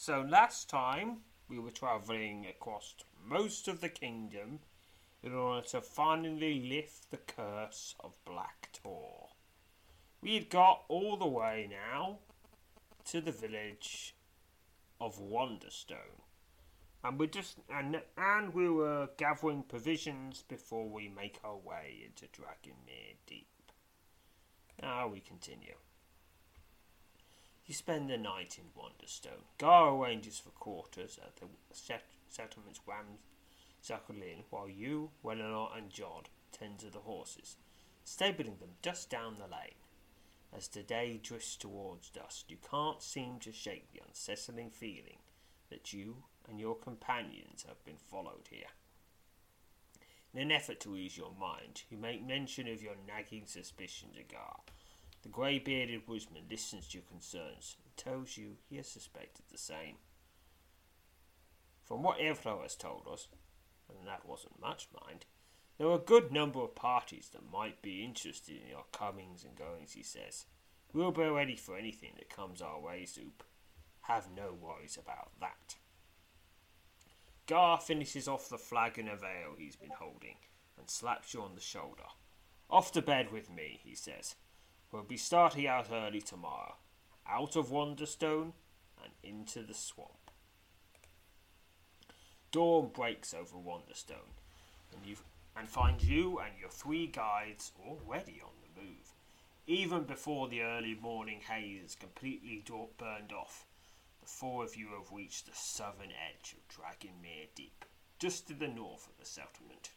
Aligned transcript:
So 0.00 0.20
last 0.20 0.70
time 0.70 1.22
we 1.48 1.58
were 1.58 1.72
travelling 1.72 2.46
across 2.46 2.94
most 3.26 3.66
of 3.66 3.80
the 3.80 3.88
kingdom 3.88 4.60
in 5.24 5.34
order 5.34 5.66
to 5.70 5.80
finally 5.80 6.68
lift 6.68 7.10
the 7.10 7.16
curse 7.16 7.96
of 7.98 8.24
Black 8.24 8.70
Tor. 8.72 9.30
We 10.20 10.34
had 10.34 10.50
got 10.50 10.84
all 10.86 11.16
the 11.16 11.26
way 11.26 11.68
now 11.68 12.20
to 13.06 13.20
the 13.20 13.32
village 13.32 14.14
of 15.00 15.18
Wonderstone. 15.18 16.22
And 17.02 17.18
we 17.18 17.26
just 17.26 17.56
and 17.68 18.00
and 18.16 18.54
we 18.54 18.70
were 18.70 19.10
gathering 19.16 19.64
provisions 19.64 20.44
before 20.46 20.88
we 20.88 21.08
make 21.08 21.40
our 21.42 21.56
way 21.56 22.04
into 22.06 22.26
Dragonmere 22.26 23.16
Deep. 23.26 23.48
Now 24.80 25.08
we 25.08 25.18
continue. 25.18 25.74
You 27.68 27.74
spend 27.74 28.08
the 28.08 28.16
night 28.16 28.58
in 28.58 28.70
Wonderstone. 28.74 29.44
Gar 29.58 29.94
arranges 29.94 30.38
for 30.38 30.48
quarters 30.48 31.18
at 31.22 31.36
the 31.36 31.48
set- 31.70 32.08
settlement's 32.26 32.80
Wamsackle 32.88 34.22
Inn, 34.22 34.44
while 34.48 34.70
you, 34.70 35.10
Welinor, 35.22 35.76
and 35.76 35.90
Jod 35.90 36.28
tend 36.50 36.78
to 36.78 36.88
the 36.88 37.00
horses, 37.00 37.56
stabling 38.04 38.56
them 38.56 38.76
just 38.80 39.10
down 39.10 39.36
the 39.36 39.44
lane. 39.44 39.74
As 40.50 40.68
the 40.68 40.82
day 40.82 41.20
drifts 41.22 41.56
towards 41.56 42.08
dusk, 42.08 42.46
you 42.48 42.56
can't 42.56 43.02
seem 43.02 43.38
to 43.40 43.52
shake 43.52 43.92
the 43.92 44.00
unsettling 44.06 44.70
feeling 44.70 45.18
that 45.68 45.92
you 45.92 46.24
and 46.48 46.58
your 46.58 46.74
companions 46.74 47.66
have 47.68 47.84
been 47.84 47.98
followed 47.98 48.48
here. 48.48 48.72
In 50.32 50.40
an 50.40 50.52
effort 50.52 50.80
to 50.80 50.96
ease 50.96 51.18
your 51.18 51.34
mind, 51.38 51.82
you 51.90 51.98
make 51.98 52.26
mention 52.26 52.66
of 52.66 52.82
your 52.82 52.96
nagging 53.06 53.44
suspicion 53.44 54.08
to 54.14 54.22
Gar. 54.22 54.60
The 55.28 55.34
grey 55.34 55.58
bearded 55.58 56.08
woodsman 56.08 56.44
listens 56.50 56.88
to 56.88 56.96
your 56.96 57.04
concerns 57.04 57.76
and 57.84 57.94
tells 57.98 58.38
you 58.38 58.56
he 58.70 58.78
has 58.78 58.88
suspected 58.88 59.44
the 59.52 59.58
same. 59.58 59.96
From 61.84 62.02
what 62.02 62.18
Evlo 62.18 62.62
has 62.62 62.74
told 62.74 63.06
us, 63.06 63.28
and 63.90 64.08
that 64.08 64.26
wasn't 64.26 64.58
much, 64.58 64.88
mind, 64.90 65.26
there 65.76 65.86
are 65.88 65.96
a 65.96 65.98
good 65.98 66.32
number 66.32 66.60
of 66.60 66.74
parties 66.74 67.28
that 67.34 67.52
might 67.52 67.82
be 67.82 68.02
interested 68.02 68.56
in 68.56 68.70
your 68.70 68.86
comings 68.90 69.44
and 69.44 69.54
goings, 69.54 69.92
he 69.92 70.02
says. 70.02 70.46
We'll 70.94 71.12
be 71.12 71.24
ready 71.24 71.56
for 71.56 71.76
anything 71.76 72.12
that 72.16 72.34
comes 72.34 72.62
our 72.62 72.80
way, 72.80 73.04
Zoop. 73.04 73.42
Have 74.04 74.28
no 74.34 74.54
worries 74.58 74.96
about 74.96 75.38
that. 75.40 75.76
Gar 77.46 77.78
finishes 77.78 78.28
off 78.28 78.48
the 78.48 78.56
flagon 78.56 79.08
of 79.08 79.22
ale 79.22 79.56
he's 79.58 79.76
been 79.76 79.90
holding 79.90 80.36
and 80.78 80.88
slaps 80.88 81.34
you 81.34 81.42
on 81.42 81.54
the 81.54 81.60
shoulder. 81.60 82.04
Off 82.70 82.92
to 82.92 83.02
bed 83.02 83.30
with 83.30 83.50
me, 83.50 83.78
he 83.84 83.94
says. 83.94 84.34
We'll 84.90 85.02
be 85.02 85.18
starting 85.18 85.66
out 85.66 85.88
early 85.92 86.22
tomorrow, 86.22 86.76
out 87.28 87.56
of 87.56 87.70
Wonderstone 87.70 88.52
and 89.02 89.12
into 89.22 89.62
the 89.62 89.74
swamp. 89.74 90.30
Dawn 92.50 92.88
breaks 92.94 93.34
over 93.34 93.58
Wonderstone, 93.58 94.32
and 94.92 95.04
you 95.04 95.16
and 95.54 95.68
finds 95.68 96.08
you 96.08 96.38
and 96.38 96.52
your 96.58 96.70
three 96.70 97.06
guides 97.06 97.72
already 97.86 98.40
on 98.42 98.52
the 98.62 98.80
move. 98.80 99.12
Even 99.66 100.04
before 100.04 100.48
the 100.48 100.62
early 100.62 100.94
morning 100.94 101.40
haze 101.46 101.84
is 101.84 101.94
completely 101.94 102.64
burned 102.96 103.32
off, 103.32 103.66
the 104.22 104.26
four 104.26 104.64
of 104.64 104.76
you 104.76 104.88
have 104.98 105.12
reached 105.12 105.44
the 105.44 105.54
southern 105.54 106.12
edge 106.12 106.54
of 106.54 106.66
Dragonmere 106.74 107.48
Deep, 107.54 107.84
just 108.18 108.48
to 108.48 108.54
the 108.54 108.68
north 108.68 109.06
of 109.06 109.18
the 109.18 109.26
settlement. 109.26 109.90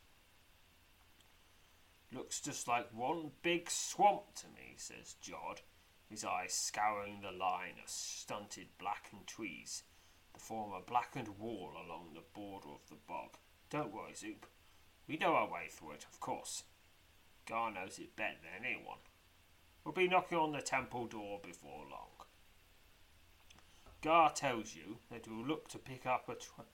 Looks 2.14 2.42
just 2.42 2.68
like 2.68 2.94
one 2.94 3.32
big 3.42 3.70
swamp 3.70 4.36
to 4.36 4.48
me, 4.48 4.76
says 4.78 5.16
Jod, 5.22 5.62
his 6.10 6.26
eyes 6.26 6.54
scouring 6.54 7.22
the 7.22 7.32
line 7.32 7.76
of 7.82 7.90
stunted 7.90 8.68
blackened 8.78 9.28
trees 9.28 9.84
that 10.34 10.42
form 10.42 10.74
a 10.74 10.82
blackened 10.82 11.40
wall 11.40 11.72
along 11.74 12.10
the 12.14 12.24
border 12.34 12.70
of 12.70 12.90
the 12.90 12.98
bog. 13.08 13.38
Don't 13.70 13.94
worry, 13.94 14.14
Zoop. 14.14 14.46
We 15.08 15.18
know 15.18 15.36
our 15.36 15.50
way 15.50 15.68
through 15.70 15.92
it, 15.92 16.06
of 16.12 16.20
course. 16.20 16.64
Gar 17.48 17.72
knows 17.72 17.98
it 17.98 18.16
better 18.16 18.38
than 18.44 18.66
anyone. 18.66 19.00
We'll 19.84 19.94
be 19.94 20.08
knocking 20.08 20.38
on 20.38 20.52
the 20.52 20.62
temple 20.62 21.08
door 21.08 21.40
before 21.42 21.86
long. 21.90 22.10
Gar 24.02 24.32
tells 24.32 24.76
you 24.76 24.98
that 25.10 25.28
we'll 25.28 25.46
look 25.46 25.70
to 25.70 25.78
pick 25.78 26.06
up 26.06 26.28
a 26.28 26.36
tra- 26.36 26.66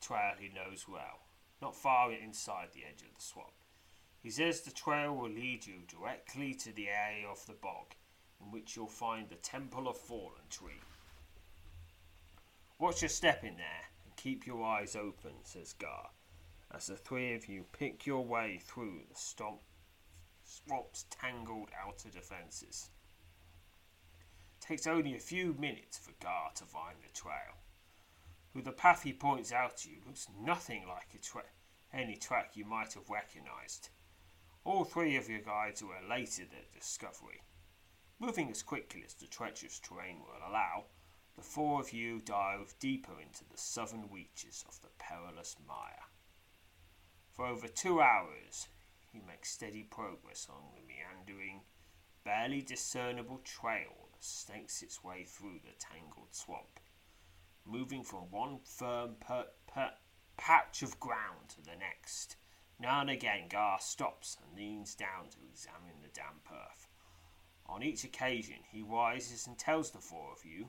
trail 0.00 0.34
he 0.38 0.48
knows 0.48 0.86
well, 0.88 1.20
not 1.60 1.76
far 1.76 2.12
inside 2.12 2.68
the 2.72 2.84
edge 2.84 3.02
of 3.02 3.14
the 3.14 3.20
swamp. 3.20 3.52
He 4.22 4.30
says 4.30 4.60
the 4.60 4.70
trail 4.70 5.16
will 5.16 5.30
lead 5.30 5.66
you 5.66 5.82
directly 5.88 6.54
to 6.54 6.72
the 6.72 6.88
area 6.88 7.26
of 7.26 7.44
the 7.46 7.54
bog, 7.54 7.96
in 8.40 8.52
which 8.52 8.76
you'll 8.76 8.86
find 8.86 9.28
the 9.28 9.34
Temple 9.34 9.88
of 9.88 9.96
Fallen 9.96 10.46
Tree. 10.48 10.80
Watch 12.78 13.02
your 13.02 13.08
step 13.08 13.42
in 13.42 13.56
there 13.56 13.90
and 14.04 14.14
keep 14.16 14.46
your 14.46 14.64
eyes 14.64 14.94
open, 14.94 15.32
says 15.42 15.72
Gar, 15.72 16.10
as 16.72 16.86
the 16.86 16.96
three 16.96 17.34
of 17.34 17.48
you 17.48 17.64
pick 17.72 18.06
your 18.06 18.24
way 18.24 18.60
through 18.62 19.00
the 19.08 19.16
stomp, 19.16 19.60
swamp's 20.44 21.04
tangled 21.10 21.70
outer 21.84 22.08
defences. 22.08 22.90
It 24.56 24.64
takes 24.64 24.86
only 24.86 25.16
a 25.16 25.20
few 25.20 25.52
minutes 25.54 25.98
for 25.98 26.12
Gar 26.20 26.52
to 26.54 26.64
find 26.64 26.96
the 27.02 27.12
trail. 27.12 27.58
Who 28.54 28.62
the 28.62 28.70
path 28.70 29.02
he 29.02 29.12
points 29.12 29.50
out 29.50 29.78
to 29.78 29.90
you 29.90 29.96
looks 30.06 30.28
nothing 30.40 30.86
like 30.86 31.20
tra- 31.20 31.42
any 31.92 32.14
track 32.14 32.52
you 32.54 32.64
might 32.64 32.92
have 32.92 33.10
recognised. 33.10 33.88
All 34.64 34.84
three 34.84 35.16
of 35.16 35.28
your 35.28 35.40
guides 35.40 35.82
were 35.82 35.98
elated 36.04 36.52
at 36.52 36.72
the 36.72 36.78
discovery. 36.78 37.42
Moving 38.20 38.50
as 38.50 38.62
quickly 38.62 39.02
as 39.04 39.14
the 39.14 39.26
treacherous 39.26 39.80
terrain 39.80 40.20
will 40.20 40.48
allow, 40.48 40.84
the 41.34 41.42
four 41.42 41.80
of 41.80 41.92
you 41.92 42.20
dive 42.20 42.74
deeper 42.78 43.20
into 43.20 43.44
the 43.44 43.58
southern 43.58 44.08
reaches 44.12 44.64
of 44.68 44.80
the 44.80 44.90
perilous 44.98 45.56
mire. 45.66 46.04
For 47.32 47.46
over 47.46 47.66
two 47.66 48.00
hours, 48.00 48.68
you 49.12 49.22
make 49.26 49.44
steady 49.44 49.82
progress 49.82 50.46
along 50.46 50.74
the 50.74 50.86
meandering, 50.86 51.62
barely 52.24 52.62
discernible 52.62 53.38
trail 53.38 54.08
that 54.12 54.22
snakes 54.22 54.82
its 54.82 55.02
way 55.02 55.24
through 55.24 55.60
the 55.64 55.72
tangled 55.78 56.34
swamp, 56.34 56.78
moving 57.64 58.04
from 58.04 58.30
one 58.30 58.60
firm 58.64 59.16
per- 59.18 59.48
per- 59.66 59.94
patch 60.36 60.82
of 60.82 61.00
ground 61.00 61.48
to 61.48 61.62
the 61.62 61.76
next. 61.76 62.36
Now 62.78 63.00
and 63.00 63.10
again, 63.10 63.48
Gar 63.48 63.78
stops 63.80 64.36
and 64.42 64.56
leans 64.56 64.94
down 64.94 65.30
to 65.30 65.38
examine 65.48 66.02
the 66.02 66.08
damp 66.08 66.48
earth. 66.50 66.88
On 67.66 67.82
each 67.82 68.04
occasion, 68.04 68.58
he 68.70 68.82
rises 68.82 69.46
and 69.46 69.56
tells 69.56 69.90
the 69.90 70.00
four 70.00 70.32
of 70.32 70.44
you, 70.44 70.68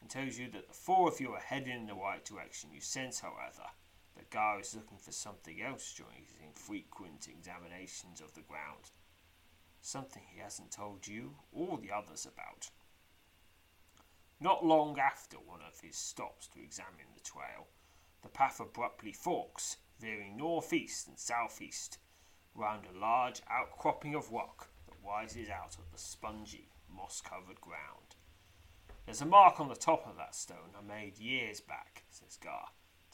and 0.00 0.10
tells 0.10 0.36
you 0.36 0.50
that 0.50 0.68
the 0.68 0.74
four 0.74 1.08
of 1.08 1.20
you 1.20 1.32
are 1.32 1.40
heading 1.40 1.72
in 1.72 1.86
the 1.86 1.94
right 1.94 2.24
direction. 2.24 2.70
You 2.72 2.80
sense, 2.80 3.20
however, 3.20 3.70
that 4.16 4.30
Gar 4.30 4.60
is 4.60 4.74
looking 4.74 4.98
for 4.98 5.12
something 5.12 5.62
else 5.62 5.94
during 5.94 6.18
his 6.18 6.34
infrequent 6.44 7.28
examinations 7.28 8.20
of 8.20 8.34
the 8.34 8.42
ground. 8.42 8.90
Something 9.80 10.22
he 10.26 10.40
hasn't 10.40 10.72
told 10.72 11.06
you 11.06 11.36
or 11.52 11.78
the 11.78 11.92
others 11.92 12.26
about. 12.26 12.70
Not 14.40 14.64
long 14.64 14.98
after 14.98 15.36
one 15.36 15.60
of 15.66 15.80
his 15.80 15.96
stops 15.96 16.48
to 16.48 16.60
examine 16.60 17.14
the 17.14 17.20
trail, 17.22 17.68
the 18.22 18.28
path 18.28 18.60
abruptly 18.60 19.12
forks, 19.12 19.78
veering 20.04 20.36
northeast 20.36 21.08
and 21.08 21.18
southeast, 21.18 21.96
round 22.54 22.84
a 22.84 22.98
large 22.98 23.40
outcropping 23.50 24.14
of 24.14 24.30
rock 24.30 24.68
that 24.86 25.08
rises 25.08 25.48
out 25.48 25.76
of 25.78 25.90
the 25.92 25.98
spongy, 25.98 26.68
moss 26.94 27.22
covered 27.22 27.58
ground. 27.62 28.14
There's 29.06 29.22
a 29.22 29.26
mark 29.26 29.60
on 29.60 29.68
the 29.68 29.74
top 29.74 30.06
of 30.06 30.18
that 30.18 30.34
stone 30.34 30.76
I 30.78 30.86
made 30.86 31.18
years 31.18 31.60
back, 31.62 32.04
says 32.10 32.36
Gar, 32.36 32.66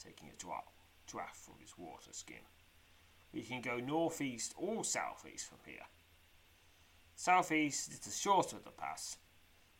taking 0.03 0.29
a 0.29 0.37
drop, 0.37 0.73
draft 1.07 1.37
from 1.37 1.55
his 1.61 1.77
water 1.77 2.11
skin. 2.11 2.43
We 3.33 3.43
can 3.43 3.61
go 3.61 3.77
northeast 3.77 4.53
or 4.57 4.83
southeast 4.83 5.47
from 5.47 5.59
here. 5.65 5.87
Southeast 7.15 7.93
is 7.93 7.99
the 7.99 8.11
shorter 8.11 8.57
of 8.57 8.65
the 8.65 8.71
pass, 8.71 9.15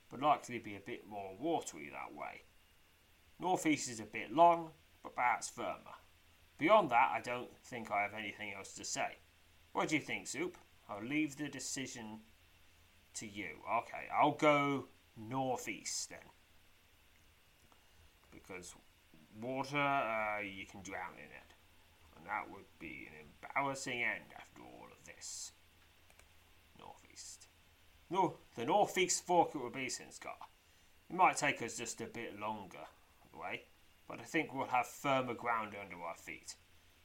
but 0.10 0.22
likely 0.22 0.60
to 0.60 0.64
be 0.64 0.78
a 0.78 0.80
bit 0.80 1.10
more 1.10 1.36
watery 1.38 1.92
that 1.92 2.18
way. 2.18 2.44
Northeast 3.38 3.90
is 3.90 4.00
a 4.00 4.06
bit 4.06 4.34
long, 4.34 4.72
but 5.04 5.14
perhaps 5.14 5.50
firmer. 5.50 5.98
Beyond 6.62 6.92
that, 6.92 7.10
I 7.12 7.22
don't 7.22 7.50
think 7.64 7.90
I 7.90 8.04
have 8.04 8.14
anything 8.14 8.54
else 8.56 8.74
to 8.74 8.86
say. 8.86 9.18
What 9.74 9.90
do 9.90 9.96
you 9.96 10.02
think, 10.02 10.28
Soup? 10.28 10.56
I'll 10.88 11.04
leave 11.04 11.36
the 11.36 11.50
decision 11.50 12.20
to 13.16 13.26
you. 13.26 13.48
Okay, 13.80 14.06
I'll 14.16 14.34
go 14.34 14.86
northeast 15.18 16.12
then. 16.12 16.20
Because 18.30 18.76
water, 19.42 19.76
uh, 19.76 20.42
you 20.42 20.68
can 20.68 20.84
drown 20.84 21.16
in 21.16 21.32
it. 21.32 21.56
And 22.16 22.28
that 22.28 22.52
would 22.52 22.70
be 22.78 23.08
an 23.10 23.26
embarrassing 23.56 24.04
end 24.04 24.36
after 24.38 24.62
all 24.62 24.86
of 24.92 25.04
this. 25.08 25.54
Northeast. 26.78 27.48
No, 28.12 28.38
the 28.56 28.66
northeast 28.66 29.26
fork 29.26 29.56
it 29.56 29.64
would 29.64 29.74
be, 29.74 29.88
Sinskar. 29.88 30.38
It 31.10 31.16
might 31.16 31.38
take 31.38 31.64
us 31.64 31.76
just 31.76 32.02
a 32.02 32.06
bit 32.06 32.40
longer 32.40 32.86
the 33.32 33.40
way, 33.40 33.64
but 34.08 34.20
I 34.20 34.24
think 34.24 34.54
we'll 34.54 34.68
have 34.68 34.88
firmer 34.88 35.34
ground 35.34 35.74
under 35.80 36.02
our 36.02 36.16
feet. 36.16 36.56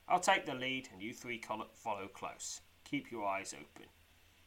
I'll 0.08 0.20
take 0.20 0.46
the 0.46 0.54
lead 0.54 0.88
and 0.92 1.02
you 1.02 1.12
three 1.12 1.40
follow 1.74 2.08
close. 2.08 2.60
Keep 2.84 3.10
your 3.10 3.26
eyes 3.26 3.54
open. 3.54 3.88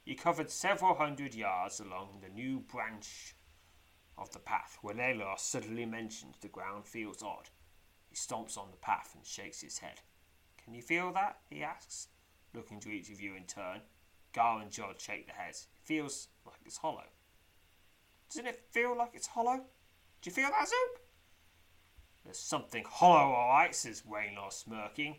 You 0.05 0.15
covered 0.15 0.49
several 0.49 0.95
hundred 0.95 1.35
yards 1.35 1.79
along 1.79 2.19
the 2.21 2.29
new 2.29 2.59
branch 2.59 3.35
of 4.17 4.31
the 4.31 4.39
path 4.39 4.77
when 4.81 4.97
Elar 4.97 5.37
suddenly 5.37 5.85
mentions 5.85 6.35
the 6.39 6.47
ground 6.47 6.85
feels 6.85 7.21
odd. 7.21 7.49
He 8.09 8.15
stomps 8.15 8.57
on 8.57 8.71
the 8.71 8.77
path 8.77 9.11
and 9.15 9.25
shakes 9.25 9.61
his 9.61 9.79
head. 9.79 10.01
Can 10.63 10.73
you 10.73 10.81
feel 10.81 11.11
that? 11.13 11.39
he 11.49 11.63
asks, 11.63 12.07
looking 12.53 12.79
to 12.81 12.89
each 12.89 13.09
of 13.09 13.21
you 13.21 13.35
in 13.35 13.43
turn. 13.43 13.81
Gar 14.33 14.61
and 14.61 14.71
Jod 14.71 14.99
shake 14.99 15.27
their 15.27 15.35
heads. 15.35 15.67
It 15.73 15.87
feels 15.87 16.27
like 16.45 16.59
it's 16.65 16.77
hollow. 16.77 17.05
Doesn't 18.29 18.47
it 18.47 18.63
feel 18.71 18.95
like 18.95 19.11
it's 19.13 19.27
hollow? 19.27 19.57
Do 20.21 20.29
you 20.29 20.31
feel 20.31 20.49
that, 20.49 20.67
Zoop? 20.67 21.08
There's 22.23 22.39
something 22.39 22.83
hollow, 22.87 23.33
all 23.33 23.49
right, 23.49 23.73
says 23.73 24.03
Waynor, 24.09 24.51
smirking. 24.51 25.15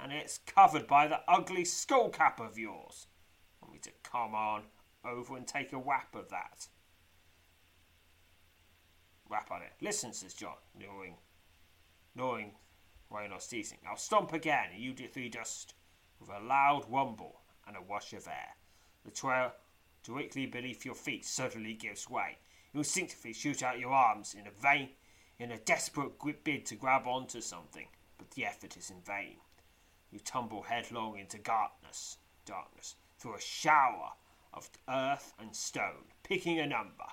And 0.00 0.12
it's 0.12 0.38
covered 0.38 0.86
by 0.86 1.06
the 1.06 1.20
ugly 1.28 1.64
skull 1.64 2.10
cap 2.10 2.40
of 2.40 2.58
yours. 2.58 3.06
Want 3.62 3.74
me 3.74 3.78
to 3.80 3.90
come 4.02 4.34
on 4.34 4.62
over 5.04 5.36
and 5.36 5.46
take 5.46 5.72
a 5.72 5.78
whap 5.78 6.14
of 6.14 6.28
that? 6.30 6.68
Whap 9.28 9.50
on 9.50 9.62
it. 9.62 9.72
Listen, 9.80 10.12
says 10.12 10.34
Jod, 10.34 10.58
knowing, 10.78 11.14
knowing 12.14 12.52
Waynor's 13.10 13.46
teasing. 13.46 13.78
I'll 13.88 13.96
stomp 13.96 14.32
again, 14.32 14.68
and 14.74 14.82
you 14.82 14.92
three 14.94 15.28
just 15.28 15.74
with 16.20 16.30
a 16.30 16.44
loud 16.44 16.84
rumble 16.90 17.40
and 17.66 17.76
a 17.76 17.82
wash 17.82 18.12
of 18.12 18.26
air. 18.26 18.56
The 19.04 19.10
trail 19.10 19.52
directly 20.02 20.46
beneath 20.46 20.84
your 20.84 20.94
feet 20.94 21.24
suddenly 21.24 21.74
gives 21.74 22.10
way. 22.10 22.38
You 22.72 22.80
instinctively 22.80 23.32
shoot 23.32 23.62
out 23.62 23.78
your 23.78 23.92
arms 23.92 24.34
in 24.34 24.46
a 24.46 24.50
vain, 24.50 24.90
in 25.38 25.50
a 25.50 25.58
desperate 25.58 26.12
bid 26.44 26.64
to 26.66 26.76
grab 26.76 27.06
onto 27.06 27.40
something, 27.40 27.88
but 28.18 28.30
the 28.32 28.44
effort 28.44 28.76
is 28.76 28.90
in 28.90 29.00
vain. 29.02 29.36
You 30.10 30.20
tumble 30.20 30.62
headlong 30.62 31.18
into 31.18 31.38
darkness, 31.38 32.18
darkness, 32.44 32.96
through 33.18 33.34
a 33.34 33.40
shower 33.40 34.12
of 34.52 34.70
earth 34.88 35.34
and 35.38 35.54
stone, 35.54 36.12
picking 36.22 36.60
a 36.60 36.66
number. 36.66 37.06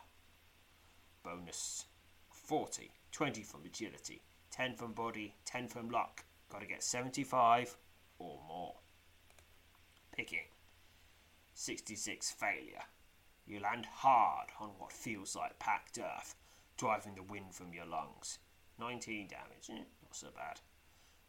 Bonus 1.23 1.85
40, 2.29 2.91
20 3.12 3.44
from 3.44 3.65
agility, 3.65 4.21
10 4.51 4.75
from 4.75 4.94
body, 4.94 5.35
10 5.45 5.67
from 5.67 5.89
luck. 5.89 6.24
Gotta 6.50 6.65
get 6.65 6.83
75 6.83 7.77
or 8.19 8.39
more. 8.47 8.75
Picking 10.12 10.50
66 11.53 12.31
failure. 12.31 12.83
You 13.45 13.59
land 13.59 13.85
hard 13.85 14.50
on 14.59 14.69
what 14.77 14.91
feels 14.91 15.35
like 15.35 15.57
packed 15.59 15.97
earth, 15.97 16.35
driving 16.77 17.15
the 17.15 17.23
wind 17.23 17.53
from 17.53 17.73
your 17.73 17.85
lungs. 17.85 18.39
19 18.79 19.27
damage, 19.27 19.69
eh, 19.69 19.83
not 20.01 20.15
so 20.15 20.27
bad. 20.35 20.59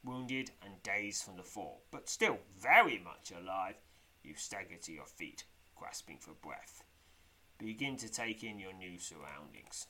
Wounded 0.04 0.50
and 0.62 0.82
dazed 0.82 1.24
from 1.24 1.36
the 1.36 1.42
fall, 1.42 1.84
but 1.90 2.08
still 2.08 2.38
very 2.58 2.98
much 2.98 3.30
alive, 3.30 3.76
you 4.22 4.34
stagger 4.34 4.76
to 4.76 4.92
your 4.92 5.06
feet, 5.06 5.44
grasping 5.76 6.18
for 6.18 6.32
breath. 6.34 6.84
Begin 7.58 7.96
to 7.98 8.10
take 8.10 8.42
in 8.42 8.58
your 8.58 8.72
new 8.72 8.98
surroundings. 8.98 9.86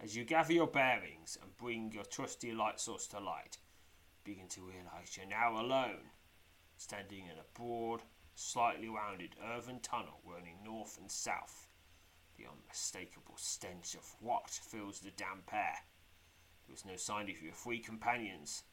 As 0.00 0.16
you 0.16 0.24
gather 0.24 0.52
your 0.52 0.66
bearings 0.66 1.38
and 1.40 1.56
bring 1.56 1.92
your 1.92 2.04
trusty 2.04 2.52
light 2.52 2.80
source 2.80 3.06
to 3.08 3.20
light, 3.20 3.58
begin 4.24 4.48
to 4.48 4.60
realize 4.60 5.16
you're 5.16 5.26
now 5.26 5.58
alone, 5.58 6.10
standing 6.76 7.26
in 7.26 7.38
a 7.38 7.44
broad, 7.54 8.02
slightly 8.34 8.88
rounded 8.88 9.36
earthen 9.42 9.80
tunnel 9.80 10.20
running 10.24 10.58
north 10.64 10.98
and 10.98 11.10
south. 11.10 11.68
The 12.36 12.46
unmistakable 12.46 13.36
stench 13.36 13.94
of 13.94 14.14
what 14.20 14.50
fills 14.50 15.00
the 15.00 15.10
damp 15.10 15.52
air. 15.52 15.78
There 16.66 16.72
was 16.72 16.84
no 16.84 16.96
sign 16.96 17.30
of 17.30 17.42
your 17.42 17.52
three 17.52 17.78
companions, 17.78 18.64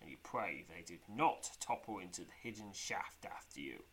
and 0.00 0.10
you 0.10 0.16
pray 0.22 0.64
they 0.68 0.82
did 0.82 1.00
not 1.08 1.50
topple 1.60 1.98
into 1.98 2.22
the 2.22 2.32
hidden 2.42 2.72
shaft 2.72 3.24
after 3.24 3.60
you. 3.60 3.84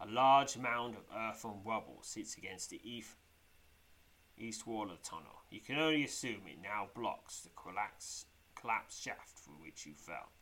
A 0.00 0.06
large 0.06 0.56
mound 0.56 0.96
of 0.96 1.04
earth 1.16 1.44
and 1.44 1.64
rubble 1.64 2.00
sits 2.02 2.36
against 2.36 2.70
the 2.70 2.80
east, 2.82 4.66
wall 4.66 4.90
of 4.90 4.98
the 5.02 5.08
tunnel. 5.08 5.44
You 5.50 5.60
can 5.60 5.78
only 5.78 6.04
assume 6.04 6.42
it 6.46 6.58
now 6.60 6.88
blocks 6.94 7.42
the 7.42 7.50
collapsed, 7.50 8.26
collapsed 8.56 9.00
shaft 9.00 9.38
through 9.38 9.62
which 9.62 9.86
you 9.86 9.94
fell. 9.94 10.32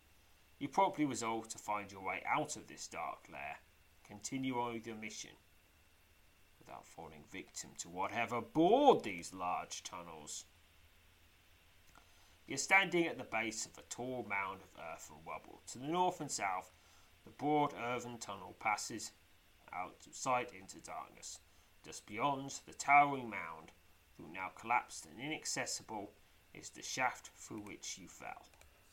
You 0.59 0.69
promptly 0.69 1.05
resolve 1.05 1.49
to 1.49 1.59
find 1.59 1.93
your 1.93 2.03
way 2.03 2.23
out 2.27 2.57
of 2.57 2.67
this 2.67 2.87
dark 2.87 3.29
lair, 3.31 3.59
continue 4.07 4.59
on 4.59 4.75
with 4.75 4.87
your 4.87 4.97
mission, 4.97 5.31
without 6.71 6.87
falling 6.87 7.25
victim 7.33 7.71
to 7.79 7.89
whatever 7.89 8.41
bored 8.41 9.03
these 9.03 9.35
large 9.35 9.83
tunnels. 9.83 10.45
You're 12.47 12.59
standing 12.59 13.07
at 13.07 13.19
the 13.19 13.25
base 13.25 13.67
of 13.67 13.73
a 13.79 13.83
tall 13.89 14.27
mound 14.29 14.61
of 14.63 14.81
earth 14.93 15.11
and 15.11 15.21
rubble. 15.27 15.63
To 15.73 15.79
the 15.79 15.87
north 15.87 16.21
and 16.21 16.31
south, 16.31 16.73
the 17.25 17.31
broad 17.31 17.75
earthen 17.75 18.19
tunnel 18.19 18.57
passes 18.61 19.13
out 19.73 19.97
of 20.07 20.15
sight 20.15 20.51
into 20.59 20.81
darkness. 20.81 21.41
Just 21.85 22.07
beyond 22.07 22.61
the 22.67 22.75
towering 22.75 23.31
mound, 23.31 23.73
though 24.19 24.27
now 24.33 24.51
collapsed 24.59 25.07
and 25.07 25.21
inaccessible, 25.21 26.13
is 26.55 26.71
the 26.71 26.83
shaft 26.83 27.31
through 27.37 27.63
which 27.63 27.99
you 27.99 28.09
fell. 28.09 28.47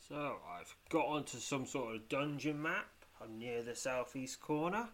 So 0.08 0.38
I've 0.58 0.76
got 0.90 1.08
onto 1.08 1.40
some 1.40 1.66
sort 1.66 1.96
of 1.96 2.10
dungeon 2.10 2.62
map. 2.62 2.88
I'm 3.22 3.38
near 3.40 3.64
the 3.64 3.76
southeast 3.76 4.40
corner. 4.40 4.90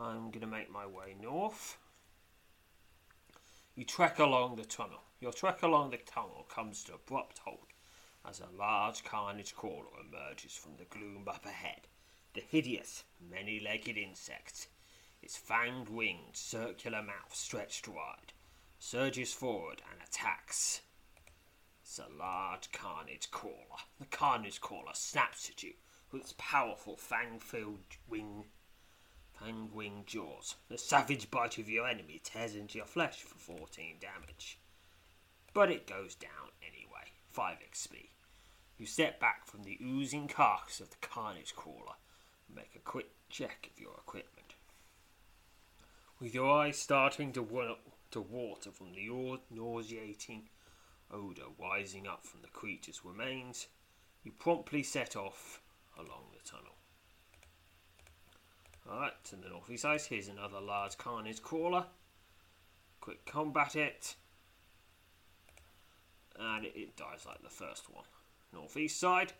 I'm 0.00 0.30
going 0.30 0.40
to 0.40 0.46
make 0.46 0.70
my 0.70 0.86
way 0.86 1.16
north. 1.20 1.78
You 3.74 3.84
trek 3.84 4.18
along 4.18 4.56
the 4.56 4.64
tunnel. 4.64 5.02
Your 5.20 5.32
trek 5.32 5.62
along 5.62 5.90
the 5.90 5.98
tunnel 5.98 6.46
comes 6.48 6.84
to 6.84 6.94
abrupt 6.94 7.38
halt 7.38 7.72
as 8.28 8.40
a 8.40 8.56
large 8.56 9.04
carnage 9.04 9.54
crawler 9.54 9.86
emerges 10.00 10.52
from 10.52 10.76
the 10.76 10.84
gloom 10.84 11.26
up 11.28 11.46
ahead. 11.46 11.88
The 12.34 12.40
hideous, 12.40 13.04
many 13.20 13.60
legged 13.60 13.96
insect 13.96 14.68
its 15.20 15.36
fanged 15.36 15.88
winged 15.88 16.36
circular 16.36 17.02
mouth 17.02 17.34
stretched 17.34 17.88
wide, 17.88 18.32
surges 18.78 19.32
forward 19.32 19.82
and 19.90 20.00
attacks. 20.00 20.82
It's 21.82 21.98
a 21.98 22.06
large 22.16 22.70
carnage 22.70 23.30
crawler. 23.30 23.82
The 23.98 24.06
carnage 24.06 24.60
crawler 24.60 24.94
snaps 24.94 25.50
at 25.50 25.62
you 25.62 25.74
with 26.12 26.22
its 26.22 26.34
powerful 26.38 26.96
fang-filled 26.96 27.96
wing, 28.08 28.46
fang-winged 29.40 30.06
jaws. 30.06 30.56
The 30.68 30.78
savage 30.78 31.30
bite 31.30 31.58
of 31.58 31.68
your 31.68 31.86
enemy 31.86 32.20
tears 32.22 32.54
into 32.54 32.78
your 32.78 32.86
flesh 32.86 33.22
for 33.22 33.38
14 33.38 33.96
damage. 34.00 34.58
But 35.54 35.70
it 35.70 35.86
goes 35.86 36.14
down 36.14 36.50
anyway. 36.62 37.12
5 37.30 37.58
XP. 37.72 38.08
You 38.76 38.86
step 38.86 39.20
back 39.20 39.46
from 39.46 39.64
the 39.64 39.78
oozing 39.82 40.28
carcass 40.28 40.80
of 40.80 40.90
the 40.90 40.96
carnage 41.00 41.54
crawler 41.54 41.96
and 42.46 42.56
make 42.56 42.74
a 42.76 42.80
quick 42.80 43.10
check 43.28 43.70
of 43.72 43.80
your 43.80 43.94
equipment. 43.94 44.54
With 46.20 46.34
your 46.34 46.50
eyes 46.50 46.78
starting 46.78 47.32
to, 47.32 47.42
wa- 47.42 47.76
to 48.10 48.20
water 48.20 48.70
from 48.70 48.92
the 48.92 49.38
nauseating 49.50 50.48
odour 51.10 51.46
rising 51.58 52.06
up 52.06 52.24
from 52.24 52.42
the 52.42 52.48
creature's 52.48 53.04
remains, 53.04 53.68
you 54.22 54.32
promptly 54.32 54.82
set 54.82 55.16
off 55.16 55.60
along 55.96 56.26
the 56.32 56.48
tunnel. 56.48 56.77
Alright, 58.90 59.22
to 59.24 59.36
the 59.36 59.50
northeast 59.50 59.82
side, 59.82 60.00
here's 60.00 60.28
another 60.28 60.60
large 60.60 60.96
carnage 60.96 61.42
crawler. 61.42 61.84
Quick 63.00 63.26
combat 63.26 63.76
it. 63.76 64.16
And 66.38 66.64
it, 66.64 66.72
it 66.74 66.96
dies 66.96 67.26
like 67.26 67.42
the 67.42 67.50
first 67.50 67.92
one. 67.92 68.04
Northeast 68.52 68.98
side, 68.98 69.34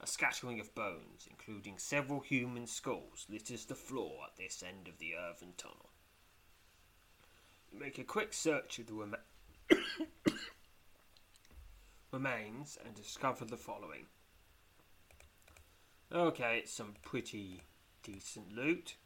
a 0.00 0.06
scattering 0.06 0.60
of 0.60 0.74
bones, 0.74 1.26
including 1.30 1.78
several 1.78 2.20
human 2.20 2.66
skulls, 2.66 3.26
litters 3.30 3.64
the 3.64 3.74
floor 3.74 4.24
at 4.26 4.36
this 4.36 4.62
end 4.66 4.86
of 4.86 4.98
the 4.98 5.14
earthen 5.14 5.54
tunnel. 5.56 5.90
You 7.72 7.78
make 7.78 7.98
a 7.98 8.04
quick 8.04 8.34
search 8.34 8.78
of 8.80 8.86
the 8.86 8.92
rema- 8.92 9.18
remains 12.12 12.76
and 12.84 12.94
discover 12.94 13.46
the 13.46 13.56
following. 13.56 14.06
Okay, 16.12 16.58
it's 16.58 16.72
some 16.72 16.94
pretty 17.02 17.62
decent 18.02 18.54
loot. 18.54 18.96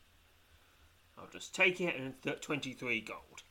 I'll 1.18 1.28
just 1.28 1.54
take 1.54 1.80
it 1.80 1.96
and 1.96 2.20
th- 2.22 2.40
23 2.40 3.00
gold. 3.00 3.42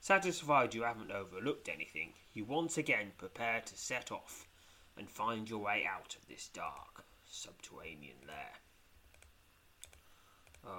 Satisfied 0.00 0.74
you 0.74 0.82
haven't 0.82 1.12
overlooked 1.12 1.68
anything, 1.68 2.14
you 2.32 2.44
once 2.44 2.76
again 2.76 3.12
prepare 3.18 3.60
to 3.60 3.76
set 3.76 4.10
off 4.10 4.48
and 4.96 5.08
find 5.08 5.48
your 5.48 5.60
way 5.60 5.84
out 5.88 6.16
of 6.16 6.26
this 6.26 6.48
dark 6.48 7.04
subterranean 7.24 8.16
lair. 8.26 8.52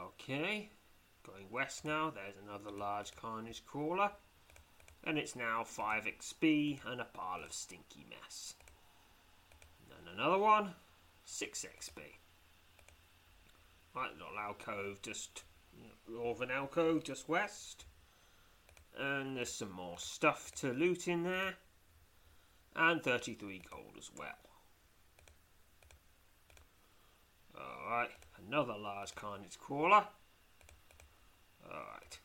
Okay, 0.08 0.70
going 1.26 1.50
west 1.50 1.84
now, 1.84 2.10
there's 2.10 2.36
another 2.42 2.72
large 2.72 3.16
carnage 3.16 3.66
crawler, 3.66 4.12
and 5.04 5.18
it's 5.18 5.36
now 5.36 5.64
5 5.64 6.06
XP 6.06 6.80
and 6.86 7.02
a 7.02 7.06
pile 7.06 7.44
of 7.44 7.52
stinky 7.52 8.06
mess. 8.10 8.56
And 9.98 10.20
another 10.20 10.38
one, 10.38 10.74
6 11.26 11.66
XP. 11.78 12.02
Right, 13.96 14.12
little 14.14 14.40
alcove 14.40 15.02
just 15.02 15.44
northern 16.10 16.52
alcove 16.52 17.04
just 17.04 17.30
west. 17.30 17.86
And 18.98 19.38
there's 19.38 19.52
some 19.52 19.72
more 19.72 19.98
stuff 19.98 20.52
to 20.56 20.72
loot 20.72 21.08
in 21.08 21.24
there. 21.24 21.56
And 22.76 23.04
33 23.04 23.62
gold 23.70 23.94
as 23.98 24.10
well. 24.18 24.30
Alright, 27.56 28.10
another 28.48 28.76
large 28.78 29.14
carnage 29.14 29.60
crawler. 29.60 30.06
Alright. 31.68 32.20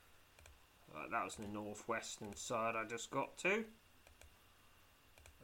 Right, 0.94 1.10
that 1.10 1.24
was 1.24 1.36
the 1.36 1.48
northwestern 1.48 2.34
side 2.34 2.76
I 2.76 2.84
just 2.88 3.10
got 3.10 3.36
to. 3.38 3.64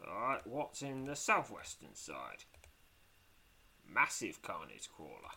Alright, 0.07 0.47
what's 0.47 0.81
in 0.81 1.05
the 1.05 1.17
southwestern 1.17 1.95
side? 1.95 2.45
Massive 3.87 4.41
carnage 4.41 4.89
crawler. 4.95 5.35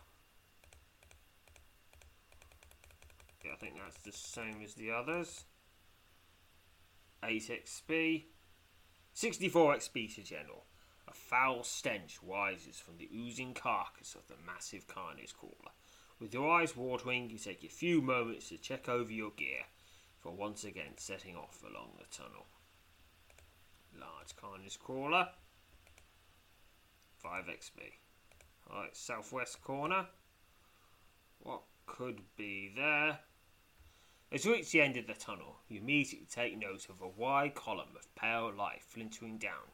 Yeah, 3.44 3.52
I 3.52 3.56
think 3.56 3.74
that's 3.76 4.02
the 4.02 4.12
same 4.12 4.62
as 4.64 4.74
the 4.74 4.90
others. 4.90 5.44
8 7.22 7.50
XP. 7.64 8.24
64 9.14 9.76
XP 9.76 10.14
to 10.14 10.22
General. 10.22 10.64
A 11.08 11.12
foul 11.12 11.64
stench 11.64 12.18
rises 12.22 12.78
from 12.78 12.98
the 12.98 13.08
oozing 13.14 13.54
carcass 13.54 14.14
of 14.14 14.28
the 14.28 14.34
massive 14.46 14.86
carnage 14.86 15.34
crawler. 15.34 15.72
With 16.20 16.34
your 16.34 16.50
eyes 16.50 16.76
watering, 16.76 17.30
you 17.30 17.38
take 17.38 17.64
a 17.64 17.68
few 17.68 18.02
moments 18.02 18.48
to 18.48 18.58
check 18.58 18.88
over 18.88 19.10
your 19.10 19.30
gear 19.30 19.64
for 20.18 20.32
once 20.32 20.64
again 20.64 20.96
setting 20.96 21.36
off 21.36 21.62
along 21.62 21.92
the 21.96 22.04
tunnel. 22.10 22.46
Large 23.98 24.36
carnage 24.36 24.78
crawler. 24.78 25.28
5 27.16 27.44
XP. 27.46 27.92
Alright, 28.70 28.96
southwest 28.96 29.62
corner. 29.62 30.06
What 31.40 31.62
could 31.86 32.20
be 32.36 32.70
there? 32.74 33.20
As 34.30 34.44
you 34.44 34.52
reach 34.52 34.72
the 34.72 34.82
end 34.82 34.98
of 34.98 35.06
the 35.06 35.14
tunnel, 35.14 35.56
you 35.68 35.80
immediately 35.80 36.26
take 36.30 36.58
note 36.58 36.90
of 36.90 37.00
a 37.00 37.08
wide 37.08 37.54
column 37.54 37.96
of 37.96 38.14
pale 38.14 38.52
light 38.52 38.82
flintering 38.82 39.38
down 39.38 39.72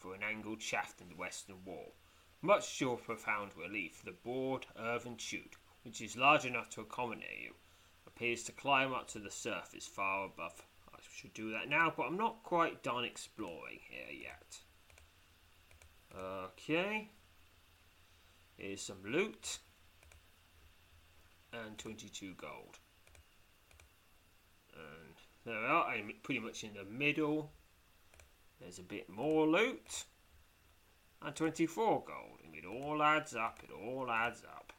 through 0.00 0.14
an 0.14 0.24
angled 0.24 0.60
shaft 0.60 1.00
in 1.00 1.08
the 1.08 1.14
western 1.14 1.64
wall. 1.64 1.94
Much 2.40 2.78
to 2.78 2.84
your 2.84 2.96
profound 2.96 3.52
relief, 3.56 4.02
the 4.04 4.10
broad 4.10 4.66
earthen 4.76 5.16
chute, 5.16 5.54
which 5.84 6.00
is 6.00 6.16
large 6.16 6.44
enough 6.44 6.68
to 6.70 6.80
accommodate 6.80 7.42
you, 7.44 7.54
appears 8.04 8.42
to 8.42 8.50
climb 8.50 8.92
up 8.92 9.06
to 9.06 9.20
the 9.20 9.30
surface 9.30 9.86
far 9.86 10.26
above. 10.26 10.60
I 10.92 10.98
should 11.14 11.32
do 11.32 11.52
that 11.52 11.68
now, 11.68 11.92
but 11.96 12.06
I'm 12.06 12.16
not 12.16 12.42
quite 12.42 12.82
done 12.82 13.04
exploring 13.04 13.78
here 13.88 14.10
yet. 14.10 14.58
Okay. 16.18 17.08
Here's 18.56 18.82
some 18.82 19.04
loot. 19.04 19.60
And 21.52 21.78
22 21.78 22.34
gold. 22.34 22.78
There 25.44 25.60
we 25.60 25.66
are, 25.66 25.86
I'm 25.86 26.12
pretty 26.22 26.40
much 26.40 26.62
in 26.62 26.74
the 26.74 26.84
middle. 26.84 27.50
There's 28.60 28.78
a 28.78 28.82
bit 28.82 29.08
more 29.08 29.46
loot. 29.46 30.04
And 31.20 31.34
24 31.34 32.04
gold. 32.06 32.38
It 32.54 32.64
all 32.64 33.02
adds 33.02 33.34
up, 33.34 33.58
it 33.64 33.70
all 33.72 34.08
adds 34.10 34.44
up. 34.44 34.72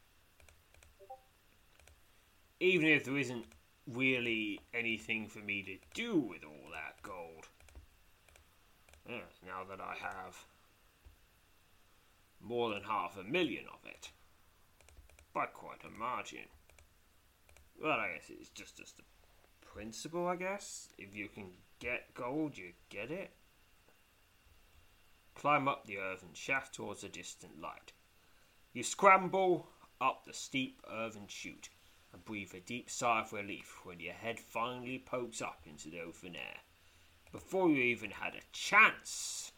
Even 2.60 2.88
if 2.88 3.04
there 3.04 3.18
isn't 3.18 3.46
really 3.92 4.62
anything 4.74 5.28
for 5.28 5.40
me 5.40 5.64
to 5.64 5.78
do 5.94 6.18
with 6.18 6.46
all 6.46 6.72
that 6.72 7.02
gold. 7.02 7.50
Now 9.46 9.66
that 9.70 9.82
I 9.82 9.96
have 10.00 10.46
more 12.40 12.70
than 12.74 12.84
half 12.84 13.18
a 13.18 13.24
million 13.24 13.66
of 13.68 13.86
it. 13.86 14.12
By 15.34 15.48
quite 15.48 15.84
a 15.84 15.90
margin. 15.90 16.48
Well, 17.82 18.00
I 18.00 18.14
guess 18.14 18.30
it's 18.30 18.50
just, 18.50 18.78
just 18.78 19.00
a 19.00 19.04
principle, 19.74 20.28
I 20.28 20.36
guess. 20.36 20.90
If 20.98 21.16
you 21.16 21.28
can 21.28 21.48
get 21.80 22.14
gold, 22.14 22.58
you 22.58 22.74
get 22.90 23.10
it. 23.10 23.32
Climb 25.36 25.68
up 25.68 25.86
the 25.86 25.98
earthen 25.98 26.34
shaft 26.34 26.76
towards 26.76 27.04
a 27.04 27.10
distant 27.10 27.60
light. 27.60 27.92
You 28.72 28.84
scramble 28.84 29.68
up 30.00 30.26
the 30.26 30.34
steep 30.34 30.82
earthen 30.92 31.28
chute 31.28 31.70
and 32.12 32.24
breathe 32.24 32.54
a 32.54 32.60
deep 32.60 32.90
sigh 32.90 33.22
of 33.22 33.34
relief 33.34 33.80
when 33.84 34.00
your 34.00 34.14
head 34.14 34.40
finally 34.40 35.00
pokes 35.00 35.42
up 35.42 35.62
into 35.66 35.90
the 35.90 36.02
open 36.02 36.36
air. 36.36 36.60
Before 37.32 37.70
you 37.70 37.82
even 37.82 38.12
had 38.12 38.36
a 38.36 38.46
chance 38.52 39.52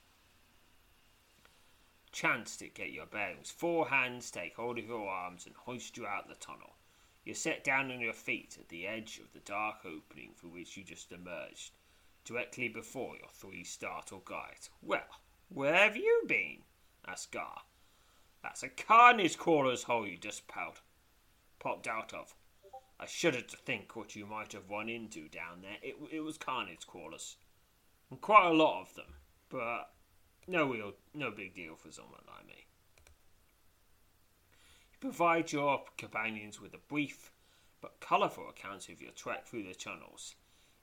chance 2.13 2.55
to 2.55 2.69
get 2.69 2.93
your 2.93 3.05
bearings. 3.05 3.51
Four 3.51 3.89
hands 3.89 4.31
take 4.31 4.55
hold 4.55 4.79
of 4.79 4.85
your 4.85 5.09
arms 5.09 5.45
and 5.45 5.53
hoist 5.53 5.97
you 5.97 6.07
out 6.07 6.29
the 6.29 6.35
tunnel. 6.35 6.74
You're 7.25 7.35
set 7.35 7.63
down 7.63 7.91
on 7.91 7.99
your 7.99 8.13
feet 8.13 8.55
at 8.59 8.69
the 8.69 8.85
edge 8.85 9.19
of 9.19 9.33
the 9.33 9.39
dark 9.39 9.77
opening 9.83 10.33
through 10.35 10.51
which 10.51 10.77
you 10.77 10.83
just 10.83 11.11
emerged, 11.11 11.71
directly 12.23 12.69
before 12.69 13.17
your 13.17 13.29
three 13.33 13.63
startled 13.63 14.25
guides. 14.25 14.69
Well, 14.81 15.07
where 15.49 15.73
have 15.75 15.97
you 15.97 16.23
been? 16.27 16.59
asked 17.07 17.31
Gar. 17.31 17.61
That's 18.43 18.61
a 18.61 18.69
carnage 18.69 19.37
crawler's 19.37 19.83
hole 19.83 20.07
you 20.07 20.17
just 20.17 20.47
pout, 20.47 20.81
popped 21.57 21.87
out 21.87 22.13
of. 22.13 22.35
I 22.99 23.07
shudder 23.07 23.41
to 23.41 23.57
think 23.57 23.95
what 23.95 24.15
you 24.15 24.27
might 24.27 24.53
have 24.53 24.69
run 24.69 24.87
into 24.87 25.27
down 25.27 25.61
there. 25.63 25.77
It, 25.81 25.95
it 26.11 26.19
was 26.21 26.37
carnage 26.37 26.85
crawlers. 26.85 27.37
And 28.11 28.21
quite 28.21 28.47
a 28.47 28.53
lot 28.53 28.81
of 28.81 28.93
them. 28.93 29.15
But 29.49 29.91
no 30.47 30.71
real, 30.71 30.93
no 31.15 31.31
big 31.31 31.55
deal 31.55 31.75
for 31.75 31.91
someone 31.91 32.21
like 32.27 32.47
me. 32.47 32.64
Provide 35.05 35.51
your 35.51 35.83
companions 35.99 36.59
with 36.59 36.73
a 36.73 36.79
brief 36.79 37.31
but 37.79 37.99
colourful 37.99 38.49
account 38.49 38.89
of 38.89 39.03
your 39.03 39.11
trek 39.11 39.45
through 39.45 39.61
the 39.61 39.75
tunnels, 39.75 40.33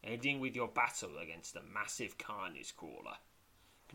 ending 0.04 0.38
with 0.38 0.54
your 0.54 0.68
battle 0.68 1.18
against 1.20 1.56
a 1.56 1.62
massive 1.74 2.18
carnage 2.18 2.76
crawler. 2.76 3.16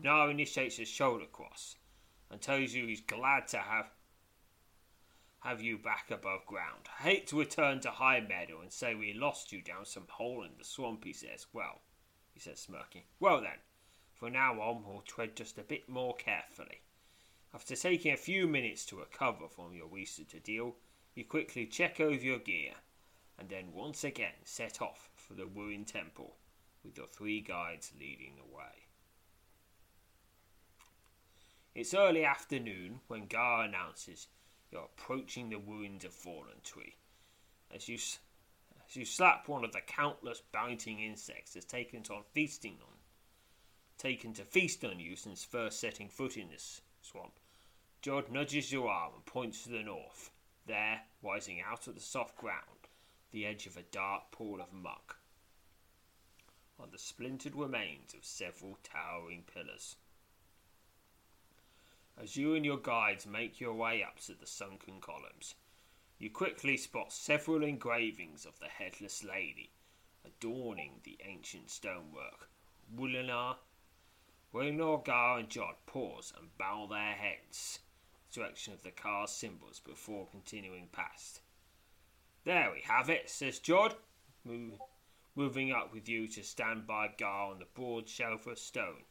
Gar 0.02 0.30
initiates 0.30 0.78
a 0.80 0.84
shoulder 0.84 1.24
cross 1.24 1.76
and 2.30 2.42
tells 2.42 2.74
you 2.74 2.86
he's 2.86 3.00
glad 3.00 3.48
to 3.48 3.56
have 3.56 3.86
have 5.40 5.62
you 5.62 5.78
back 5.78 6.10
above 6.10 6.44
ground. 6.44 6.90
I 7.00 7.04
hate 7.04 7.26
to 7.28 7.38
return 7.38 7.80
to 7.80 7.90
High 7.90 8.20
Meadow 8.20 8.60
and 8.60 8.70
say 8.70 8.94
we 8.94 9.14
lost 9.14 9.50
you 9.50 9.62
down 9.62 9.86
some 9.86 10.08
hole 10.10 10.42
in 10.42 10.50
the 10.58 10.64
swamp, 10.64 11.04
he 11.04 11.14
says. 11.14 11.46
Well, 11.54 11.80
he 12.34 12.40
says, 12.40 12.60
smirking. 12.60 13.04
Well 13.18 13.40
then, 13.40 13.60
from 14.12 14.34
now 14.34 14.60
on 14.60 14.84
we'll 14.86 15.00
tread 15.00 15.36
just 15.36 15.56
a 15.56 15.62
bit 15.62 15.88
more 15.88 16.14
carefully. 16.16 16.82
After 17.54 17.74
taking 17.74 18.12
a 18.12 18.18
few 18.18 18.46
minutes 18.46 18.84
to 18.86 18.96
recover 18.96 19.48
from 19.48 19.74
your 19.74 19.86
recent 19.86 20.34
ordeal, 20.34 20.76
you 21.14 21.24
quickly 21.24 21.66
check 21.66 21.98
over 21.98 22.22
your 22.22 22.38
gear, 22.38 22.74
and 23.38 23.48
then 23.48 23.72
once 23.72 24.04
again 24.04 24.44
set 24.44 24.82
off 24.82 25.08
for 25.14 25.34
the 25.34 25.46
ruined 25.46 25.86
temple, 25.86 26.36
with 26.84 26.98
your 26.98 27.06
three 27.06 27.40
guides 27.40 27.92
leading 27.98 28.36
the 28.36 28.54
way. 28.54 28.86
It's 31.74 31.94
early 31.94 32.24
afternoon 32.24 33.00
when 33.08 33.26
Gar 33.26 33.64
announces 33.64 34.26
you're 34.70 34.88
approaching 34.96 35.48
the 35.48 35.58
ruins 35.58 36.04
of 36.04 36.12
Fallen 36.12 36.60
Tree. 36.62 36.96
As 37.74 37.88
you, 37.88 37.94
as 37.96 38.96
you 38.96 39.06
slap 39.06 39.48
one 39.48 39.64
of 39.64 39.72
the 39.72 39.80
countless 39.80 40.42
biting 40.52 41.00
insects 41.00 41.54
that's 41.54 41.64
taken 41.64 42.02
on 42.10 42.24
feasting 42.32 42.76
on, 42.82 42.96
taken 43.96 44.34
to 44.34 44.44
feast 44.44 44.84
on 44.84 45.00
you 45.00 45.16
since 45.16 45.44
first 45.44 45.80
setting 45.80 46.08
foot 46.08 46.36
in 46.36 46.50
this 46.50 46.82
swamp, 47.10 47.32
Jod 48.02 48.30
nudges 48.30 48.70
your 48.70 48.88
arm 48.88 49.12
and 49.14 49.24
points 49.26 49.62
to 49.62 49.70
the 49.70 49.82
north. 49.82 50.30
There, 50.66 51.00
rising 51.22 51.60
out 51.60 51.86
of 51.86 51.94
the 51.94 52.00
soft 52.00 52.36
ground, 52.36 52.88
the 53.30 53.46
edge 53.46 53.66
of 53.66 53.76
a 53.76 53.82
dark 53.82 54.30
pool 54.30 54.60
of 54.60 54.72
muck, 54.72 55.18
are 56.78 56.86
the 56.86 56.98
splintered 56.98 57.54
remains 57.54 58.14
of 58.14 58.24
several 58.24 58.78
towering 58.82 59.44
pillars. 59.52 59.96
As 62.20 62.36
you 62.36 62.54
and 62.54 62.64
your 62.64 62.78
guides 62.78 63.26
make 63.26 63.60
your 63.60 63.74
way 63.74 64.02
up 64.02 64.20
to 64.20 64.34
the 64.34 64.46
sunken 64.46 65.00
columns, 65.00 65.54
you 66.18 66.30
quickly 66.30 66.76
spot 66.76 67.12
several 67.12 67.62
engravings 67.62 68.44
of 68.44 68.58
the 68.58 68.68
headless 68.68 69.24
lady 69.24 69.70
adorning 70.24 71.00
the 71.04 71.18
ancient 71.24 71.70
stonework. 71.70 72.48
Wulanar, 72.94 73.56
Waynor, 74.52 75.04
Gar, 75.04 75.38
and 75.38 75.48
Jod 75.48 75.74
pause 75.86 76.32
and 76.38 76.56
bow 76.56 76.86
their 76.86 77.12
heads 77.12 77.80
in 78.14 78.20
the 78.30 78.40
direction 78.40 78.72
of 78.72 78.82
the 78.82 78.90
car's 78.90 79.30
symbols 79.30 79.80
before 79.80 80.26
continuing 80.26 80.88
past. 80.92 81.40
There 82.44 82.70
we 82.72 82.80
have 82.82 83.10
it, 83.10 83.28
says 83.28 83.60
Jod, 83.60 83.94
moving 85.34 85.72
up 85.72 85.92
with 85.92 86.08
you 86.08 86.26
to 86.28 86.42
stand 86.42 86.86
by 86.86 87.08
Gar 87.16 87.50
on 87.50 87.58
the 87.58 87.66
broad 87.74 88.08
shelf 88.08 88.46
of 88.46 88.58
stone 88.58 89.04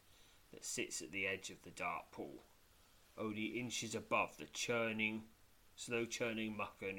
that 0.51 0.65
sits 0.65 1.01
at 1.01 1.11
the 1.11 1.27
edge 1.27 1.49
of 1.49 1.61
the 1.63 1.71
dark 1.71 2.11
pool 2.11 2.43
only 3.17 3.59
inches 3.59 3.95
above 3.95 4.37
the 4.37 4.45
churning, 4.45 5.23
slow 5.75 6.05
churning 6.05 6.55
mucker. 6.55 6.91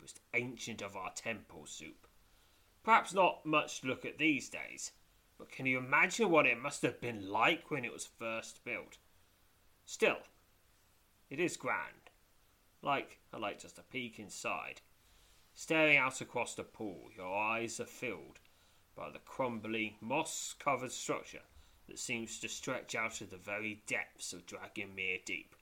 Most 0.00 0.20
ancient 0.34 0.82
of 0.82 0.96
our 0.96 1.12
temple 1.14 1.66
soup. 1.66 2.06
Perhaps 2.82 3.12
not 3.12 3.44
much 3.44 3.80
to 3.80 3.88
look 3.88 4.04
at 4.04 4.18
these 4.18 4.48
days, 4.48 4.92
but 5.38 5.50
can 5.50 5.66
you 5.66 5.78
imagine 5.78 6.30
what 6.30 6.46
it 6.46 6.60
must 6.60 6.82
have 6.82 7.00
been 7.00 7.28
like 7.28 7.70
when 7.70 7.84
it 7.84 7.92
was 7.92 8.06
first 8.06 8.64
built? 8.64 8.98
Still, 9.84 10.18
it 11.28 11.38
is 11.38 11.56
grand. 11.56 12.10
Like 12.82 13.20
I 13.32 13.38
like 13.38 13.60
just 13.60 13.78
a 13.78 13.82
peek 13.82 14.18
inside. 14.18 14.80
Staring 15.54 15.96
out 15.96 16.20
across 16.20 16.54
the 16.54 16.62
pool, 16.62 17.10
your 17.16 17.34
eyes 17.36 17.80
are 17.80 17.86
filled 17.86 18.40
by 18.94 19.10
the 19.10 19.18
crumbling, 19.18 19.94
moss 20.00 20.54
covered 20.58 20.92
structure 20.92 21.42
that 21.86 21.98
seems 21.98 22.38
to 22.40 22.48
stretch 22.48 22.94
out 22.94 23.12
to 23.12 23.24
the 23.24 23.36
very 23.36 23.82
depths 23.86 24.32
of 24.32 24.46
Dragonmere 24.46 25.24
Deep. 25.24 25.54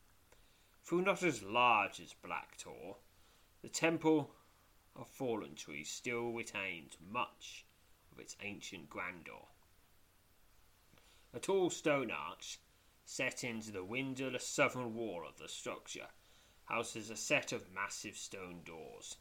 Though 0.89 1.01
not 1.01 1.23
as 1.23 1.43
large 1.43 2.01
as 2.01 2.15
Black 2.15 2.57
Tor, 2.59 2.97
the 3.63 3.69
Temple 3.69 4.31
of 4.97 5.09
Fallen 5.09 5.55
Trees 5.55 5.91
still 5.91 6.33
retains 6.33 6.97
much 7.11 7.65
of 8.13 8.19
its 8.19 8.37
ancient 8.43 8.89
grandeur. 8.89 9.47
A 11.37 11.41
tall 11.41 11.69
stone 11.69 12.13
arch, 12.13 12.61
set 13.05 13.43
into 13.43 13.73
the 13.73 13.83
windowless 13.83 14.47
southern 14.47 14.95
wall 14.95 15.27
of 15.29 15.37
the 15.37 15.49
structure, 15.49 16.07
houses 16.67 17.11
a 17.11 17.17
set 17.17 17.51
of 17.51 17.73
massive 17.73 18.17
stone 18.17 18.63
doors. 18.65 19.17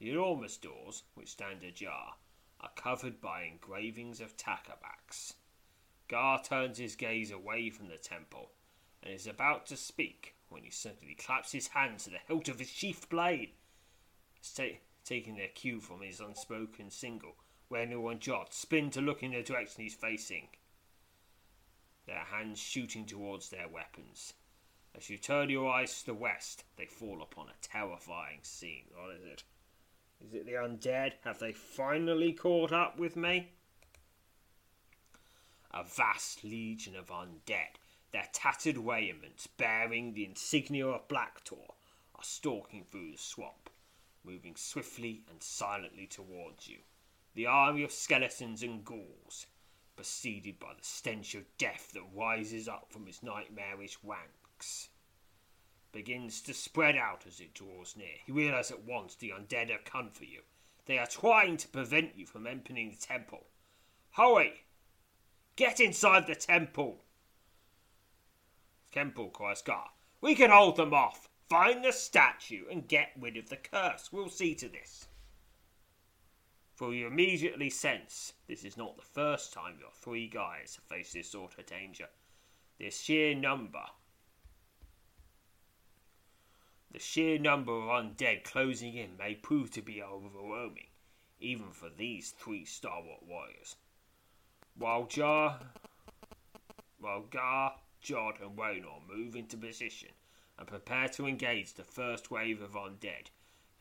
The 0.00 0.10
enormous 0.10 0.56
doors, 0.56 1.04
which 1.14 1.28
stand 1.28 1.62
ajar, 1.62 2.16
are 2.60 2.72
covered 2.74 3.20
by 3.20 3.44
engravings 3.44 4.20
of 4.20 4.36
Takabaks. 4.36 5.34
Gar 6.08 6.42
turns 6.42 6.78
his 6.78 6.96
gaze 6.96 7.30
away 7.30 7.70
from 7.70 7.86
the 7.86 7.96
temple 7.96 8.50
and 9.00 9.14
is 9.14 9.28
about 9.28 9.66
to 9.66 9.76
speak 9.76 10.34
when 10.48 10.64
he 10.64 10.70
suddenly 10.70 11.14
claps 11.14 11.52
his 11.52 11.68
hand 11.68 12.00
to 12.00 12.10
the 12.10 12.18
hilt 12.26 12.48
of 12.48 12.58
his 12.58 12.70
sheathed 12.70 13.08
blade, 13.08 13.52
ta- 14.56 14.80
taking 15.04 15.36
their 15.36 15.46
cue 15.46 15.78
from 15.78 16.00
his 16.00 16.18
unspoken 16.18 16.90
single, 16.90 17.36
where 17.68 17.86
no 17.86 18.00
one 18.00 18.18
jots, 18.18 18.58
spin 18.58 18.90
to 18.90 19.00
look 19.00 19.22
in 19.22 19.30
the 19.30 19.44
direction 19.44 19.84
he's 19.84 19.94
facing. 19.94 20.48
Their 22.06 22.24
hands 22.24 22.58
shooting 22.58 23.04
towards 23.04 23.48
their 23.48 23.68
weapons. 23.68 24.34
As 24.94 25.10
you 25.10 25.18
turn 25.18 25.50
your 25.50 25.70
eyes 25.70 26.00
to 26.00 26.06
the 26.06 26.14
west, 26.14 26.64
they 26.76 26.86
fall 26.86 27.20
upon 27.22 27.48
a 27.48 27.60
terrifying 27.60 28.40
scene. 28.42 28.84
What 28.94 29.16
is 29.16 29.24
it? 29.24 29.44
Is 30.24 30.34
it 30.34 30.46
the 30.46 30.52
undead? 30.52 31.14
Have 31.24 31.38
they 31.38 31.52
finally 31.52 32.32
caught 32.32 32.72
up 32.72 32.98
with 32.98 33.16
me? 33.16 33.50
a 35.76 35.84
vast 35.84 36.42
legion 36.42 36.96
of 36.96 37.08
undead, 37.08 37.76
their 38.10 38.26
tattered 38.32 38.78
raiments 38.78 39.46
bearing 39.46 40.14
the 40.14 40.24
insignia 40.24 40.86
of 40.86 41.06
Black 41.06 41.44
Tor, 41.44 41.74
are 42.14 42.24
stalking 42.24 42.84
through 42.84 43.12
the 43.12 43.18
swamp, 43.18 43.68
moving 44.24 44.56
swiftly 44.56 45.22
and 45.28 45.42
silently 45.42 46.06
towards 46.06 46.66
you. 46.66 46.78
The 47.34 47.44
army 47.44 47.82
of 47.82 47.92
skeletons 47.92 48.62
and 48.62 48.86
ghouls, 48.86 49.46
preceded 49.96 50.58
by 50.60 50.74
the 50.78 50.84
stench 50.84 51.34
of 51.34 51.44
death 51.58 51.90
that 51.94 52.04
rises 52.14 52.68
up 52.68 52.92
from 52.92 53.08
its 53.08 53.22
nightmarish 53.22 53.98
ranks, 54.04 54.90
begins 55.92 56.42
to 56.42 56.54
spread 56.54 56.96
out 56.96 57.24
as 57.26 57.40
it 57.40 57.54
draws 57.54 57.96
near. 57.96 58.16
You 58.26 58.34
realize 58.34 58.70
at 58.70 58.84
once 58.84 59.14
the 59.14 59.30
undead 59.30 59.70
have 59.70 59.84
come 59.84 60.10
for 60.10 60.24
you. 60.24 60.40
They 60.84 60.98
are 60.98 61.06
trying 61.06 61.56
to 61.56 61.68
prevent 61.68 62.16
you 62.16 62.26
from 62.26 62.46
entering 62.46 62.90
the 62.90 62.96
temple. 62.96 63.46
Hurry! 64.12 64.64
Get 65.56 65.80
inside 65.80 66.26
the 66.26 66.34
temple. 66.34 67.02
Temple 68.92 69.30
cries 69.30 69.62
Gar. 69.62 69.90
We 70.20 70.34
can 70.34 70.50
hold 70.50 70.76
them 70.76 70.94
off. 70.94 71.28
Find 71.48 71.84
the 71.84 71.92
statue 71.92 72.64
and 72.70 72.88
get 72.88 73.12
rid 73.18 73.36
of 73.36 73.48
the 73.48 73.56
curse. 73.56 74.10
We'll 74.12 74.28
see 74.28 74.54
to 74.56 74.68
this. 74.68 75.08
For 76.76 76.92
you 76.92 77.06
immediately 77.06 77.70
sense 77.70 78.34
this 78.46 78.62
is 78.62 78.76
not 78.76 78.98
the 78.98 79.02
first 79.02 79.50
time 79.50 79.78
your 79.80 79.92
three 79.94 80.28
guys 80.28 80.76
have 80.76 80.84
faced 80.84 81.14
this 81.14 81.30
sort 81.30 81.58
of 81.58 81.64
danger. 81.64 82.08
The 82.76 82.90
sheer 82.90 83.34
number. 83.34 83.86
The 86.90 86.98
sheer 86.98 87.38
number 87.38 87.72
of 87.72 87.84
undead 87.84 88.44
closing 88.44 88.94
in 88.94 89.16
may 89.16 89.34
prove 89.34 89.70
to 89.70 89.80
be 89.80 90.02
overwhelming, 90.02 90.88
even 91.40 91.70
for 91.70 91.88
these 91.88 92.32
three 92.32 92.66
stalwart 92.66 93.22
warriors. 93.26 93.76
While 94.74 95.06
Jar, 95.06 95.58
while 96.98 97.22
Gar, 97.22 97.76
Jod, 98.02 98.42
and 98.42 98.54
Waynor 98.54 99.00
move 99.08 99.34
into 99.34 99.56
position 99.56 100.10
and 100.58 100.68
prepare 100.68 101.08
to 101.08 101.26
engage 101.26 101.72
the 101.72 101.84
first 101.84 102.30
wave 102.30 102.60
of 102.60 102.72
undead, 102.72 103.30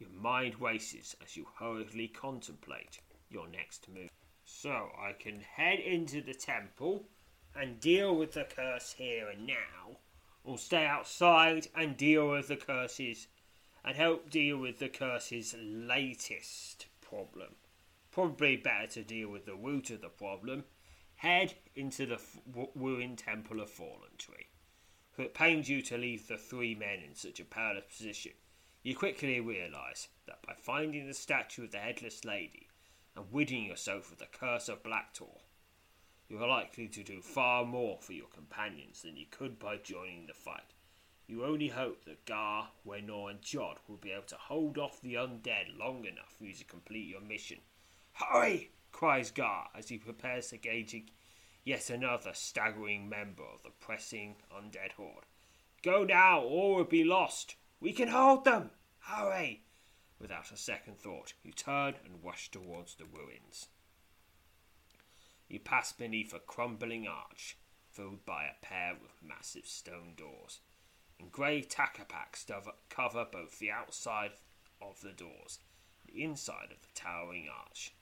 your 0.06 0.22
mind 0.22 0.62
races 0.62 1.16
as 1.24 1.36
you 1.36 1.46
hurriedly 1.60 2.08
contemplate 2.08 3.00
your 3.30 3.48
next 3.48 3.88
move. 3.90 4.10
So 4.44 4.90
I 4.98 5.14
can 5.14 5.40
head 5.40 5.80
into 5.80 6.22
the 6.22 6.34
temple 6.34 7.08
and 7.56 7.80
deal 7.80 8.16
with 8.16 8.34
the 8.34 8.44
curse 8.44 8.94
here 8.98 9.30
and 9.30 9.48
now, 9.48 9.98
or 10.44 10.58
stay 10.58 10.86
outside 10.86 11.68
and 11.76 11.98
deal 11.98 12.30
with 12.30 12.48
the 12.48 12.56
curses 12.56 13.28
and 13.84 13.96
help 13.96 14.30
deal 14.30 14.58
with 14.58 14.80
the 14.80 14.90
curse's 14.90 15.56
latest 15.60 16.88
problem. 17.02 17.56
Probably 18.12 18.58
better 18.58 18.88
to 18.88 19.04
deal 19.04 19.30
with 19.30 19.46
the 19.46 19.56
root 19.56 19.90
of 19.90 20.02
the 20.02 20.10
problem 20.10 20.66
head 21.16 21.54
into 21.76 22.06
the 22.06 22.20
ruined 22.76 23.18
Temple 23.18 23.62
of 23.62 23.70
Fallen 23.70 24.12
Tree. 24.18 24.48
For 25.12 25.24
it 25.24 25.34
pains 25.34 25.70
you 25.70 25.82
to 25.84 25.98
leave 25.98 26.28
the 26.28 26.38
three 26.38 26.76
men 26.76 27.00
in 27.08 27.16
such 27.16 27.40
a 27.40 27.46
perilous 27.46 27.86
position. 27.86 28.34
You 28.86 28.96
quickly 28.96 29.40
realise 29.40 30.10
that 30.28 30.46
by 30.46 30.54
finding 30.54 31.08
the 31.08 31.16
statue 31.16 31.64
of 31.64 31.72
the 31.72 31.80
Headless 31.80 32.24
Lady 32.24 32.68
and 33.16 33.26
ridding 33.32 33.66
yourself 33.66 34.12
of 34.12 34.20
the 34.20 34.28
curse 34.28 34.70
of 34.70 34.84
Black 34.84 35.12
Tor, 35.12 35.40
you 36.30 36.38
are 36.38 36.48
likely 36.48 36.88
to 36.90 37.02
do 37.02 37.20
far 37.20 37.66
more 37.66 37.98
for 38.00 38.14
your 38.14 38.28
companions 38.28 39.02
than 39.02 39.18
you 39.18 39.26
could 39.32 39.58
by 39.58 39.78
joining 39.78 40.28
the 40.28 40.36
fight. 40.36 40.76
You 41.26 41.46
only 41.46 41.70
hope 41.70 42.06
that 42.06 42.28
Gar, 42.28 42.68
Waynor, 42.86 43.32
and 43.32 43.42
Jod 43.42 43.78
will 43.88 43.98
be 43.98 44.12
able 44.12 44.28
to 44.28 44.36
hold 44.36 44.78
off 44.78 45.02
the 45.02 45.16
undead 45.16 45.80
long 45.80 46.06
enough 46.06 46.36
for 46.38 46.44
you 46.46 46.54
to 46.54 46.64
complete 46.64 47.10
your 47.10 47.22
mission. 47.22 47.62
Hurry! 48.14 48.70
cries 48.92 49.32
Gar 49.32 49.70
as 49.76 49.90
he 49.90 49.98
prepares 49.98 50.50
to 50.50 50.58
gauge 50.58 50.96
yet 51.64 51.90
another 51.90 52.34
staggering 52.36 53.10
member 53.10 53.46
of 53.52 53.64
the 53.64 53.72
pressing 53.80 54.36
undead 54.56 54.92
horde. 54.92 55.26
Go 55.82 56.04
now, 56.04 56.42
or 56.42 56.76
we'll 56.76 56.84
be 56.84 57.04
lost. 57.04 57.56
We 57.80 57.94
can 57.94 58.08
hold 58.08 58.46
them! 58.46 58.72
Hurry! 59.00 59.64
Without 60.20 60.52
a 60.52 60.58
second 60.58 60.98
thought, 61.00 61.34
you 61.44 61.52
turn 61.52 61.96
and 62.04 62.24
rush 62.24 62.50
towards 62.50 62.96
the 62.96 63.06
ruins. 63.06 63.68
You 65.48 65.60
pass 65.60 65.92
beneath 65.92 66.34
a 66.34 66.40
crumbling 66.40 67.08
arch, 67.08 67.58
filled 67.92 68.26
by 68.26 68.46
a 68.46 68.66
pair 68.66 68.94
of 68.94 69.22
massive 69.22 69.68
stone 69.68 70.14
doors. 70.16 70.62
In 71.20 71.30
grey 71.30 71.62
takapaks 71.62 72.46
cover 72.90 73.26
both 73.26 73.60
the 73.60 73.72
outside 73.72 74.32
of 74.82 75.02
the 75.02 75.14
doors 75.14 75.60
and 76.02 76.16
the 76.16 76.24
inside 76.24 76.72
of 76.72 76.82
the 76.82 76.94
towering 76.94 77.48
arch. 77.48 77.94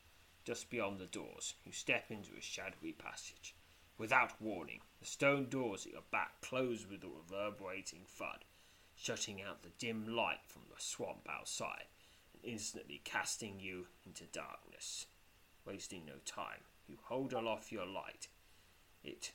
Just 0.45 0.69
beyond 0.69 0.99
the 0.99 1.05
doors, 1.05 1.55
you 1.65 1.71
step 1.71 2.09
into 2.09 2.35
a 2.37 2.41
shadowy 2.41 2.93
passage. 2.93 3.55
Without 3.97 4.41
warning, 4.41 4.81
the 4.99 5.05
stone 5.05 5.49
doors 5.49 5.85
at 5.85 5.93
your 5.93 6.03
back 6.11 6.41
close 6.41 6.87
with 6.89 7.03
a 7.03 7.07
reverberating 7.07 8.05
thud, 8.07 8.45
shutting 9.03 9.41
out 9.41 9.63
the 9.63 9.69
dim 9.77 10.15
light 10.15 10.39
from 10.47 10.61
the 10.69 10.81
swamp 10.81 11.27
outside 11.29 11.87
and 12.33 12.53
instantly 12.53 13.01
casting 13.03 13.59
you 13.59 13.85
into 14.05 14.23
darkness. 14.31 15.07
Wasting 15.65 16.05
no 16.05 16.13
time, 16.25 16.61
you 16.87 16.97
hold 17.03 17.33
aloft 17.33 17.69
your 17.69 17.85
light. 17.85 18.29
It 19.03 19.33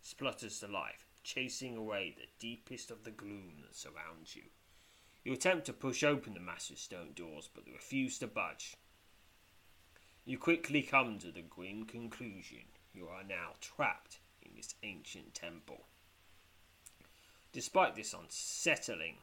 splutters 0.00 0.60
to 0.60 0.68
life, 0.68 1.06
chasing 1.24 1.76
away 1.76 2.14
the 2.16 2.28
deepest 2.38 2.92
of 2.92 3.02
the 3.02 3.10
gloom 3.10 3.54
that 3.62 3.74
surrounds 3.74 4.36
you. 4.36 4.44
You 5.24 5.32
attempt 5.32 5.66
to 5.66 5.72
push 5.72 6.04
open 6.04 6.34
the 6.34 6.40
massive 6.40 6.78
stone 6.78 7.10
doors, 7.16 7.50
but 7.52 7.64
they 7.64 7.72
refuse 7.72 8.20
to 8.20 8.28
budge. 8.28 8.76
You 10.24 10.38
quickly 10.38 10.82
come 10.82 11.18
to 11.18 11.32
the 11.32 11.42
grim 11.42 11.86
conclusion 11.86 12.66
you 12.94 13.08
are 13.08 13.24
now 13.28 13.54
trapped 13.60 14.20
in 14.42 14.52
this 14.54 14.76
ancient 14.84 15.34
temple. 15.34 15.86
Despite 17.52 17.94
this 17.94 18.14
unsettling 18.14 19.18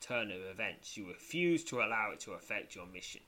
turn 0.00 0.32
of 0.32 0.40
events, 0.42 0.96
you 0.96 1.06
refuse 1.06 1.62
to 1.64 1.80
allow 1.80 2.10
it 2.12 2.20
to 2.20 2.32
affect 2.32 2.74
your 2.74 2.86
mission. 2.86 3.22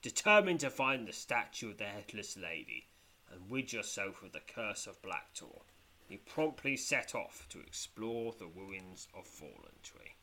Determined 0.00 0.60
to 0.60 0.70
find 0.70 1.06
the 1.06 1.12
statue 1.12 1.70
of 1.70 1.78
the 1.78 1.84
Headless 1.84 2.36
Lady 2.36 2.88
and 3.30 3.50
rid 3.50 3.72
yourself 3.72 4.22
of 4.22 4.32
the 4.32 4.40
curse 4.40 4.86
of 4.86 5.02
Black 5.02 5.34
Tor, 5.34 5.62
you 6.08 6.18
promptly 6.18 6.76
set 6.76 7.14
off 7.14 7.46
to 7.48 7.60
explore 7.60 8.32
the 8.32 8.46
ruins 8.46 9.08
of 9.14 9.26
Fallen 9.26 9.78
Tree. 9.82 10.16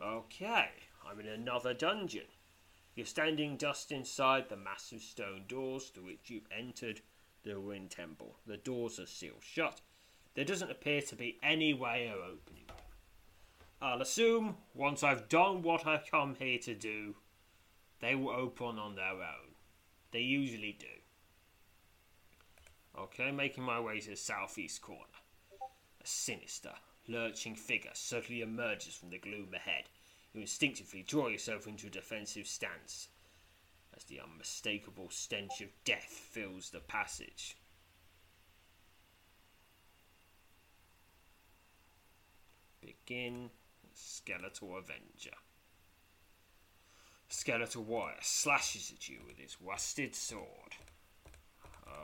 Okay, 0.00 0.70
I'm 1.06 1.20
in 1.20 1.28
another 1.28 1.74
dungeon. 1.74 2.26
You're 2.94 3.06
standing 3.06 3.58
just 3.58 3.92
inside 3.92 4.48
the 4.48 4.56
massive 4.56 5.00
stone 5.00 5.44
doors 5.48 5.88
through 5.88 6.04
which 6.04 6.30
you've 6.30 6.48
entered 6.50 7.00
the 7.42 7.56
ruined 7.56 7.90
temple. 7.90 8.36
The 8.46 8.56
doors 8.56 8.98
are 8.98 9.06
sealed 9.06 9.42
shut. 9.42 9.80
There 10.34 10.44
doesn't 10.44 10.70
appear 10.70 11.02
to 11.02 11.16
be 11.16 11.38
any 11.42 11.74
way 11.74 12.08
of 12.08 12.16
opening 12.16 12.64
them. 12.66 12.76
I'll 13.80 14.00
assume 14.00 14.56
once 14.74 15.02
I've 15.02 15.28
done 15.28 15.62
what 15.62 15.86
I've 15.86 16.10
come 16.10 16.36
here 16.38 16.58
to 16.60 16.74
do, 16.74 17.16
they 18.00 18.14
will 18.14 18.30
open 18.30 18.78
on 18.78 18.94
their 18.94 19.12
own. 19.12 19.54
They 20.10 20.20
usually 20.20 20.76
do. 20.78 20.86
Okay, 22.98 23.30
making 23.30 23.64
my 23.64 23.80
way 23.80 24.00
to 24.00 24.10
the 24.10 24.16
southeast 24.16 24.82
corner. 24.82 25.00
A 26.02 26.06
sinister, 26.06 26.72
lurching 27.08 27.54
figure 27.54 27.90
suddenly 27.94 28.42
emerges 28.42 28.94
from 28.94 29.10
the 29.10 29.18
gloom 29.18 29.54
ahead 29.54 29.84
you 30.32 30.40
instinctively 30.40 31.02
draw 31.02 31.28
yourself 31.28 31.66
into 31.66 31.86
a 31.86 31.90
defensive 31.90 32.46
stance 32.46 33.08
as 33.94 34.04
the 34.04 34.20
unmistakable 34.20 35.10
stench 35.10 35.60
of 35.60 35.68
death 35.84 36.08
fills 36.08 36.70
the 36.70 36.80
passage. 36.80 37.56
Begin 42.82 43.50
Skeletal 43.94 44.76
Avenger. 44.76 45.36
Skeletal 47.28 47.84
Warrior 47.84 48.16
slashes 48.20 48.92
at 48.94 49.08
you 49.08 49.20
with 49.26 49.38
his 49.38 49.56
rusted 49.64 50.14
sword. 50.14 50.76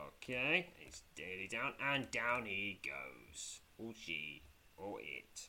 Okay, 0.07 0.69
he's 0.77 1.03
nearly 1.19 1.49
down, 1.49 1.73
and 1.83 2.11
down 2.11 2.47
he 2.47 2.81
goes. 2.83 3.61
Or 3.77 3.93
she, 3.95 4.43
or 4.77 5.01
it, 5.01 5.49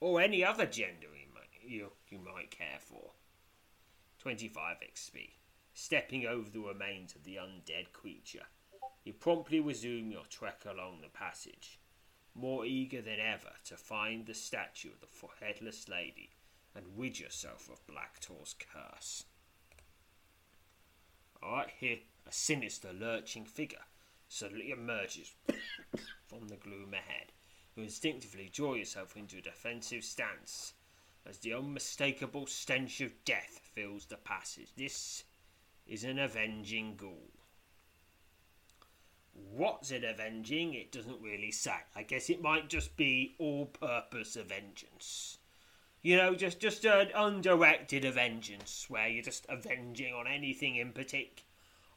or 0.00 0.20
any 0.20 0.44
other 0.44 0.66
gender 0.66 1.06
you, 1.70 1.92
you 2.08 2.18
might 2.18 2.50
care 2.50 2.78
for. 2.80 3.12
25 4.18 4.76
XP. 4.92 5.30
Stepping 5.72 6.26
over 6.26 6.50
the 6.50 6.60
remains 6.60 7.14
of 7.14 7.24
the 7.24 7.36
undead 7.36 7.92
creature, 7.92 8.46
you 9.04 9.12
promptly 9.12 9.60
resume 9.60 10.10
your 10.10 10.24
trek 10.28 10.64
along 10.68 11.00
the 11.00 11.08
passage, 11.08 11.78
more 12.34 12.64
eager 12.64 13.02
than 13.02 13.20
ever 13.20 13.52
to 13.64 13.76
find 13.76 14.26
the 14.26 14.34
statue 14.34 14.90
of 14.90 15.00
the 15.00 15.06
headless 15.44 15.88
lady 15.88 16.30
and 16.74 16.84
rid 16.96 17.18
yourself 17.18 17.68
of 17.70 17.86
Black 17.86 18.20
Tor's 18.20 18.54
curse. 18.54 19.24
Alright, 21.42 21.70
here 21.78 21.98
a 22.26 22.32
sinister 22.32 22.92
lurching 22.92 23.44
figure 23.44 23.84
suddenly 24.28 24.70
emerges 24.70 25.32
from 26.28 26.48
the 26.48 26.56
gloom 26.56 26.94
ahead. 26.94 27.32
You 27.74 27.82
instinctively 27.82 28.50
draw 28.52 28.74
yourself 28.74 29.16
into 29.16 29.38
a 29.38 29.42
defensive 29.42 30.04
stance 30.04 30.74
as 31.26 31.38
the 31.38 31.54
unmistakable 31.54 32.46
stench 32.46 33.00
of 33.00 33.24
death 33.24 33.60
fills 33.74 34.06
the 34.06 34.16
passage. 34.16 34.70
This 34.76 35.24
is 35.86 36.04
an 36.04 36.18
avenging 36.18 36.96
ghoul. 36.96 37.39
What's 39.50 39.90
it 39.90 40.04
avenging? 40.04 40.74
It 40.74 40.92
doesn't 40.92 41.20
really 41.20 41.50
say. 41.50 41.74
I 41.94 42.02
guess 42.02 42.30
it 42.30 42.42
might 42.42 42.68
just 42.68 42.96
be 42.96 43.34
all 43.38 43.66
purpose 43.66 44.36
vengeance. 44.36 45.38
You 46.02 46.16
know, 46.16 46.34
just, 46.34 46.60
just 46.60 46.84
an 46.84 47.10
undirected 47.14 48.04
vengeance 48.14 48.86
where 48.88 49.08
you're 49.08 49.22
just 49.22 49.46
avenging 49.48 50.14
on 50.14 50.26
anything 50.26 50.76
in 50.76 50.92
particular, 50.92 51.46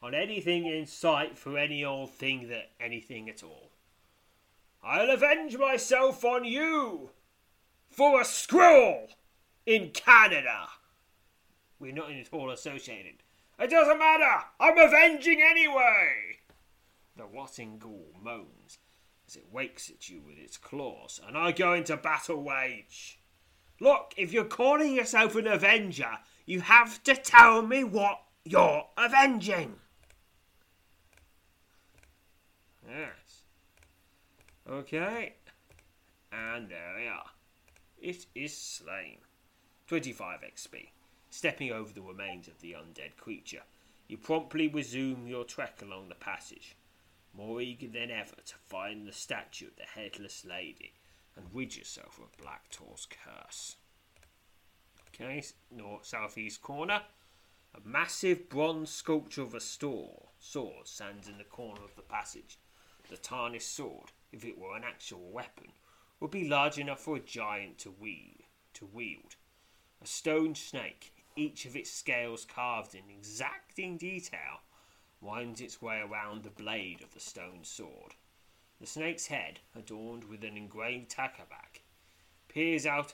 on 0.01 0.13
anything 0.13 0.65
in 0.65 0.85
sight 0.85 1.37
for 1.37 1.57
any 1.57 1.85
old 1.85 2.11
thing 2.11 2.49
that 2.49 2.71
anything 2.79 3.29
at 3.29 3.43
all. 3.43 3.71
I'll 4.83 5.09
avenge 5.09 5.57
myself 5.57 6.25
on 6.25 6.43
you! 6.43 7.11
for 7.93 8.21
a 8.21 8.25
scroll 8.25 9.07
in 9.65 9.91
Canada. 9.91 10.67
We're 11.79 11.93
not 11.93 12.11
at 12.11 12.29
all 12.31 12.49
associated. 12.49 13.21
It 13.59 13.69
doesn't 13.69 13.99
matter. 13.99 14.45
I'm 14.59 14.77
avenging 14.77 15.41
anyway. 15.41 16.39
The 17.15 17.25
rotting 17.25 17.77
ghoul 17.77 18.15
moans 18.21 18.79
as 19.27 19.35
it 19.35 19.45
wakes 19.51 19.89
at 19.89 20.09
you 20.09 20.21
with 20.25 20.37
its 20.37 20.57
claws, 20.57 21.19
and 21.25 21.37
I 21.37 21.51
go 21.51 21.73
into 21.73 21.95
battle 21.95 22.41
wage. 22.41 23.19
Look, 23.79 24.13
if 24.17 24.33
you're 24.33 24.45
calling 24.45 24.95
yourself 24.95 25.35
an 25.35 25.47
avenger, 25.47 26.17
you 26.45 26.61
have 26.61 27.03
to 27.03 27.15
tell 27.15 27.61
me 27.61 27.83
what 27.83 28.19
you're 28.45 28.85
avenging. 28.97 29.75
Yes. 32.87 33.43
Okay. 34.69 35.35
And 36.31 36.69
there 36.69 36.93
we 36.97 37.07
are. 37.07 37.25
It 38.01 38.25
is 38.35 38.57
slain. 38.57 39.19
25 39.87 40.39
XP. 40.41 40.89
Stepping 41.29 41.71
over 41.71 41.93
the 41.93 42.01
remains 42.01 42.47
of 42.47 42.59
the 42.61 42.73
undead 42.73 43.17
creature, 43.17 43.63
you 44.07 44.17
promptly 44.17 44.67
resume 44.67 45.27
your 45.27 45.43
trek 45.43 45.81
along 45.81 46.09
the 46.09 46.15
passage, 46.15 46.75
more 47.33 47.61
eager 47.61 47.87
than 47.87 48.11
ever 48.11 48.35
to 48.45 48.55
find 48.67 49.07
the 49.07 49.11
statue 49.11 49.67
of 49.67 49.75
the 49.75 49.83
headless 49.83 50.45
lady 50.45 50.93
and 51.35 51.45
rid 51.53 51.75
yourself 51.75 52.19
of 52.19 52.37
Black 52.41 52.69
Tor's 52.69 53.07
curse. 53.07 53.75
Okay, 55.09 55.43
north 55.71 56.05
southeast 56.05 56.61
corner. 56.61 57.01
A 57.75 57.87
massive 57.87 58.49
bronze 58.49 58.91
sculpture 58.91 59.41
of 59.41 59.55
a 59.55 59.59
store, 59.59 60.29
sword 60.39 60.87
stands 60.87 61.27
in 61.27 61.39
the 61.39 61.43
corner 61.43 61.83
of 61.83 61.95
the 61.95 62.03
passage. 62.03 62.59
The 63.09 63.17
tarnished 63.17 63.73
sword, 63.73 64.11
if 64.31 64.45
it 64.45 64.59
were 64.59 64.75
an 64.75 64.83
actual 64.83 65.31
weapon, 65.31 65.71
would 66.19 66.31
be 66.31 66.47
large 66.47 66.77
enough 66.77 66.99
for 66.99 67.17
a 67.17 67.19
giant 67.19 67.79
to 67.79 67.91
wield. 67.91 68.43
To 68.75 68.85
wield. 68.85 69.35
A 70.01 70.07
stone 70.07 70.53
snake, 70.53 71.13
each 71.35 71.65
of 71.65 71.75
its 71.75 71.91
scales 71.91 72.45
carved 72.45 72.93
in 72.93 73.09
exacting 73.09 73.97
detail, 73.97 74.61
winds 75.23 75.61
its 75.61 75.81
way 75.81 76.01
around 76.01 76.43
the 76.43 76.49
blade 76.49 77.01
of 77.01 77.13
the 77.13 77.19
stone 77.19 77.63
sword. 77.63 78.15
The 78.79 78.87
snake's 78.87 79.27
head, 79.27 79.59
adorned 79.75 80.25
with 80.25 80.43
an 80.43 80.57
engraved 80.57 81.09
takapak, 81.09 81.81
peers 82.49 82.85
out 82.85 83.13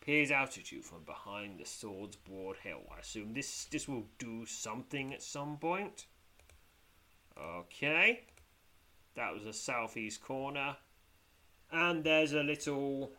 peers 0.00 0.30
out 0.30 0.56
at 0.56 0.72
you 0.72 0.80
from 0.80 1.04
behind 1.04 1.58
the 1.58 1.64
sword's 1.64 2.16
broad 2.16 2.56
hill. 2.58 2.82
I 2.94 3.00
assume 3.00 3.34
this 3.34 3.64
this 3.66 3.88
will 3.88 4.06
do 4.18 4.46
something 4.46 5.12
at 5.12 5.22
some 5.22 5.56
point. 5.58 6.06
Okay. 7.40 8.22
That 9.14 9.34
was 9.34 9.44
the 9.44 9.52
southeast 9.52 10.22
corner 10.22 10.76
and 11.70 12.04
there's 12.04 12.32
a 12.32 12.42
little 12.42 13.12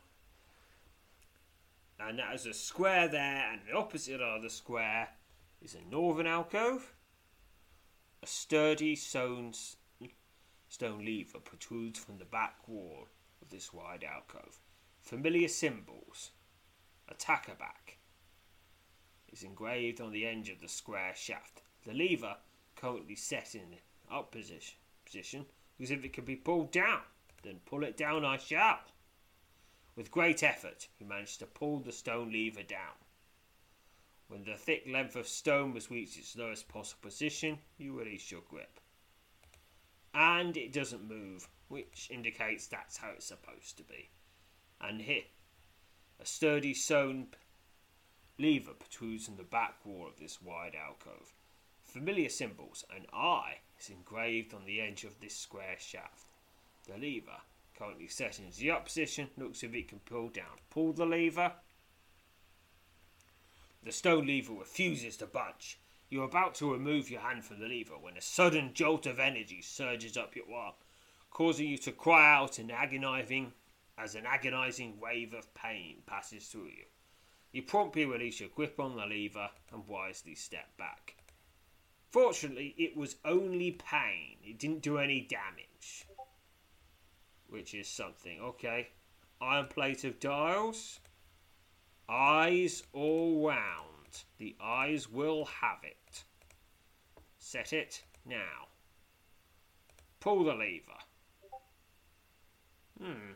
and 2.00 2.20
that 2.20 2.34
is 2.36 2.46
a 2.46 2.54
square 2.54 3.08
there 3.08 3.52
and 3.52 3.62
the 3.68 3.76
opposite 3.76 4.22
of 4.22 4.42
the 4.42 4.50
square 4.50 5.10
is 5.62 5.76
a 5.76 5.92
northern 5.92 6.28
alcove 6.28 6.94
a 8.22 8.28
sturdy 8.28 8.96
stone 8.96 9.54
stone 10.68 11.06
lever 11.06 11.40
protrudes 11.40 12.00
from 12.00 12.18
the 12.18 12.26
back 12.26 12.68
wall 12.68 13.08
of 13.42 13.50
this 13.50 13.74
wide 13.74 14.04
alcove 14.04 14.60
Familiar 15.02 15.48
symbols. 15.48 16.32
Attacker 17.08 17.56
back 17.56 17.98
is 19.32 19.42
engraved 19.42 20.00
on 20.00 20.12
the 20.12 20.26
edge 20.26 20.50
of 20.50 20.60
the 20.60 20.68
square 20.68 21.16
shaft. 21.16 21.64
The 21.86 21.94
lever 21.94 22.38
currently 22.76 23.16
set 23.16 23.56
in 23.56 23.80
up 24.12 24.32
position, 24.32 24.78
position 25.06 25.48
as 25.82 25.90
if 25.90 26.06
it 26.06 26.14
could 26.14 26.26
be 26.26 26.36
pulled 26.36 26.72
down. 26.72 27.02
Then 27.42 27.62
pull 27.66 27.84
it 27.84 27.98
down 27.98 28.24
I 28.24 28.38
shall. 28.38 28.82
With 29.96 30.12
great 30.12 30.44
effort, 30.44 30.88
he 30.98 31.06
managed 31.06 31.40
to 31.40 31.48
pull 31.48 31.80
the 31.80 31.92
stone 31.92 32.32
lever 32.32 32.64
down. 32.64 32.94
When 34.30 34.44
the 34.44 34.56
thick 34.56 34.84
length 34.88 35.16
of 35.16 35.28
stone 35.28 35.74
was 35.74 35.90
reached 35.90 36.18
its 36.18 36.38
lowest 36.38 36.70
possible 36.70 37.02
position, 37.02 37.58
you 37.80 37.98
release 37.98 38.32
your 38.32 38.44
grip. 38.48 38.80
And 40.14 40.56
it 40.56 40.72
doesn't 40.72 41.10
move, 41.10 41.48
which 41.68 42.10
indicates 42.12 42.68
that's 42.68 42.98
how 42.98 43.10
it's 43.16 43.26
supposed 43.26 43.78
to 43.78 43.84
be. 43.84 44.12
And 44.80 45.02
here, 45.02 45.24
a 46.20 46.26
sturdy 46.26 46.76
stone 46.76 47.30
lever 48.38 48.74
protrudes 48.74 49.26
from 49.26 49.38
the 49.38 49.44
back 49.44 49.84
wall 49.84 50.08
of 50.08 50.20
this 50.20 50.42
wide 50.42 50.76
alcove. 50.76 51.34
Familiar 51.84 52.30
symbols, 52.30 52.86
an 52.96 53.08
eye 53.12 53.58
is 53.80 53.90
engraved 53.90 54.54
on 54.54 54.66
the 54.66 54.80
edge 54.80 55.06
of 55.06 55.20
this 55.20 55.36
square 55.36 55.78
shaft. 55.80 56.28
The 56.86 56.98
lever, 56.98 57.42
currently 57.76 58.08
set 58.08 58.38
in 58.38 58.46
the 58.56 58.72
up 58.72 58.86
position, 58.86 59.30
looks 59.38 59.60
as 59.60 59.70
if 59.70 59.76
it 59.76 59.88
can 59.88 60.00
pull 60.00 60.30
down. 60.30 60.60
Pull 60.70 60.94
the 60.94 61.08
lever. 61.08 61.54
The 63.84 63.92
stone 63.92 64.28
lever 64.28 64.54
refuses 64.54 65.18
to 65.18 65.26
budge. 65.26 65.80
You're 66.10 66.26
about 66.26 66.56
to 66.56 66.72
remove 66.72 67.10
your 67.10 67.22
hand 67.22 67.46
from 67.46 67.60
the 67.60 67.68
lever 67.68 67.98
when 67.98 68.18
a 68.18 68.22
sudden 68.22 68.74
jolt 68.74 69.06
of 69.06 69.20
energy 69.20 69.62
surges 69.62 70.18
up 70.18 70.36
your 70.36 70.54
arm, 70.54 70.74
causing 71.30 71.68
you 71.68 71.78
to 71.80 71.92
cry 71.92 72.34
out 72.34 72.60
in 72.60 72.72
agonizing 72.72 73.54
as 73.98 74.16
an 74.16 74.26
agonizing 74.26 75.00
wave 75.00 75.34
of 75.34 75.54
pain 75.54 76.02
passes 76.06 76.48
through 76.48 76.68
you. 76.68 76.86
You 77.52 77.64
promptly 77.64 78.06
release 78.06 78.40
your 78.40 78.50
grip 78.50 78.80
on 78.80 78.96
the 78.96 79.06
lever 79.06 79.50
and 79.72 79.88
wisely 79.88 80.36
step 80.36 80.76
back. 80.78 81.16
Fortunately, 82.12 82.74
it 82.78 82.98
was 82.98 83.18
only 83.24 83.72
pain. 83.72 84.38
It 84.44 84.58
didn't 84.58 84.82
do 84.82 84.98
any 84.98 85.22
damage. 85.22 86.06
Which 87.48 87.74
is 87.74 87.88
something. 87.88 88.40
Okay. 88.40 88.90
Iron 89.42 89.68
plate 89.68 90.04
of 90.04 90.20
dials. 90.20 91.00
Eyes 92.10 92.82
all 92.92 93.48
round. 93.48 94.24
The 94.40 94.56
eyes 94.60 95.08
will 95.08 95.46
have 95.46 95.84
it. 95.84 96.24
Set 97.38 97.72
it 97.72 98.04
now. 98.26 98.68
Pull 100.20 100.44
the 100.44 100.56
lever. 100.56 100.92
Hmm. 103.00 103.34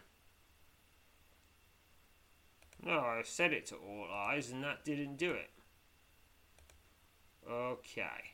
No, 2.83 2.99
I 2.99 3.21
set 3.23 3.53
it 3.53 3.67
to 3.67 3.75
all 3.75 4.07
eyes 4.11 4.49
and 4.49 4.63
that 4.63 4.83
didn't 4.83 5.17
do 5.17 5.31
it. 5.31 5.51
Okay. 7.49 8.33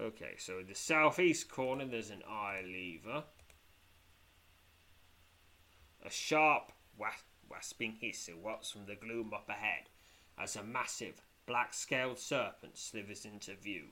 Okay, 0.00 0.34
so 0.38 0.58
in 0.58 0.66
the 0.66 0.74
southeast 0.74 1.48
corner 1.48 1.84
there's 1.84 2.10
an 2.10 2.22
eye 2.28 2.62
lever. 2.64 3.24
A 6.04 6.10
sharp 6.10 6.72
wasping 7.50 7.96
hiss 8.00 8.28
erupts 8.28 8.72
from 8.72 8.86
the 8.86 8.94
gloom 8.94 9.32
up 9.32 9.48
ahead 9.48 9.88
as 10.38 10.56
a 10.56 10.62
massive 10.62 11.22
black 11.46 11.72
scaled 11.72 12.18
serpent 12.18 12.76
slithers 12.76 13.24
into 13.24 13.54
view. 13.54 13.88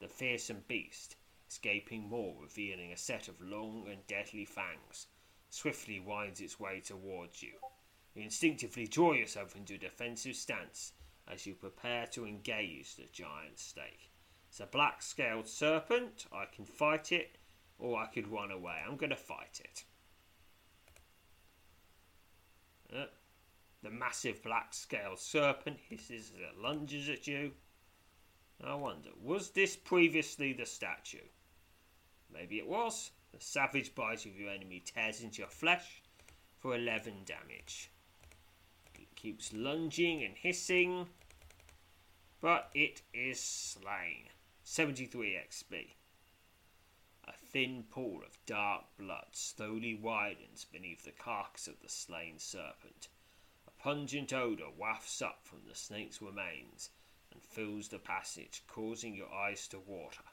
The 0.00 0.08
fearsome 0.08 0.64
beast, 0.68 1.16
escaping 1.48 2.08
more, 2.08 2.34
revealing 2.40 2.92
a 2.92 2.96
set 2.96 3.28
of 3.28 3.40
long 3.40 3.86
and 3.90 4.06
deadly 4.06 4.44
fangs, 4.44 5.06
swiftly 5.48 6.00
winds 6.00 6.40
its 6.40 6.60
way 6.60 6.80
towards 6.80 7.42
you. 7.42 7.54
You 8.14 8.22
instinctively 8.22 8.86
draw 8.86 9.12
yourself 9.12 9.54
into 9.56 9.74
a 9.74 9.78
defensive 9.78 10.36
stance 10.36 10.92
as 11.26 11.46
you 11.46 11.54
prepare 11.54 12.06
to 12.08 12.26
engage 12.26 12.96
the 12.96 13.06
giant 13.12 13.58
snake. 13.58 14.10
It's 14.48 14.60
a 14.60 14.66
black 14.66 15.02
scaled 15.02 15.46
serpent. 15.46 16.26
I 16.32 16.46
can 16.46 16.64
fight 16.64 17.12
it 17.12 17.38
or 17.78 17.98
I 17.98 18.06
could 18.06 18.28
run 18.28 18.50
away. 18.50 18.82
I'm 18.86 18.96
going 18.96 19.10
to 19.10 19.16
fight 19.16 19.60
it. 19.62 19.84
The 22.90 23.90
massive 23.90 24.42
black 24.42 24.74
scaled 24.74 25.18
serpent 25.18 25.78
hisses 25.88 26.32
as 26.34 26.40
it 26.40 26.58
lunges 26.58 27.08
at 27.08 27.26
you. 27.26 27.52
I 28.62 28.74
wonder, 28.74 29.10
was 29.22 29.50
this 29.50 29.76
previously 29.76 30.52
the 30.52 30.66
statue? 30.66 31.28
Maybe 32.32 32.58
it 32.58 32.66
was. 32.66 33.12
The 33.32 33.40
savage 33.40 33.94
bite 33.94 34.26
of 34.26 34.38
your 34.38 34.50
enemy 34.50 34.80
tears 34.84 35.22
into 35.22 35.38
your 35.38 35.48
flesh 35.48 36.02
for 36.58 36.74
11 36.74 37.24
damage. 37.24 37.90
It 38.94 39.14
keeps 39.14 39.52
lunging 39.52 40.24
and 40.24 40.34
hissing, 40.36 41.08
but 42.40 42.70
it 42.74 43.02
is 43.12 43.38
slain. 43.38 44.30
73 44.64 45.38
XP. 45.48 45.97
Thin 47.50 47.84
pool 47.84 48.22
of 48.22 48.44
dark 48.44 48.84
blood 48.98 49.28
slowly 49.32 49.94
widens 49.94 50.66
beneath 50.66 51.04
the 51.04 51.12
carcass 51.12 51.66
of 51.66 51.80
the 51.80 51.88
slain 51.88 52.38
serpent. 52.38 53.08
A 53.66 53.70
pungent 53.70 54.34
odour 54.34 54.70
wafts 54.70 55.22
up 55.22 55.46
from 55.46 55.64
the 55.66 55.74
snake's 55.74 56.20
remains 56.20 56.90
and 57.32 57.42
fills 57.42 57.88
the 57.88 57.98
passage, 57.98 58.62
causing 58.68 59.14
your 59.14 59.32
eyes 59.32 59.66
to 59.68 59.78
water. 59.78 60.24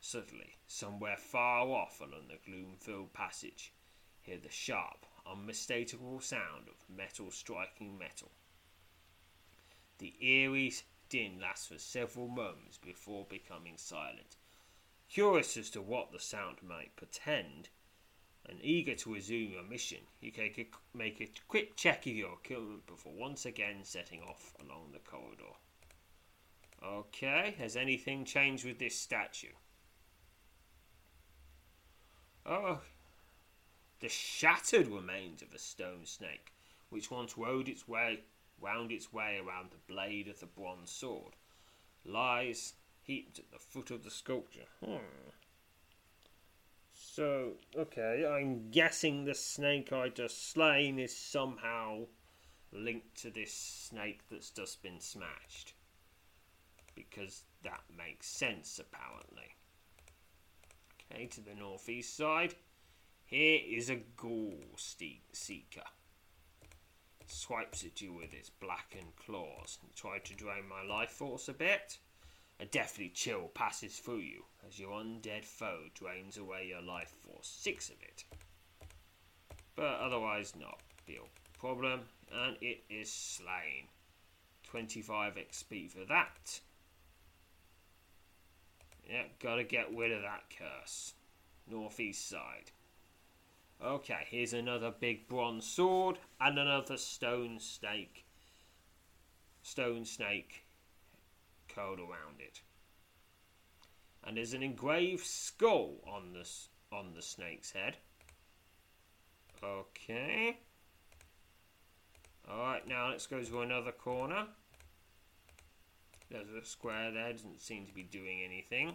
Suddenly, 0.00 0.54
somewhere 0.68 1.16
far 1.16 1.66
off 1.66 2.00
along 2.00 2.28
the 2.28 2.38
gloom 2.48 2.76
filled 2.76 3.12
passage, 3.12 3.72
hear 4.20 4.38
the 4.38 4.48
sharp, 4.48 5.06
unmistakable 5.26 6.20
sound 6.20 6.68
of 6.68 6.88
metal 6.88 7.32
striking 7.32 7.98
metal. 7.98 8.30
The 9.98 10.14
eerie 10.20 10.74
din 11.08 11.40
lasts 11.40 11.66
for 11.66 11.78
several 11.78 12.28
moments 12.28 12.78
before 12.78 13.24
becoming 13.24 13.76
silent. 13.76 14.36
Curious 15.14 15.56
as 15.56 15.70
to 15.70 15.80
what 15.80 16.10
the 16.10 16.18
sound 16.18 16.56
might 16.60 16.96
portend, 16.96 17.68
and 18.46 18.58
eager 18.60 18.96
to 18.96 19.14
resume 19.14 19.52
your 19.52 19.62
mission, 19.62 20.00
you 20.20 20.32
can 20.32 20.50
make 20.92 21.20
a 21.20 21.30
quick 21.46 21.76
check 21.76 22.04
of 22.08 22.12
your 22.12 22.32
equipment 22.32 22.84
before 22.84 23.12
once 23.14 23.46
again 23.46 23.84
setting 23.84 24.20
off 24.22 24.52
along 24.58 24.90
the 24.90 24.98
corridor. 24.98 25.54
Okay, 26.82 27.54
has 27.58 27.76
anything 27.76 28.24
changed 28.24 28.64
with 28.64 28.80
this 28.80 28.98
statue? 28.98 29.54
Oh, 32.44 32.80
the 34.00 34.08
shattered 34.08 34.88
remains 34.88 35.42
of 35.42 35.54
a 35.54 35.58
stone 35.60 36.06
snake, 36.06 36.52
which 36.88 37.12
once 37.12 37.38
rode 37.38 37.68
its 37.68 37.86
way 37.86 38.18
wound 38.60 38.90
its 38.90 39.12
way 39.12 39.38
around 39.38 39.70
the 39.70 39.92
blade 39.92 40.26
of 40.26 40.40
the 40.40 40.46
bronze 40.46 40.90
sword, 40.90 41.36
lies 42.04 42.72
heaped 43.04 43.38
at 43.38 43.50
the 43.50 43.58
foot 43.58 43.90
of 43.90 44.02
the 44.02 44.10
sculpture. 44.10 44.66
Hmm. 44.84 44.96
So, 46.92 47.52
okay, 47.76 48.26
I'm 48.26 48.70
guessing 48.70 49.24
the 49.24 49.34
snake 49.34 49.92
I 49.92 50.08
just 50.08 50.50
slain 50.50 50.98
is 50.98 51.16
somehow 51.16 52.06
linked 52.72 53.22
to 53.22 53.30
this 53.30 53.52
snake 53.52 54.20
that's 54.30 54.50
just 54.50 54.82
been 54.82 55.00
smashed. 55.00 55.74
Because 56.94 57.42
that 57.62 57.82
makes 57.96 58.26
sense, 58.26 58.80
apparently. 58.80 59.56
Okay, 61.12 61.26
to 61.26 61.40
the 61.40 61.54
northeast 61.54 62.16
side. 62.16 62.54
Here 63.26 63.60
is 63.64 63.90
a 63.90 63.96
ghoul 64.16 64.54
seeker 64.76 65.82
swipes 67.26 67.84
at 67.84 68.00
you 68.00 68.12
with 68.12 68.32
its 68.34 68.50
blackened 68.50 69.16
claws 69.16 69.78
and 69.82 70.24
to 70.24 70.34
drain 70.34 70.68
my 70.68 70.82
life 70.82 71.10
force 71.10 71.48
a 71.48 71.52
bit. 71.52 71.98
A 72.60 72.66
deathly 72.66 73.08
chill 73.08 73.48
passes 73.48 73.98
through 73.98 74.20
you 74.20 74.44
as 74.66 74.78
your 74.78 74.92
undead 74.92 75.44
foe 75.44 75.88
drains 75.94 76.36
away 76.36 76.66
your 76.68 76.82
life 76.82 77.12
force, 77.22 77.48
six 77.48 77.88
of 77.88 77.96
it. 78.02 78.24
But 79.74 79.98
otherwise, 80.00 80.54
not 80.58 80.80
real 81.08 81.28
problem, 81.58 82.02
and 82.32 82.56
it 82.60 82.84
is 82.88 83.10
slain. 83.10 83.88
25 84.64 85.34
XP 85.34 85.90
for 85.90 86.04
that. 86.04 86.60
Yeah, 89.08 89.24
gotta 89.40 89.64
get 89.64 89.94
rid 89.94 90.12
of 90.12 90.22
that 90.22 90.44
curse. 90.56 91.14
Northeast 91.68 92.28
side. 92.28 92.70
Okay, 93.82 94.26
here's 94.30 94.52
another 94.52 94.90
big 94.90 95.28
bronze 95.28 95.66
sword 95.66 96.18
and 96.40 96.58
another 96.58 96.96
stone 96.96 97.58
snake. 97.58 98.24
Stone 99.62 100.04
snake 100.04 100.63
curled 101.74 101.98
around 101.98 102.40
it. 102.40 102.60
And 104.22 104.36
there's 104.36 104.54
an 104.54 104.62
engraved 104.62 105.26
skull 105.26 105.96
on 106.06 106.32
the, 106.32 106.48
on 106.94 107.12
the 107.14 107.22
snake's 107.22 107.72
head. 107.72 107.96
Okay. 109.62 110.58
Alright, 112.48 112.86
now 112.86 113.10
let's 113.10 113.26
go 113.26 113.42
to 113.42 113.60
another 113.62 113.92
corner. 113.92 114.46
There's 116.30 116.50
a 116.50 116.64
square 116.64 117.10
there, 117.10 117.32
doesn't 117.32 117.60
seem 117.60 117.86
to 117.86 117.92
be 117.92 118.02
doing 118.02 118.42
anything. 118.44 118.94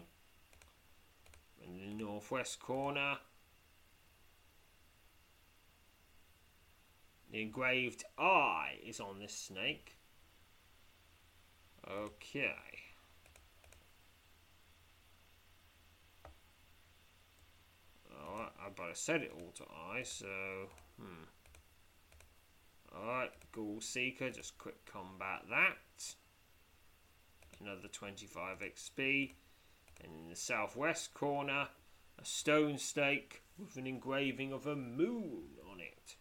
In 1.62 1.78
the 1.78 2.04
northwest 2.04 2.60
corner, 2.60 3.18
The 7.32 7.42
engraved 7.42 8.04
eye 8.18 8.78
is 8.84 8.98
on 8.98 9.20
this 9.20 9.34
snake. 9.34 9.96
Okay. 11.88 12.69
Alright, 18.30 18.52
I 18.64 18.68
better 18.70 18.94
set 18.94 19.22
it 19.22 19.32
all 19.34 19.52
to 19.56 19.64
I, 19.64 20.02
so 20.02 20.26
hmm. 21.00 21.24
Alright, 22.94 23.32
Ghoul 23.52 23.80
Seeker, 23.80 24.30
just 24.30 24.58
quick 24.58 24.84
combat 24.84 25.42
that. 25.48 26.14
Another 27.60 27.88
25 27.88 28.60
XP. 28.60 29.32
And 30.02 30.12
in 30.24 30.28
the 30.30 30.36
southwest 30.36 31.12
corner, 31.14 31.68
a 32.18 32.24
stone 32.24 32.78
stake 32.78 33.42
with 33.58 33.76
an 33.76 33.86
engraving 33.86 34.52
of 34.52 34.66
a 34.66 34.76
moon 34.76 35.44
on 35.70 35.80
it. 35.80 36.16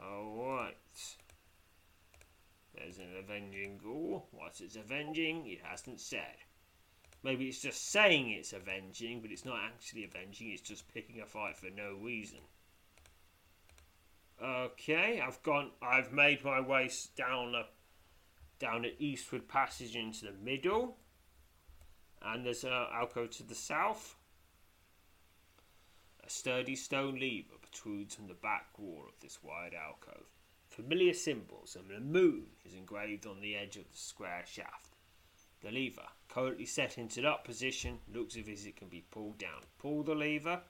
Alright. 0.00 1.16
There's 2.74 2.98
an 2.98 3.16
avenging 3.18 3.78
ghoul. 3.82 4.26
What 4.32 4.60
it's 4.60 4.76
avenging, 4.76 5.46
it 5.46 5.60
hasn't 5.62 6.00
said. 6.00 6.36
Maybe 7.24 7.46
it's 7.46 7.62
just 7.62 7.90
saying 7.90 8.30
it's 8.30 8.52
avenging, 8.52 9.22
but 9.22 9.30
it's 9.30 9.46
not 9.46 9.58
actually 9.64 10.04
avenging, 10.04 10.50
it's 10.50 10.60
just 10.60 10.92
picking 10.92 11.22
a 11.22 11.26
fight 11.26 11.56
for 11.56 11.70
no 11.74 11.96
reason. 12.02 12.40
Okay, 14.42 15.22
I've 15.26 15.42
gone 15.42 15.70
I've 15.80 16.12
made 16.12 16.44
my 16.44 16.60
way 16.60 16.90
down 17.16 17.54
a 17.54 17.64
down 18.58 18.84
an 18.84 18.92
eastward 18.98 19.48
passage 19.48 19.96
into 19.96 20.26
the 20.26 20.32
middle. 20.32 20.98
And 22.20 22.44
there's 22.44 22.64
a 22.64 22.88
alcove 22.92 23.30
to 23.32 23.42
the 23.42 23.54
south. 23.54 24.16
A 26.26 26.30
sturdy 26.30 26.76
stone 26.76 27.18
lever 27.18 27.54
protrudes 27.60 28.14
from 28.14 28.28
the 28.28 28.34
back 28.34 28.78
wall 28.78 29.04
of 29.08 29.20
this 29.20 29.42
wide 29.42 29.74
alcove. 29.74 30.26
Familiar 30.68 31.14
symbols 31.14 31.76
and 31.76 31.88
the 31.88 32.00
moon 32.00 32.46
is 32.66 32.74
engraved 32.74 33.26
on 33.26 33.40
the 33.40 33.56
edge 33.56 33.76
of 33.76 33.90
the 33.90 33.98
square 33.98 34.44
shaft. 34.46 34.93
The 35.64 35.72
lever, 35.72 36.08
currently 36.28 36.66
set 36.66 36.98
into 36.98 37.22
that 37.22 37.42
position, 37.42 38.00
looks 38.12 38.36
as 38.36 38.46
if 38.46 38.66
it 38.66 38.76
can 38.76 38.88
be 38.88 39.00
pulled 39.10 39.38
down. 39.38 39.62
Pull 39.78 40.02
the 40.02 40.14
lever. 40.14 40.60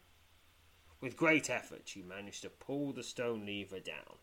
With 1.00 1.16
great 1.16 1.50
effort, 1.50 1.96
you 1.96 2.04
manage 2.04 2.42
to 2.42 2.48
pull 2.48 2.92
the 2.92 3.02
stone 3.02 3.44
lever 3.44 3.80
down. 3.80 4.18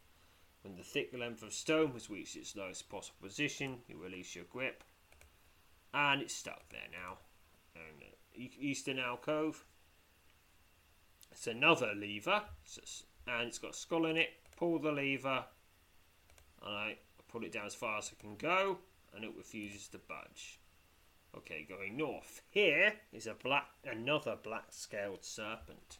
When 0.62 0.77
the 0.77 0.84
thick 0.84 1.13
length 1.13 1.43
of 1.43 1.51
stone 1.51 1.91
has 1.91 2.10
reached 2.10 2.38
its 2.38 2.55
lowest 2.55 2.88
possible 2.88 3.27
position, 3.27 3.79
you 3.89 3.97
release 3.97 4.34
your 4.34 4.45
grip, 4.45 4.86
and 5.93 6.21
it's 6.21 6.34
stuck 6.34 6.69
there 6.69 6.88
now. 6.89 7.17
And 7.75 8.03
uh, 8.03 8.47
eastern 8.57 8.97
alcove, 8.97 9.65
it's 11.34 11.47
another 11.47 11.93
lever, 11.93 12.43
and 13.27 13.47
it's 13.47 13.60
got 13.60 13.71
a 13.71 13.77
skull 13.77 14.05
in 14.05 14.15
it. 14.15 14.29
Pull 14.55 14.79
the 14.79 14.93
lever, 14.93 15.43
and 16.65 16.75
I 16.77 16.97
pull 17.27 17.43
it 17.43 17.51
down 17.51 17.65
as 17.65 17.75
far 17.75 17.97
as 17.97 18.10
I 18.17 18.21
can 18.21 18.38
go, 18.38 18.77
and 19.13 19.25
it 19.25 19.36
refuses 19.36 19.89
to 19.89 19.97
budge. 19.97 20.61
Okay, 21.35 21.65
going 21.67 21.97
north. 21.97 22.41
Here 22.49 22.93
is 23.13 23.25
a 23.27 23.33
black, 23.33 23.67
another 23.85 24.35
black-scaled 24.41 25.23
serpent. 25.23 25.99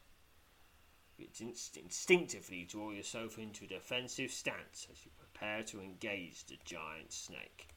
It's 1.18 1.40
inst- 1.40 1.78
instinctively 1.78 2.64
draw 2.64 2.92
yourself 2.92 3.38
into 3.38 3.66
a 3.66 3.68
defensive 3.68 4.32
stance 4.32 4.88
as 4.92 5.06
you 5.06 5.12
prepare 5.18 5.64
to 5.64 5.80
engage 5.80 6.46
the 6.46 6.58
giant 6.66 7.14
snake. 7.14 7.70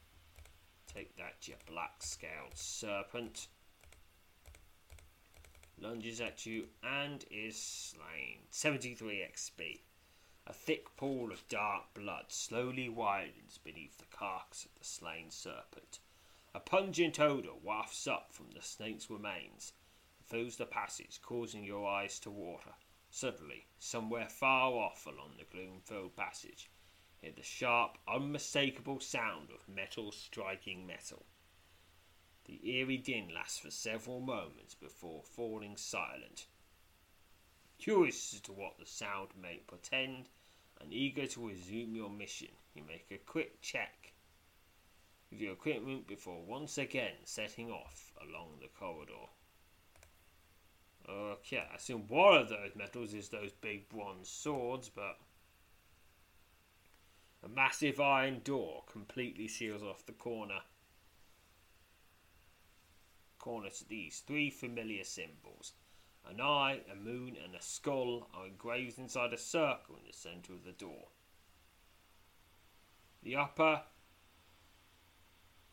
Take 0.87 1.15
that, 1.17 1.47
you 1.47 1.55
black-scaled 1.65 2.55
serpent 2.55 3.47
lunges 5.77 6.21
at 6.21 6.45
you 6.45 6.65
and 6.83 7.25
is 7.29 7.61
slain. 7.61 8.39
73 8.49 9.25
XP. 9.33 9.81
A 10.47 10.53
thick 10.53 10.95
pool 10.95 11.31
of 11.31 11.47
dark 11.47 11.93
blood 11.93 12.25
slowly 12.29 12.87
widens 12.87 13.57
beneath 13.57 13.97
the 13.97 14.05
carcass 14.05 14.65
of 14.65 14.75
the 14.77 14.85
slain 14.85 15.29
serpent. 15.29 15.99
A 16.55 16.61
pungent 16.61 17.19
odour 17.19 17.57
wafts 17.61 18.07
up 18.07 18.31
from 18.31 18.51
the 18.51 18.61
snake's 18.61 19.09
remains 19.09 19.73
and 20.17 20.25
fills 20.25 20.55
the 20.55 20.65
passage, 20.65 21.21
causing 21.21 21.65
your 21.65 21.85
eyes 21.85 22.17
to 22.21 22.31
water. 22.31 22.75
Suddenly, 23.09 23.67
somewhere 23.77 24.29
far 24.29 24.71
off 24.71 25.05
along 25.05 25.35
the 25.37 25.43
gloom 25.43 25.81
filled 25.81 26.15
passage, 26.15 26.69
hear 27.19 27.33
the 27.33 27.43
sharp, 27.43 27.97
unmistakable 28.07 29.01
sound 29.01 29.51
of 29.51 29.67
metal 29.67 30.13
striking 30.13 30.87
metal. 30.87 31.25
The 32.45 32.61
eerie 32.65 32.99
din 32.99 33.33
lasts 33.33 33.59
for 33.59 33.69
several 33.69 34.21
moments 34.21 34.75
before 34.75 35.23
falling 35.23 35.75
silent. 35.75 36.47
Curious 37.79 38.33
as 38.33 38.39
to 38.39 38.53
what 38.53 38.77
the 38.79 38.85
sound 38.85 39.31
may 39.35 39.61
portend, 39.67 40.29
and 40.79 40.93
eager 40.93 41.27
to 41.27 41.49
resume 41.49 41.97
your 41.97 42.09
mission, 42.09 42.55
you 42.73 42.81
make 42.85 43.11
a 43.11 43.17
quick 43.17 43.59
check 43.59 44.13
with 45.35 45.41
your 45.41 45.53
equipment 45.53 46.07
before 46.07 46.41
once 46.47 46.77
again 46.77 47.11
setting 47.25 47.69
off 47.69 48.13
along 48.21 48.51
the 48.61 48.69
corridor. 48.79 49.27
Okay, 51.09 51.57
I 51.57 51.75
assume 51.75 52.05
one 52.07 52.37
of 52.37 52.49
those 52.49 52.71
metals 52.73 53.13
is 53.13 53.27
those 53.27 53.51
big 53.51 53.89
bronze 53.89 54.29
swords, 54.29 54.89
but 54.89 55.19
a 57.43 57.49
massive 57.49 57.99
iron 57.99 58.39
door 58.45 58.83
completely 58.89 59.49
seals 59.49 59.83
off 59.83 60.05
the 60.05 60.13
corner 60.13 60.61
corner 63.37 63.69
to 63.69 63.87
these 63.89 64.23
three 64.25 64.49
familiar 64.49 65.03
symbols. 65.03 65.73
An 66.27 66.41
eye, 66.41 66.79
a 66.91 66.95
moon, 66.95 67.35
and 67.43 67.53
a 67.53 67.61
skull 67.61 68.29
are 68.33 68.47
engraved 68.47 68.97
inside 68.97 69.33
a 69.33 69.37
circle 69.37 69.97
in 69.97 70.07
the 70.07 70.13
centre 70.13 70.53
of 70.53 70.63
the 70.63 70.71
door. 70.71 71.09
The 73.21 73.35
upper 73.35 73.83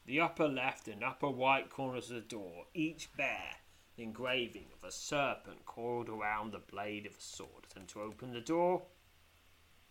the 0.07 0.21
upper 0.21 0.49
left 0.49 0.89
and 0.89 1.05
upper 1.05 1.29
right 1.29 1.69
corners 1.69 2.11
of 2.11 2.17
the 2.17 2.21
door 2.23 2.65
each 2.75 3.15
bear 3.17 3.57
the 3.97 4.03
engraving 4.03 4.67
of 4.73 4.89
a 4.89 4.93
serpent 4.93 5.65
coiled 5.67 6.09
around 6.09 6.53
the 6.53 6.59
blade 6.59 7.07
of 7.07 7.13
a 7.13 7.21
sword. 7.21 7.67
And 7.77 7.87
to 7.89 8.01
open 8.01 8.33
the 8.33 8.41
door, 8.41 8.83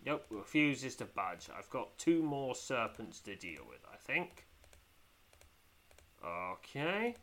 nope, 0.06 0.26
refuses 0.30 0.96
to 0.98 1.06
budge. 1.06 1.50
I've 1.56 1.70
got 1.70 1.98
two 1.98 2.24
more 2.24 2.56
serpents 2.56 3.20
to 3.22 3.36
deal 3.36 3.62
with, 3.70 3.80
I 3.92 3.98
think. 3.98 4.46
Okay. 6.26 7.16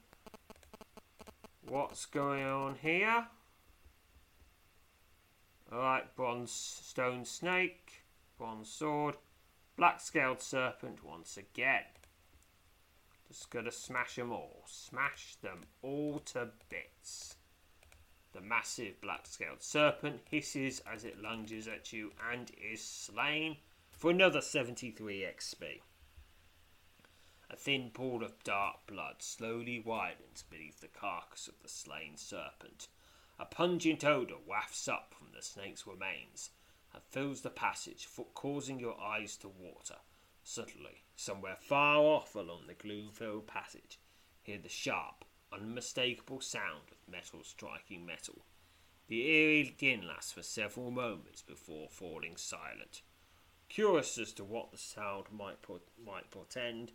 What's 1.67 2.07
going 2.07 2.45
on 2.45 2.77
here? 2.81 3.27
Alright, 5.71 6.17
bronze 6.17 6.51
stone 6.51 7.27
snake, 7.27 8.05
bronze 8.39 8.71
sword, 8.71 9.17
black 9.77 10.01
scaled 10.01 10.41
serpent 10.41 11.05
once 11.05 11.37
again. 11.37 11.85
Just 13.29 13.51
gonna 13.51 13.71
smash 13.71 14.17
them 14.17 14.33
all. 14.33 14.65
Smash 14.67 15.37
them 15.37 15.67
all 15.83 16.19
to 16.21 16.49
bits. 16.71 17.37
The 18.33 18.41
massive 18.41 19.01
black 19.01 19.27
scaled 19.27 19.63
serpent 19.63 20.23
hisses 20.31 20.81
as 20.91 21.05
it 21.05 21.21
lunges 21.21 21.69
at 21.69 21.93
you 21.93 22.13
and 22.31 22.51
is 22.59 22.83
slain 22.83 23.59
for 23.91 24.11
another 24.11 24.41
73 24.41 25.21
XP. 25.21 25.81
A 27.51 27.57
thin 27.57 27.91
pool 27.91 28.23
of 28.23 28.43
dark 28.45 28.87
blood 28.87 29.23
slowly 29.23 29.79
widens 29.79 30.45
beneath 30.49 30.81
the 30.81 30.89
carcass 30.89 31.49
of 31.49 31.61
the 31.63 31.69
slain 31.69 32.17
serpent. 32.17 32.89
A 33.39 33.45
pungent 33.45 34.05
odour 34.05 34.39
wafts 34.47 34.89
up 34.89 35.15
from 35.15 35.29
the 35.35 35.43
snake's 35.43 35.87
remains 35.87 36.51
and 36.95 37.03
fills 37.03 37.43
the 37.43 37.51
passage, 37.51 38.09
causing 38.35 38.81
your 38.81 39.01
eyes 39.01 39.37
to 39.39 39.49
water. 39.49 39.97
Suddenly, 40.43 41.05
somewhere 41.19 41.57
far 41.59 41.97
off 41.97 42.37
along 42.37 42.63
the 42.69 42.75
gloom 42.75 43.11
filled 43.13 43.49
passage, 43.49 43.99
hear 44.45 44.57
the 44.57 44.69
sharp, 44.69 45.25
unmistakable 45.53 46.41
sound 46.41 46.93
of 46.93 47.13
metal 47.13 47.43
striking 47.43 48.07
metal. 48.07 48.45
The 49.09 49.27
eerie 49.27 49.75
din 49.77 50.07
lasts 50.07 50.33
for 50.33 50.45
several 50.45 50.93
moments 50.93 51.43
before 51.43 51.89
falling 51.91 52.37
silent. 52.37 53.03
Curious 53.69 54.17
as 54.17 54.33
to 54.35 54.45
what 54.45 54.71
the 54.71 54.79
sound 54.79 55.27
might, 55.33 55.57
might 56.03 56.31
portend, 56.31 56.93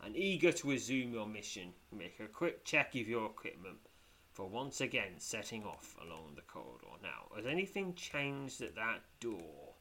and 0.00 0.16
eager 0.16 0.52
to 0.52 0.70
resume 0.70 1.12
your 1.12 1.26
mission, 1.26 1.74
make 1.92 2.18
a 2.18 2.28
quick 2.28 2.64
check 2.64 2.94
of 2.94 3.06
your 3.06 3.26
equipment 3.26 3.80
for 4.32 4.48
once 4.48 4.80
again 4.80 5.18
setting 5.18 5.64
off 5.64 5.96
along 6.02 6.32
the 6.34 6.42
corridor. 6.42 6.96
Now, 7.02 7.34
has 7.36 7.46
anything 7.46 7.94
changed 7.94 8.62
at 8.62 8.74
that 8.76 9.02
door? 9.20 9.74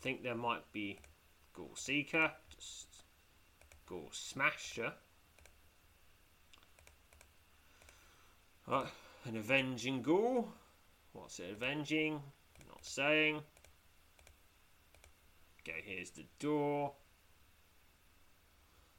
Think 0.00 0.22
there 0.22 0.36
might 0.36 0.70
be 0.72 1.00
Ghoul 1.52 1.74
Seeker, 1.74 2.30
just 2.54 2.87
Ghoul 3.88 4.08
Smasher. 4.12 4.92
Right, 8.66 8.86
an 9.24 9.36
avenging 9.36 10.02
ghoul. 10.02 10.48
What's 11.12 11.40
it 11.40 11.50
avenging? 11.50 12.20
Not 12.68 12.84
saying. 12.84 13.40
Okay, 15.60 15.82
here's 15.84 16.10
the 16.10 16.26
door. 16.38 16.92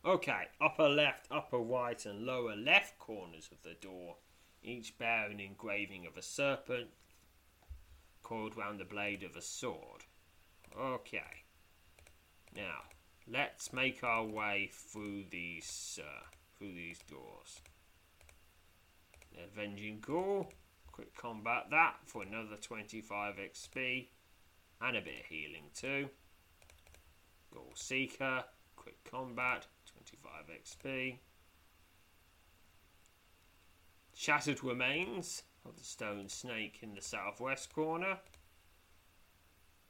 Okay, 0.04 0.44
upper 0.60 0.90
left, 0.90 1.28
upper 1.30 1.60
right, 1.60 2.04
and 2.06 2.26
lower 2.26 2.56
left 2.56 2.98
corners 2.98 3.50
of 3.52 3.62
the 3.62 3.76
door, 3.76 4.16
each 4.64 4.98
bear 4.98 5.30
an 5.30 5.40
engraving 5.40 6.08
of 6.08 6.18
a 6.18 6.22
serpent 6.22 6.88
coiled 8.24 8.58
round 8.58 8.80
the 8.80 8.86
blade 8.86 9.24
of 9.24 9.36
a 9.36 9.42
sword. 9.42 10.06
Okay. 10.80 11.44
Now, 12.56 12.84
let's 13.32 13.72
make 13.74 14.04
our 14.04 14.26
way 14.26 14.70
through 14.74 15.26
these 15.30 16.00
uh, 16.02 16.26
through 16.58 16.74
these 16.74 17.00
doors. 17.10 17.62
Avenging 19.54 20.00
Ghoul, 20.02 20.52
quick 20.92 21.16
combat 21.16 21.68
that 21.72 21.96
for 22.06 22.24
another 22.24 22.58
25 22.60 23.36
XP 23.36 24.08
and 24.82 24.98
a 24.98 25.02
bit 25.02 25.22
of 25.22 25.26
healing 25.28 25.70
too. 25.74 26.10
Ghoul 27.54 27.72
Seeker, 27.76 28.44
quick 28.76 28.98
combat, 29.10 29.68
25 29.94 30.32
XP. 30.62 31.18
Shattered 34.14 34.64
remains 34.64 35.44
of 35.66 35.78
the 35.78 35.84
stone 35.84 36.28
snake 36.28 36.80
in 36.82 36.94
the 36.94 37.02
southwest 37.02 37.74
corner. 37.74 38.18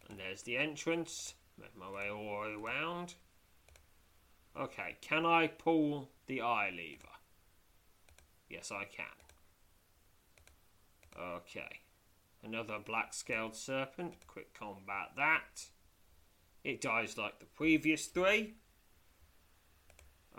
And 0.08 0.20
there's 0.20 0.44
the 0.44 0.58
entrance. 0.58 1.34
Make 1.60 1.76
my 1.78 1.90
way 1.90 2.10
all 2.10 2.44
the 2.44 2.60
way 2.60 2.72
around. 2.72 3.16
Okay, 4.58 4.98
can 5.02 5.26
I 5.26 5.48
pull 5.48 6.10
the 6.28 6.42
eye 6.42 6.70
lever? 6.70 7.16
Yes, 8.50 8.72
I 8.72 8.86
can. 8.86 9.06
Okay. 11.20 11.82
Another 12.44 12.80
black 12.84 13.14
scaled 13.14 13.56
serpent. 13.56 14.16
Quick 14.28 14.58
combat 14.58 15.12
that. 15.18 15.66
It 16.64 16.82
dies 16.82 17.18
like 17.18 17.40
the 17.40 17.46
previous 17.46 18.08
three. 18.08 18.56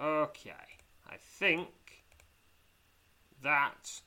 Okay. 0.01 0.53
I 1.09 1.17
think 1.19 1.69
that 3.43 4.01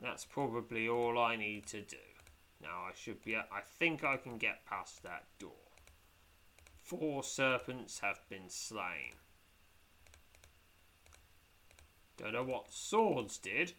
that's 0.00 0.24
probably 0.24 0.88
all 0.88 1.18
I 1.18 1.36
need 1.36 1.66
to 1.66 1.80
do. 1.82 1.96
Now 2.62 2.84
I 2.88 2.92
should 2.94 3.22
be 3.24 3.36
I 3.36 3.60
think 3.78 4.04
I 4.04 4.16
can 4.16 4.38
get 4.38 4.66
past 4.66 5.02
that 5.02 5.24
door. 5.38 5.67
Four 6.88 7.22
serpents 7.22 7.98
have 7.98 8.26
been 8.30 8.48
slain. 8.48 9.12
Don't 12.16 12.32
know 12.32 12.42
what 12.42 12.72
swords 12.72 13.36
did. 13.36 13.74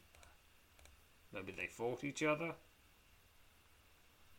Maybe 1.34 1.51
they 1.51 1.66
fought 1.66 2.03
each 2.03 2.22
other. 2.22 2.53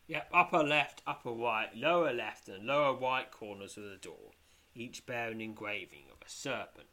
Yep, 0.06 0.30
upper 0.32 0.62
left, 0.62 1.02
upper 1.04 1.32
right, 1.32 1.76
lower 1.76 2.12
left, 2.12 2.48
and 2.48 2.64
lower 2.64 2.96
right 2.96 3.28
corners 3.32 3.76
of 3.76 3.82
the 3.82 3.96
door, 3.96 4.30
each 4.72 5.04
bear 5.04 5.30
an 5.32 5.40
engraving 5.40 6.04
of 6.12 6.24
a 6.24 6.30
serpent 6.30 6.86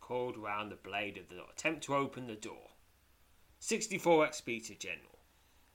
coiled 0.00 0.36
round 0.36 0.72
the 0.72 0.76
blade 0.76 1.16
of 1.16 1.28
the. 1.28 1.40
Attempt 1.48 1.84
to 1.84 1.94
open 1.94 2.26
the 2.26 2.34
door. 2.34 2.70
64 3.60 4.26
XP 4.26 4.66
to 4.66 4.74
General. 4.74 5.20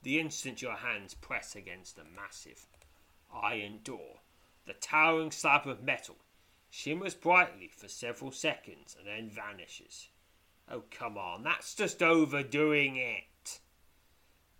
The 0.03 0.19
instant 0.19 0.61
your 0.61 0.75
hands 0.75 1.13
press 1.13 1.55
against 1.55 1.95
the 1.95 2.03
massive 2.03 2.67
iron 3.33 3.79
door, 3.85 4.19
the 4.70 4.76
towering 4.76 5.32
slab 5.32 5.67
of 5.67 5.84
metal 5.84 6.15
shimmers 6.70 7.15
brightly 7.15 7.70
for 7.76 7.88
several 7.88 8.32
seconds 8.32 8.95
and 8.97 9.07
then 9.07 9.30
vanishes. 9.30 10.09
Oh, 10.72 10.84
come 10.91 11.17
on, 11.17 11.43
that's 11.43 11.74
just 11.74 12.03
overdoing 12.03 12.95
it. 12.95 13.59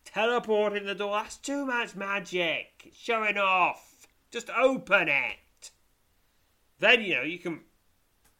Teleporting 0.03 0.88
the 0.88 0.95
door, 0.95 1.22
that's 1.22 1.38
too 1.38 1.66
much 1.66 1.95
magic. 1.95 2.84
It's 2.84 2.97
showing 2.97 3.38
off. 3.38 4.07
Just 4.32 4.49
open 4.49 5.07
it. 5.07 5.72
Then, 6.80 7.01
you 7.01 7.16
know, 7.16 7.22
you 7.22 7.38
can 7.38 7.62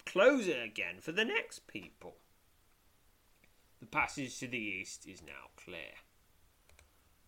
close 0.04 0.48
it 0.48 0.62
again 0.64 0.96
for 1.00 1.12
the 1.12 1.24
next 1.24 1.68
people. 1.68 2.16
The 3.78 3.86
passage 3.86 4.38
to 4.40 4.48
the 4.48 4.58
east 4.58 5.06
is 5.06 5.22
now 5.22 5.50
clear. 5.56 5.94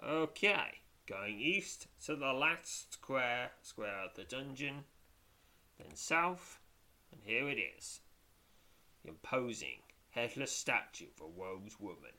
Okay, 0.05 0.80
going 1.07 1.40
east 1.40 1.86
to 2.05 2.16
the 2.16 2.32
last 2.32 2.94
square, 2.94 3.50
square 3.62 4.05
of 4.05 4.14
the 4.14 4.24
dungeon, 4.24 4.84
then 5.78 5.94
south, 5.94 6.61
and 7.11 7.20
here 7.24 7.48
it 7.48 7.59
is. 7.59 8.00
The 9.03 9.11
imposing, 9.11 9.80
headless 10.11 10.53
statue 10.53 11.07
of 11.16 11.26
a 11.26 11.40
rose 11.40 11.78
woman, 11.80 12.16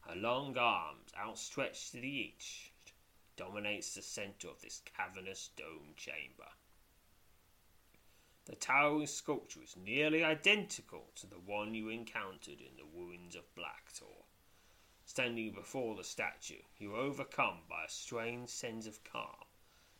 her 0.00 0.16
long 0.16 0.56
arms 0.56 1.12
outstretched 1.18 1.92
to 1.92 2.00
the 2.00 2.08
east, 2.08 2.92
dominates 3.36 3.94
the 3.94 4.02
centre 4.02 4.48
of 4.48 4.60
this 4.60 4.82
cavernous 4.84 5.50
dome 5.56 5.94
chamber. 5.96 6.48
The 8.46 8.54
towering 8.54 9.08
sculpture 9.08 9.62
is 9.62 9.76
nearly 9.76 10.22
identical 10.22 11.10
to 11.16 11.26
the 11.26 11.40
one 11.40 11.74
you 11.74 11.88
encountered 11.88 12.60
in 12.60 12.76
the 12.76 12.84
ruins 12.96 13.34
of 13.34 13.54
Blacktor. 13.56 14.25
Standing 15.16 15.52
before 15.52 15.96
the 15.96 16.04
statue, 16.04 16.60
you 16.76 16.94
are 16.94 16.98
overcome 16.98 17.60
by 17.70 17.84
a 17.86 17.88
strange 17.88 18.50
sense 18.50 18.86
of 18.86 19.02
calm 19.02 19.46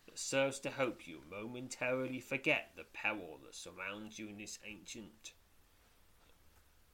that 0.04 0.18
serves 0.18 0.60
to 0.60 0.68
help 0.68 1.08
you 1.08 1.22
momentarily 1.30 2.20
forget 2.20 2.72
the 2.76 2.84
peril 2.92 3.40
that 3.42 3.54
surrounds 3.54 4.18
you 4.18 4.28
in 4.28 4.36
this 4.36 4.58
ancient, 4.68 5.32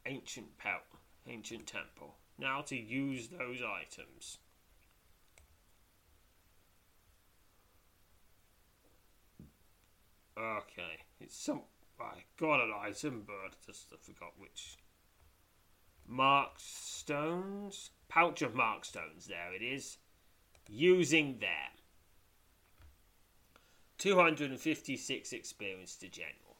ancient 0.07 0.57
peril, 0.57 1.01
ancient 1.27 1.67
temple. 1.67 2.15
Now 2.39 2.61
to 2.61 2.77
use 2.77 3.27
those 3.27 3.61
items. 3.61 4.39
Okay, 10.39 11.01
it's 11.21 11.37
some. 11.37 11.63
I 12.01 12.23
got 12.39 12.61
an 12.61 12.73
item, 12.73 13.25
but 13.27 13.57
just 13.67 13.93
I 13.93 13.97
forgot 14.01 14.35
which. 14.39 14.77
Mark 16.07 16.53
stones, 16.59 17.91
pouch 18.13 18.43
of 18.43 18.55
mark 18.55 18.85
stones. 18.85 19.27
There 19.27 19.55
it 19.55 19.63
is. 19.63 19.97
Using 20.69 21.39
them. 21.39 21.73
256 23.97 25.33
experience 25.33 25.97
to 25.97 26.09
general. 26.09 26.59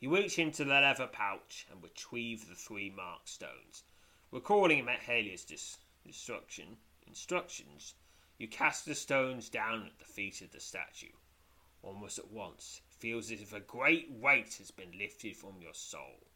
You 0.00 0.14
reach 0.14 0.38
into 0.38 0.64
the 0.64 0.74
leather 0.74 1.06
pouch 1.06 1.66
and 1.70 1.82
retrieve 1.82 2.46
the 2.46 2.54
three 2.54 2.90
mark 2.90 3.26
stones. 3.26 3.84
Recalling 4.30 4.86
Helia's 5.06 5.44
dis- 5.44 5.78
destruction 6.04 6.76
instructions, 7.06 7.94
you 8.36 8.48
cast 8.48 8.84
the 8.84 8.94
stones 8.94 9.48
down 9.48 9.86
at 9.86 9.98
the 9.98 10.04
feet 10.04 10.42
of 10.42 10.50
the 10.50 10.60
statue. 10.60 11.14
Almost 11.82 12.18
at 12.18 12.30
once, 12.30 12.82
it 12.90 12.94
feels 12.94 13.30
as 13.30 13.40
if 13.40 13.54
a 13.54 13.60
great 13.60 14.10
weight 14.10 14.56
has 14.58 14.70
been 14.70 14.98
lifted 14.98 15.36
from 15.36 15.54
your 15.60 15.74
soul. 15.74 16.26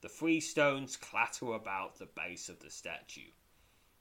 The 0.00 0.08
three 0.08 0.40
stones 0.40 0.96
clatter 0.96 1.52
about 1.52 1.98
the 1.98 2.06
base 2.06 2.48
of 2.48 2.60
the 2.60 2.70
statue, 2.70 3.32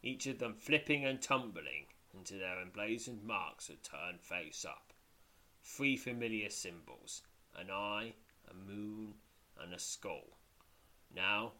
each 0.01 0.25
of 0.27 0.39
them 0.39 0.53
flipping 0.53 1.05
and 1.05 1.21
tumbling 1.21 1.87
into 2.13 2.35
their 2.35 2.61
emblazoned 2.61 3.23
marks 3.23 3.67
that 3.67 3.83
turn 3.83 4.17
face 4.19 4.65
up. 4.65 4.93
Three 5.63 5.97
familiar 5.97 6.49
symbols 6.49 7.21
an 7.55 7.69
eye, 7.71 8.13
a 8.49 8.53
moon, 8.53 9.15
and 9.59 9.73
a 9.73 9.79
skull. 9.79 10.37
Now, 11.13 11.53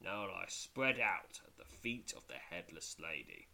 now 0.00 0.26
lie 0.26 0.46
spread 0.48 0.98
out 0.98 1.40
at 1.46 1.56
the 1.56 1.64
feet 1.64 2.14
of 2.16 2.26
the 2.28 2.34
headless 2.34 2.96
lady. 3.00 3.48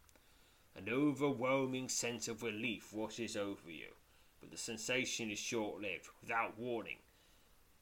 An 0.77 0.89
overwhelming 0.89 1.89
sense 1.89 2.29
of 2.29 2.43
relief 2.43 2.93
washes 2.93 3.37
over 3.37 3.71
you 3.71 3.95
but 4.41 4.51
the 4.51 4.57
sensation 4.57 5.31
is 5.31 5.39
short 5.39 5.83
lived. 5.83 6.09
Without 6.23 6.59
warning, 6.59 6.99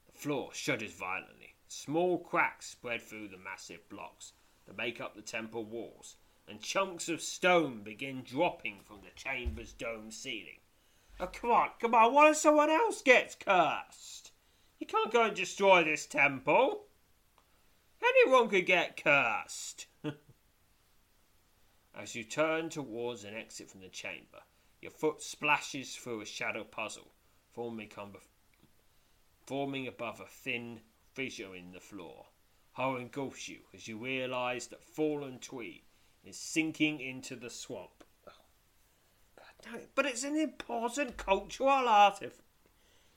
the 0.06 0.18
floor 0.18 0.52
shudders 0.52 0.92
violently. 0.92 1.54
Small 1.68 2.18
cracks 2.18 2.70
spread 2.70 3.00
through 3.00 3.28
the 3.28 3.38
massive 3.38 3.88
blocks 3.88 4.32
that 4.69 4.77
make 4.77 5.01
up 5.01 5.16
the 5.16 5.23
temple 5.23 5.64
walls, 5.64 6.16
and 6.47 6.61
chunks 6.61 7.09
of 7.09 7.21
stone 7.21 7.83
begin 7.83 8.23
dropping 8.23 8.81
from 8.85 9.01
the 9.01 9.11
chamber's 9.16 9.73
dome 9.73 10.11
ceiling. 10.11 10.61
Oh, 11.19 11.27
come 11.27 11.51
on, 11.51 11.71
come 11.81 11.95
on, 11.95 12.14
what 12.14 12.31
if 12.31 12.37
someone 12.37 12.71
else 12.71 13.03
gets 13.03 13.35
cursed? 13.35 14.31
You 14.79 14.87
can't 14.87 15.11
go 15.11 15.25
and 15.25 15.35
destroy 15.35 15.83
this 15.83 16.07
temple. 16.07 16.85
Anyone 18.01 18.49
could 18.49 18.66
get 18.66 19.03
cursed. 19.03 19.87
As 21.95 22.14
you 22.14 22.23
turn 22.23 22.69
towards 22.69 23.25
an 23.25 23.35
exit 23.35 23.71
from 23.71 23.81
the 23.81 23.89
chamber, 23.89 24.43
your 24.81 24.93
foot 24.93 25.21
splashes 25.23 25.97
through 25.97 26.21
a 26.21 26.27
shadow 26.27 26.62
puzzle, 26.62 27.11
forming, 27.53 27.91
forming 29.47 29.89
above 29.89 30.21
a 30.21 30.27
thin 30.27 30.81
fissure 31.14 31.57
in 31.57 31.73
the 31.73 31.81
floor. 31.81 32.27
Horror 32.79 33.01
engulfs 33.01 33.49
you 33.49 33.59
as 33.74 33.89
you 33.89 33.99
realise 33.99 34.68
that 34.68 34.85
fallen 34.85 35.41
tree 35.41 35.83
is 36.24 36.37
sinking 36.37 37.01
into 37.01 37.35
the 37.35 37.51
swamp. 37.51 38.05
Oh, 39.66 39.81
but 39.97 40.07
it's 40.07 40.22
an 40.22 40.37
important 40.37 41.16
cultural 41.16 41.89
artifact. 41.89 42.39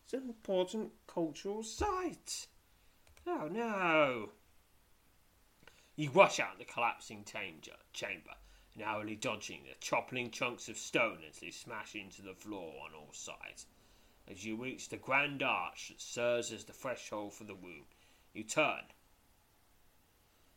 It's 0.03 0.13
an 0.13 0.23
important 0.23 0.93
cultural 1.05 1.61
site. 1.61 2.47
Oh 3.27 3.49
no. 3.51 4.29
You 5.95 6.09
rush 6.09 6.39
out 6.39 6.57
the 6.57 6.65
collapsing 6.65 7.23
chamber 7.93 8.31
narrowly 8.75 9.15
dodging 9.15 9.61
the 9.65 9.75
toppling 9.79 10.31
chunks 10.31 10.69
of 10.69 10.77
stone 10.79 11.19
as 11.29 11.37
they 11.37 11.51
smash 11.51 11.93
into 11.93 12.23
the 12.23 12.33
floor 12.33 12.73
on 12.83 12.95
all 12.95 13.13
sides. 13.13 13.67
As 14.27 14.43
you 14.43 14.55
reach 14.55 14.89
the 14.89 14.97
grand 14.97 15.43
arch 15.43 15.89
that 15.89 16.01
serves 16.01 16.51
as 16.51 16.63
the 16.63 16.73
threshold 16.73 17.35
for 17.35 17.43
the 17.43 17.53
room, 17.53 17.85
you 18.33 18.43
turn 18.43 18.85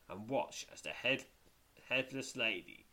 and 0.09 0.29
watch 0.29 0.67
as 0.73 0.81
the 0.81 0.91
head, 0.91 1.25
headless 1.89 2.37
lady, 2.37 2.87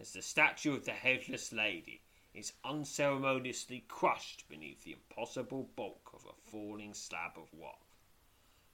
as 0.00 0.12
the 0.12 0.22
statue 0.22 0.74
of 0.74 0.84
the 0.84 0.92
headless 0.92 1.52
lady 1.52 2.00
is 2.34 2.52
unceremoniously 2.64 3.84
crushed 3.86 4.48
beneath 4.48 4.82
the 4.82 4.92
impossible 4.92 5.70
bulk 5.76 6.10
of 6.12 6.24
a 6.24 6.50
falling 6.50 6.92
slab 6.92 7.32
of 7.36 7.48
rock. 7.60 7.80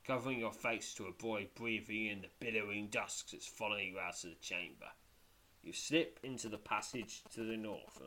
Covering 0.06 0.40
your 0.40 0.52
face 0.52 0.94
to 0.94 1.06
avoid 1.06 1.54
breathing 1.54 2.06
in 2.06 2.22
the 2.22 2.28
billowing 2.40 2.88
dusk 2.88 3.30
that's 3.30 3.46
following 3.46 3.88
you 3.88 3.98
out 3.98 4.24
of 4.24 4.30
the 4.30 4.36
chamber, 4.40 4.86
you 5.62 5.72
slip 5.74 6.18
into 6.22 6.48
the 6.48 6.58
passage 6.58 7.22
to 7.34 7.44
the 7.44 7.56
north. 7.56 8.00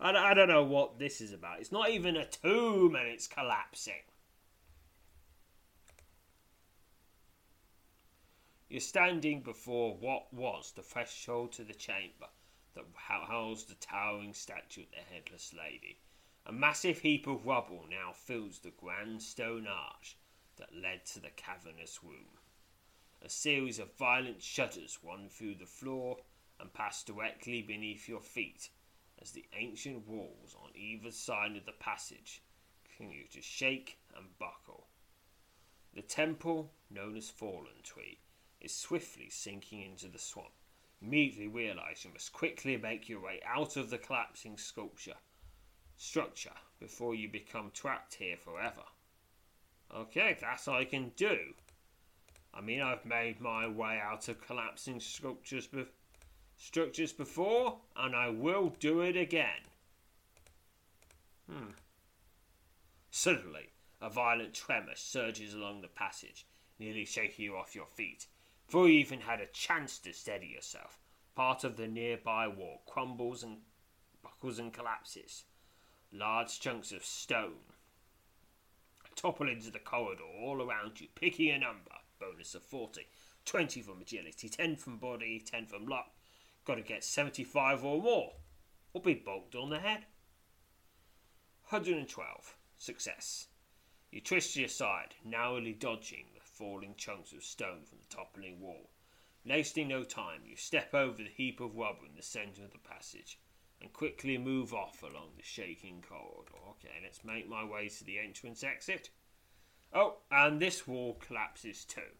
I, 0.00 0.10
I 0.10 0.34
don't 0.34 0.48
know 0.48 0.64
what 0.64 0.98
this 0.98 1.20
is 1.20 1.32
about. 1.32 1.60
It's 1.60 1.72
not 1.72 1.90
even 1.90 2.16
a 2.16 2.24
tomb 2.24 2.94
and 2.94 3.06
it's 3.06 3.26
collapsing. 3.26 4.02
You're 8.70 8.80
standing 8.80 9.40
before 9.40 9.96
what 9.96 10.32
was 10.32 10.70
the 10.70 10.82
threshold 10.82 11.50
to 11.54 11.64
the 11.64 11.74
chamber 11.74 12.28
that 12.74 12.84
housed 12.94 13.68
the 13.68 13.74
towering 13.74 14.32
statue 14.32 14.82
of 14.82 14.90
the 14.92 15.12
headless 15.12 15.52
lady. 15.52 15.98
A 16.46 16.52
massive 16.52 17.00
heap 17.00 17.26
of 17.26 17.46
rubble 17.46 17.84
now 17.90 18.12
fills 18.12 18.60
the 18.60 18.70
grand 18.70 19.22
stone 19.22 19.66
arch 19.66 20.16
that 20.54 20.72
led 20.72 21.04
to 21.06 21.18
the 21.18 21.30
cavernous 21.30 22.04
room. 22.04 22.38
A 23.20 23.28
series 23.28 23.80
of 23.80 23.96
violent 23.96 24.40
shudders 24.40 25.00
run 25.02 25.28
through 25.28 25.56
the 25.56 25.66
floor 25.66 26.18
and 26.60 26.72
pass 26.72 27.02
directly 27.02 27.62
beneath 27.62 28.08
your 28.08 28.22
feet 28.22 28.68
as 29.20 29.32
the 29.32 29.46
ancient 29.52 30.06
walls 30.06 30.54
on 30.62 30.70
either 30.76 31.10
side 31.10 31.56
of 31.56 31.66
the 31.66 31.72
passage 31.72 32.40
continue 32.84 33.26
to 33.32 33.42
shake 33.42 33.98
and 34.16 34.38
buckle. 34.38 34.86
The 35.92 36.02
temple, 36.02 36.72
known 36.88 37.16
as 37.16 37.28
Fallen 37.28 37.82
Tree, 37.82 38.20
is 38.60 38.74
swiftly 38.74 39.28
sinking 39.30 39.82
into 39.82 40.08
the 40.08 40.18
swamp. 40.18 40.52
Immediately 41.02 41.48
realize 41.48 42.04
you 42.04 42.12
must 42.12 42.32
quickly 42.32 42.76
make 42.76 43.08
your 43.08 43.20
way 43.20 43.40
out 43.46 43.76
of 43.76 43.90
the 43.90 43.98
collapsing 43.98 44.58
sculpture 44.58 45.16
structure 45.96 46.50
before 46.78 47.14
you 47.14 47.28
become 47.28 47.70
trapped 47.74 48.14
here 48.14 48.36
forever. 48.36 48.82
Okay, 49.94 50.36
that's 50.40 50.66
all 50.66 50.76
I 50.76 50.84
can 50.84 51.12
do. 51.16 51.38
I 52.54 52.60
mean, 52.60 52.80
I've 52.80 53.04
made 53.04 53.40
my 53.40 53.68
way 53.68 54.00
out 54.02 54.28
of 54.28 54.40
collapsing 54.40 55.00
sculptures, 55.00 55.66
be- 55.66 55.86
structures 56.56 57.12
before, 57.12 57.78
and 57.96 58.16
I 58.16 58.30
will 58.30 58.74
do 58.80 59.00
it 59.00 59.16
again. 59.16 59.62
Hmm. 61.50 61.72
Suddenly, 63.10 63.70
a 64.00 64.08
violent 64.08 64.54
tremor 64.54 64.94
surges 64.94 65.52
along 65.54 65.82
the 65.82 65.88
passage, 65.88 66.46
nearly 66.78 67.04
shaking 67.04 67.44
you 67.44 67.56
off 67.56 67.74
your 67.74 67.86
feet. 67.86 68.26
Before 68.70 68.88
you 68.88 69.00
even 69.00 69.22
had 69.22 69.40
a 69.40 69.46
chance 69.46 69.98
to 69.98 70.12
steady 70.12 70.46
yourself, 70.46 71.00
part 71.34 71.64
of 71.64 71.76
the 71.76 71.88
nearby 71.88 72.46
wall 72.46 72.82
crumbles 72.86 73.42
and 73.42 73.62
buckles 74.22 74.60
and 74.60 74.72
collapses. 74.72 75.42
Large 76.12 76.60
chunks 76.60 76.92
of 76.92 77.04
stone 77.04 77.64
topple 79.16 79.48
into 79.48 79.72
the 79.72 79.80
corridor 79.80 80.22
all 80.40 80.62
around 80.62 81.00
you, 81.00 81.08
picking 81.16 81.50
a 81.50 81.58
number. 81.58 81.90
Bonus 82.20 82.54
of 82.54 82.62
40. 82.62 83.08
20 83.44 83.82
from 83.82 84.02
agility, 84.02 84.48
10 84.48 84.76
from 84.76 84.98
body, 84.98 85.42
10 85.44 85.66
from 85.66 85.86
luck. 85.88 86.12
Got 86.64 86.76
to 86.76 86.82
get 86.82 87.02
75 87.02 87.84
or 87.84 88.00
more, 88.00 88.34
or 88.92 89.02
be 89.02 89.14
bolted 89.14 89.60
on 89.60 89.70
the 89.70 89.80
head. 89.80 90.04
112. 91.70 92.54
Success. 92.78 93.48
You 94.12 94.20
twist 94.20 94.54
to 94.54 94.60
your 94.60 94.68
side, 94.68 95.16
narrowly 95.24 95.72
dodging 95.72 96.26
falling 96.60 96.94
chunks 96.94 97.32
of 97.32 97.42
stone 97.42 97.80
from 97.86 97.96
the 97.98 98.14
toppling 98.14 98.60
wall. 98.60 98.90
Wasting 99.46 99.88
no 99.88 100.04
time, 100.04 100.42
you 100.44 100.54
step 100.56 100.92
over 100.92 101.22
the 101.22 101.30
heap 101.30 101.58
of 101.58 101.74
rubble 101.74 102.04
in 102.06 102.14
the 102.14 102.22
centre 102.22 102.62
of 102.62 102.72
the 102.72 102.78
passage 102.78 103.38
and 103.80 103.90
quickly 103.94 104.36
move 104.36 104.74
off 104.74 105.02
along 105.02 105.30
the 105.36 105.42
shaking 105.42 106.04
corridor. 106.06 106.52
Okay, 106.68 107.00
let's 107.02 107.24
make 107.24 107.48
my 107.48 107.64
way 107.64 107.88
to 107.88 108.04
the 108.04 108.18
entrance 108.18 108.62
exit. 108.62 109.08
Oh, 109.94 110.18
and 110.30 110.60
this 110.60 110.86
wall 110.86 111.14
collapses 111.26 111.86
too. 111.86 112.12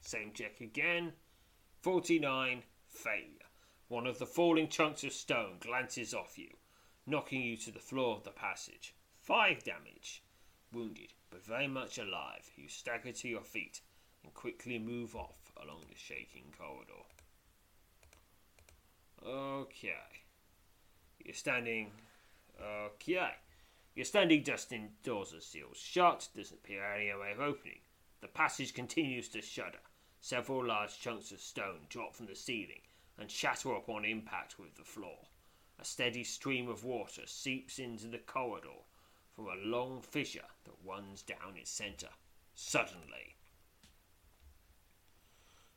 Same 0.00 0.32
check 0.32 0.60
again. 0.60 1.12
49, 1.82 2.64
failure. 2.88 3.22
One 3.86 4.08
of 4.08 4.18
the 4.18 4.26
falling 4.26 4.68
chunks 4.68 5.04
of 5.04 5.12
stone 5.12 5.58
glances 5.60 6.12
off 6.12 6.36
you, 6.36 6.56
knocking 7.06 7.40
you 7.40 7.56
to 7.58 7.70
the 7.70 7.78
floor 7.78 8.16
of 8.16 8.24
the 8.24 8.30
passage. 8.30 8.96
5 9.20 9.62
damage. 9.62 10.24
Wounded 10.72 11.14
but 11.30 11.44
very 11.44 11.68
much 11.68 11.98
alive, 11.98 12.50
you 12.56 12.68
stagger 12.68 13.12
to 13.12 13.28
your 13.28 13.42
feet 13.42 13.80
and 14.24 14.34
quickly 14.34 14.78
move 14.78 15.14
off 15.14 15.52
along 15.62 15.82
the 15.88 15.96
shaking 15.96 16.52
corridor. 16.56 17.04
Okay. 19.26 19.92
You're 21.24 21.34
standing. 21.34 21.90
Okay. 22.62 23.30
You're 23.94 24.04
standing 24.04 24.44
just 24.44 24.72
indoors 24.72 25.34
as 25.36 25.44
seals 25.44 25.76
shut, 25.76 26.28
doesn't 26.36 26.58
appear 26.58 26.84
any 26.84 27.06
way 27.06 27.32
of 27.32 27.40
opening. 27.40 27.80
The 28.20 28.28
passage 28.28 28.74
continues 28.74 29.28
to 29.30 29.42
shudder. 29.42 29.80
Several 30.20 30.64
large 30.64 30.98
chunks 31.00 31.30
of 31.32 31.40
stone 31.40 31.86
drop 31.88 32.14
from 32.14 32.26
the 32.26 32.34
ceiling 32.34 32.82
and 33.18 33.30
shatter 33.30 33.72
upon 33.72 34.04
impact 34.04 34.58
with 34.58 34.76
the 34.76 34.84
floor. 34.84 35.26
A 35.80 35.84
steady 35.84 36.24
stream 36.24 36.68
of 36.68 36.84
water 36.84 37.22
seeps 37.26 37.78
into 37.78 38.08
the 38.08 38.18
corridor 38.18 38.82
from 39.38 39.46
a 39.46 39.68
long 39.68 40.02
fissure 40.02 40.40
that 40.64 40.72
runs 40.84 41.22
down 41.22 41.54
its 41.56 41.70
centre. 41.70 42.08
Suddenly, 42.56 43.36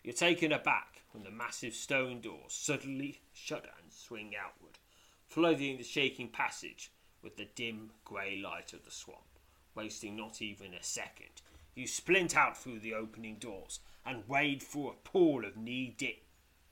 you're 0.04 0.16
taken 0.16 0.52
aback 0.52 1.04
when 1.12 1.24
the 1.24 1.30
massive 1.30 1.76
stone 1.76 2.22
doors 2.22 2.54
suddenly 2.54 3.22
shudder 3.34 3.70
and 3.80 3.94
swing 3.94 4.34
outward, 4.36 4.80
flooding 5.28 5.78
the 5.78 5.84
shaking 5.84 6.30
passage 6.30 6.92
with 7.22 7.38
the 7.38 7.50
dim 7.54 7.92
grey 8.04 8.42
light 8.44 8.74
of 8.74 8.84
the 8.84 8.90
swamp. 8.90 9.38
Wasting 9.76 10.16
not 10.16 10.42
even 10.42 10.74
a 10.74 10.82
second, 10.82 11.44
you 11.76 11.86
splint 11.86 12.36
out 12.36 12.58
through 12.58 12.80
the 12.80 12.96
opening 12.96 13.36
doors 13.36 13.80
and 14.04 14.28
wade 14.28 14.64
through 14.64 14.90
a 14.90 15.08
pool 15.08 15.46
of 15.46 15.56
knee 15.56 15.94
deep, 15.96 16.26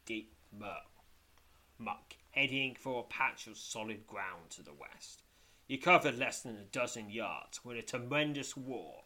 deep 0.07 0.33
muck, 0.51 2.15
heading 2.31 2.75
for 2.79 3.01
a 3.01 3.13
patch 3.13 3.45
of 3.45 3.59
solid 3.59 4.07
ground 4.07 4.49
to 4.49 4.63
the 4.63 4.73
west. 4.73 5.21
You 5.69 5.77
covered 5.77 6.17
less 6.17 6.41
than 6.41 6.57
a 6.57 6.63
dozen 6.63 7.11
yards 7.11 7.63
when 7.63 7.77
a 7.77 7.83
tremendous 7.83 8.57
roar 8.57 9.03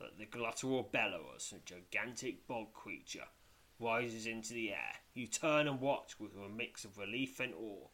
that 0.00 0.16
the 0.16 0.24
of 0.24 0.94
a 1.52 1.58
gigantic 1.66 2.46
bog 2.46 2.72
creature 2.72 3.26
rises 3.78 4.26
into 4.26 4.54
the 4.54 4.70
air. 4.70 4.94
You 5.12 5.26
turn 5.26 5.68
and 5.68 5.78
watch 5.78 6.18
with 6.18 6.34
a 6.34 6.48
mix 6.48 6.86
of 6.86 6.96
relief 6.96 7.38
and 7.38 7.52
awe 7.52 7.88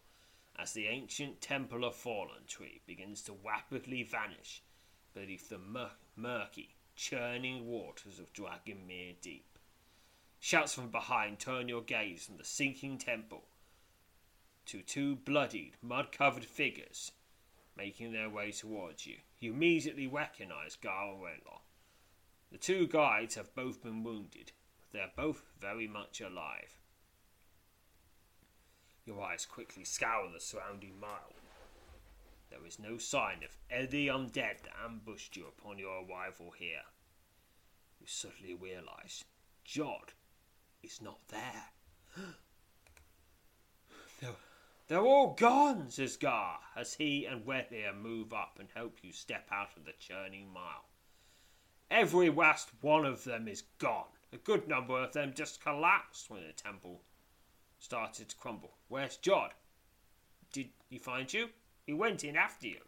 as 0.56 0.72
the 0.72 0.86
ancient 0.86 1.40
temple 1.40 1.84
of 1.84 1.96
Fallen 1.96 2.46
Tree 2.46 2.80
begins 2.86 3.22
to 3.22 3.34
rapidly 3.44 4.04
vanish 4.04 4.62
beneath 5.12 5.48
the 5.48 5.58
mur- 5.58 5.90
murky, 6.14 6.76
churning 6.94 7.66
waters 7.66 8.20
of 8.20 8.32
Dragonmere 8.32 9.20
Deep. 9.20 9.58
Shouts 10.38 10.74
from 10.74 10.90
behind 10.90 11.40
turn 11.40 11.68
your 11.68 11.82
gaze 11.82 12.26
from 12.26 12.36
the 12.36 12.44
sinking 12.44 12.98
temple 12.98 13.48
to 14.66 14.80
two 14.80 15.16
bloodied, 15.16 15.72
mud 15.82 16.12
covered 16.12 16.44
figures 16.44 17.10
making 17.76 18.12
their 18.12 18.28
way 18.28 18.52
towards 18.52 19.06
you. 19.06 19.16
You 19.40 19.52
immediately 19.52 20.06
recognize 20.06 20.76
Gar 20.76 21.12
and 21.12 21.22
Renlaw. 21.22 21.60
The 22.50 22.58
two 22.58 22.86
guides 22.86 23.34
have 23.36 23.54
both 23.54 23.82
been 23.82 24.04
wounded, 24.04 24.52
but 24.80 24.92
they 24.92 25.00
are 25.00 25.12
both 25.16 25.42
very 25.58 25.88
much 25.88 26.20
alive. 26.20 26.76
Your 29.04 29.22
eyes 29.22 29.46
quickly 29.46 29.84
scour 29.84 30.30
the 30.32 30.38
surrounding 30.40 31.00
mile. 31.00 31.32
There 32.50 32.64
is 32.66 32.78
no 32.78 32.98
sign 32.98 33.42
of 33.42 33.56
any 33.70 34.06
undead 34.06 34.62
that 34.62 34.76
ambushed 34.84 35.36
you 35.36 35.46
upon 35.46 35.78
your 35.78 36.04
arrival 36.04 36.52
here. 36.56 36.82
You 37.98 38.06
suddenly 38.06 38.54
realize 38.54 39.24
Jod 39.66 40.12
is 40.82 41.00
not 41.00 41.20
there. 41.28 41.70
there 44.20 44.30
they're 44.88 45.00
all 45.00 45.34
gone, 45.34 45.88
says 45.90 46.16
Gar, 46.16 46.58
as 46.76 46.94
he 46.94 47.24
and 47.24 47.46
Wethier 47.46 47.94
move 47.94 48.32
up 48.32 48.58
and 48.58 48.68
help 48.74 48.98
you 49.02 49.12
step 49.12 49.48
out 49.50 49.76
of 49.76 49.84
the 49.84 49.92
churning 49.98 50.52
mile. 50.52 50.84
Every 51.90 52.30
last 52.30 52.70
one 52.80 53.04
of 53.04 53.24
them 53.24 53.48
is 53.48 53.62
gone. 53.78 54.08
A 54.32 54.38
good 54.38 54.66
number 54.66 55.02
of 55.02 55.12
them 55.12 55.34
just 55.34 55.62
collapsed 55.62 56.30
when 56.30 56.46
the 56.46 56.52
temple 56.52 57.02
started 57.78 58.28
to 58.28 58.36
crumble. 58.36 58.72
Where's 58.88 59.18
Jod? 59.18 59.50
Did 60.52 60.70
he 60.88 60.98
find 60.98 61.32
you? 61.32 61.50
He 61.84 61.92
went 61.92 62.24
in 62.24 62.36
after 62.36 62.66
you. 62.66 62.80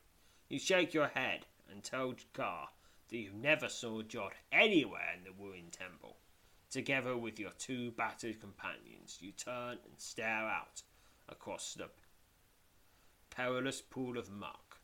You 0.48 0.58
shake 0.58 0.94
your 0.94 1.08
head 1.08 1.46
and 1.70 1.82
tell 1.82 2.14
Gar 2.32 2.68
that 3.08 3.16
you 3.16 3.30
never 3.32 3.68
saw 3.68 4.02
Jod 4.02 4.32
anywhere 4.52 5.14
in 5.16 5.24
the 5.24 5.32
ruined 5.32 5.72
temple. 5.72 6.16
Together 6.70 7.16
with 7.16 7.38
your 7.38 7.52
two 7.58 7.92
battered 7.92 8.40
companions, 8.40 9.18
you 9.20 9.32
turn 9.32 9.78
and 9.84 9.98
stare 9.98 10.48
out 10.48 10.82
across 11.28 11.74
the 11.74 11.88
perilous 13.30 13.80
pool 13.80 14.18
of 14.18 14.30
muck 14.30 14.80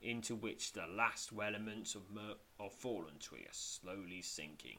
into 0.00 0.34
which 0.34 0.72
the 0.72 0.86
last 0.86 1.30
elements 1.40 1.94
of, 1.94 2.10
Mer- 2.10 2.34
of 2.58 2.72
Fallen 2.72 3.18
Tree 3.20 3.46
are 3.46 3.52
slowly 3.52 4.20
sinking. 4.22 4.78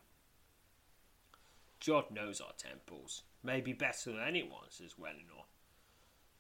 Jod 1.80 2.12
knows 2.12 2.42
our 2.42 2.54
temples, 2.58 3.24
maybe 3.44 3.74
better 3.74 4.12
than 4.12 4.22
anyone, 4.22 4.70
says 4.70 4.98
Wellinor. 4.98 5.46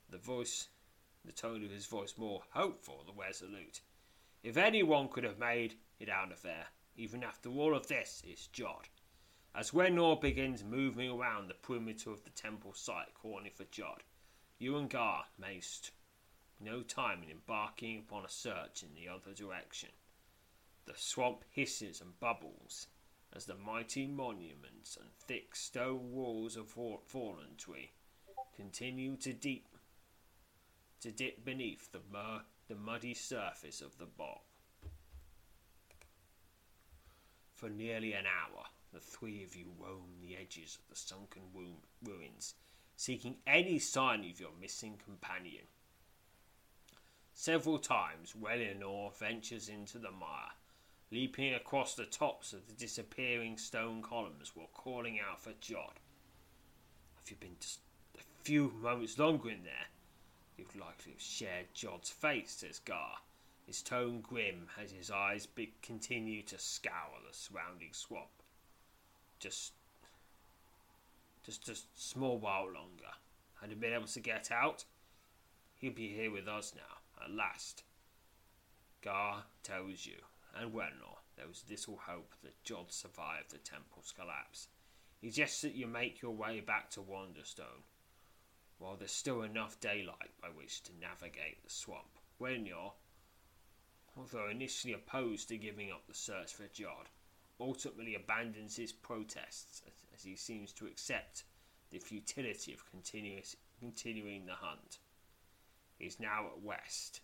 The 0.09 0.17
voice 0.17 0.69
the 1.25 1.31
tone 1.31 1.63
of 1.63 1.71
his 1.71 1.85
voice 1.85 2.15
more 2.17 2.41
hopeful 2.49 3.03
than 3.05 3.15
resolute. 3.15 3.81
If 4.43 4.57
anyone 4.57 5.07
could 5.07 5.23
have 5.23 5.39
made 5.39 5.75
it 5.99 6.09
out 6.09 6.31
of 6.33 6.41
there, 6.41 6.67
even 6.97 7.23
after 7.23 7.49
all 7.49 7.75
of 7.75 7.87
this, 7.87 8.21
it's 8.25 8.47
Jod. 8.47 8.89
As 9.55 9.71
Wenor 9.71 10.19
begins 10.19 10.63
moving 10.63 11.09
around 11.09 11.47
the 11.47 11.53
perimeter 11.53 12.09
of 12.09 12.23
the 12.23 12.29
temple 12.31 12.73
site, 12.73 13.13
calling 13.13 13.51
for 13.55 13.63
Jod, 13.65 14.01
you 14.59 14.77
and 14.77 14.89
Gar 14.89 15.25
waste 15.41 15.91
no 16.59 16.81
time 16.81 17.23
in 17.23 17.29
embarking 17.29 17.99
upon 17.99 18.25
a 18.25 18.29
search 18.29 18.83
in 18.83 18.93
the 18.95 19.09
other 19.09 19.33
direction. 19.33 19.89
The 20.85 20.93
swamp 20.95 21.43
hisses 21.49 22.01
and 22.01 22.19
bubbles 22.19 22.87
as 23.35 23.45
the 23.45 23.55
mighty 23.55 24.05
monuments 24.07 24.97
and 24.99 25.09
thick 25.13 25.55
stone 25.55 26.11
walls 26.11 26.55
of 26.55 26.69
fallen 26.69 27.55
tree 27.57 27.91
continue 28.55 29.17
to 29.17 29.33
deep 29.33 29.67
to 31.01 31.11
dip 31.11 31.43
beneath 31.43 31.91
the 31.91 32.01
mur- 32.11 32.45
the 32.67 32.75
muddy 32.75 33.13
surface 33.13 33.81
of 33.81 33.97
the 33.97 34.05
bog. 34.05 34.39
For 37.53 37.69
nearly 37.69 38.13
an 38.13 38.25
hour, 38.25 38.65
the 38.93 38.99
three 38.99 39.43
of 39.43 39.55
you 39.55 39.73
roam 39.77 40.19
the 40.21 40.37
edges 40.37 40.77
of 40.81 40.87
the 40.87 40.95
sunken 40.95 41.43
ruins, 42.01 42.55
seeking 42.95 43.35
any 43.45 43.79
sign 43.79 44.21
of 44.29 44.39
your 44.39 44.51
missing 44.59 44.99
companion. 45.03 45.65
Several 47.33 47.79
times, 47.79 48.35
Welinor 48.39 49.17
ventures 49.17 49.67
into 49.67 49.97
the 49.97 50.11
mire, 50.11 50.53
leaping 51.11 51.53
across 51.53 51.95
the 51.95 52.05
tops 52.05 52.53
of 52.53 52.67
the 52.67 52.73
disappearing 52.73 53.57
stone 53.57 54.01
columns 54.01 54.51
while 54.55 54.69
calling 54.73 55.19
out 55.19 55.41
for 55.41 55.51
Jod. 55.53 55.97
Have 57.15 57.29
you 57.29 57.35
been 57.39 57.55
just 57.59 57.79
a 58.17 58.21
few 58.43 58.71
moments 58.81 59.17
longer 59.17 59.49
in 59.49 59.63
there? 59.63 59.87
You'd 60.57 60.75
likely 60.75 61.13
have 61.13 61.21
shared 61.21 61.73
Jod's 61.73 62.11
fate, 62.11 62.49
says 62.49 62.79
Gar, 62.79 63.17
his 63.65 63.81
tone 63.81 64.21
grim 64.21 64.67
as 64.81 64.91
his 64.91 65.09
eyes 65.09 65.45
be- 65.45 65.73
continue 65.81 66.43
to 66.43 66.59
scour 66.59 67.19
the 67.27 67.35
surrounding 67.35 67.93
swamp. 67.93 68.43
Just, 69.39 69.73
just 71.43 71.69
a 71.69 71.75
small 71.95 72.37
while 72.39 72.65
longer. 72.65 73.11
Had 73.61 73.69
he 73.69 73.75
been 73.75 73.93
able 73.93 74.07
to 74.07 74.19
get 74.19 74.51
out, 74.51 74.85
he'd 75.75 75.95
be 75.95 76.09
here 76.09 76.31
with 76.31 76.47
us 76.47 76.73
now, 76.75 77.23
at 77.23 77.31
last. 77.31 77.83
Gar 79.01 79.43
tells 79.61 80.05
you 80.05 80.17
and 80.55 80.71
Wenor, 80.71 81.17
there 81.35 81.47
was 81.47 81.63
little 81.69 81.97
hope 81.97 82.33
that 82.43 82.63
Jod 82.63 82.91
survived 82.91 83.51
the 83.51 83.57
temple's 83.57 84.13
collapse. 84.15 84.67
He 85.19 85.29
suggests 85.29 85.61
that 85.61 85.75
you 85.75 85.87
make 85.87 86.21
your 86.21 86.35
way 86.35 86.59
back 86.59 86.89
to 86.91 87.01
Wanderstone, 87.01 87.83
while 88.77 88.95
there's 88.95 89.11
still 89.11 89.41
enough 89.41 89.79
daylight 89.79 90.31
by 90.41 90.49
which 90.49 90.83
to 90.83 90.91
navigate 90.99 91.63
the 91.63 91.69
swamp. 91.69 92.19
Wenor, 92.39 92.93
although 94.17 94.49
initially 94.49 94.93
opposed 94.93 95.47
to 95.47 95.57
giving 95.57 95.91
up 95.91 96.05
the 96.07 96.13
search 96.13 96.53
for 96.53 96.63
Jod, 96.63 97.07
ultimately 97.59 98.15
abandons 98.15 98.75
his 98.75 98.91
protests 98.91 99.81
as 99.87 100.02
he 100.21 100.35
seems 100.35 100.71
to 100.73 100.85
accept 100.85 101.45
the 101.89 101.97
futility 101.97 102.73
of 102.73 102.83
continuing 103.79 104.45
the 104.45 104.53
hunt. 104.53 104.99
He 105.97 106.05
is 106.05 106.19
now 106.19 106.47
at 106.47 106.61
West, 106.61 107.21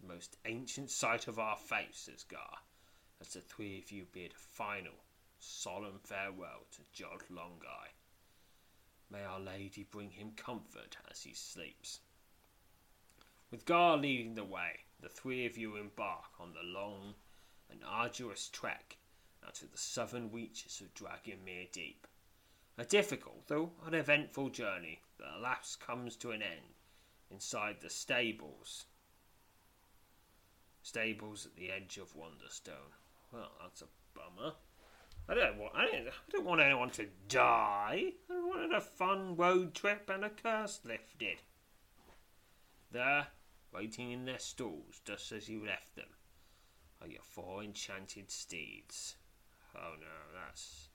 the 0.00 0.06
most 0.06 0.36
ancient 0.44 0.90
site 0.90 1.26
of 1.26 1.38
our 1.40 1.56
faith, 1.56 1.94
says 1.96 2.22
Gar, 2.22 2.58
as 3.20 3.28
the 3.28 3.40
three 3.40 3.78
of 3.78 3.90
you 3.90 4.06
bid 4.12 4.32
a 4.32 4.38
final, 4.38 4.92
solemn 5.38 5.98
farewell 6.04 6.66
to 6.72 7.02
Jod 7.02 7.22
Longai. 7.30 7.88
May 9.10 9.24
Our 9.24 9.40
Lady 9.40 9.84
bring 9.90 10.10
him 10.10 10.32
comfort 10.36 10.98
as 11.10 11.22
he 11.22 11.32
sleeps. 11.32 12.00
With 13.50 13.64
Gar 13.64 13.96
leading 13.96 14.34
the 14.34 14.44
way, 14.44 14.80
the 15.00 15.08
three 15.08 15.46
of 15.46 15.56
you 15.56 15.76
embark 15.76 16.40
on 16.40 16.52
the 16.52 16.62
long 16.62 17.14
and 17.70 17.80
arduous 17.84 18.48
trek 18.48 18.96
to 19.54 19.66
the 19.66 19.78
southern 19.78 20.30
reaches 20.30 20.80
of 20.80 20.94
Dragonmere 20.94 21.70
Deep. 21.72 22.06
A 22.78 22.84
difficult, 22.84 23.46
though 23.46 23.72
uneventful 23.86 24.50
journey 24.50 25.00
that 25.18 25.38
alas 25.38 25.76
comes 25.76 26.16
to 26.16 26.32
an 26.32 26.42
end 26.42 26.74
inside 27.30 27.76
the 27.80 27.90
stables 27.90 28.86
stables 30.86 31.46
at 31.46 31.56
the 31.56 31.70
edge 31.70 31.98
of 31.98 32.14
Wonderstone. 32.14 32.94
Well, 33.32 33.50
that's 33.60 33.82
a 33.82 33.86
bummer. 34.14 34.54
I 35.28 35.34
don't 35.34 35.58
want. 35.58 35.74
I 35.74 35.86
don't, 35.86 36.06
I 36.06 36.30
don't 36.30 36.44
want 36.44 36.60
anyone 36.60 36.90
to 36.90 37.06
die. 37.28 38.12
I 38.30 38.46
wanted 38.46 38.72
a 38.72 38.80
fun 38.80 39.34
road 39.34 39.74
trip 39.74 40.08
and 40.08 40.24
a 40.24 40.30
curse 40.30 40.80
lifted. 40.84 41.42
There, 42.92 43.26
waiting 43.74 44.12
in 44.12 44.24
their 44.24 44.38
stalls, 44.38 45.00
just 45.04 45.32
as 45.32 45.48
you 45.48 45.66
left 45.66 45.96
them, 45.96 46.06
are 47.02 47.08
your 47.08 47.22
four 47.22 47.64
enchanted 47.64 48.30
steeds. 48.30 49.16
Oh 49.76 49.94
no, 50.00 50.40
that's 50.40 50.88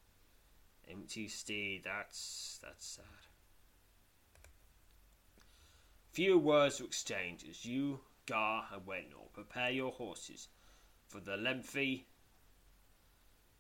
empty 0.90 1.28
steed. 1.28 1.84
That's 1.84 2.60
that's 2.62 2.86
sad. 2.86 3.06
Few 6.12 6.38
words 6.38 6.80
were 6.80 6.88
exchanged 6.88 7.48
as 7.50 7.66
you 7.66 8.02
Gar 8.26 8.68
and 8.74 8.86
Wenor, 8.86 9.32
prepare 9.34 9.72
your 9.72 9.92
horses 9.92 10.48
for 11.08 11.20
the 11.20 11.38
lengthy 11.38 12.08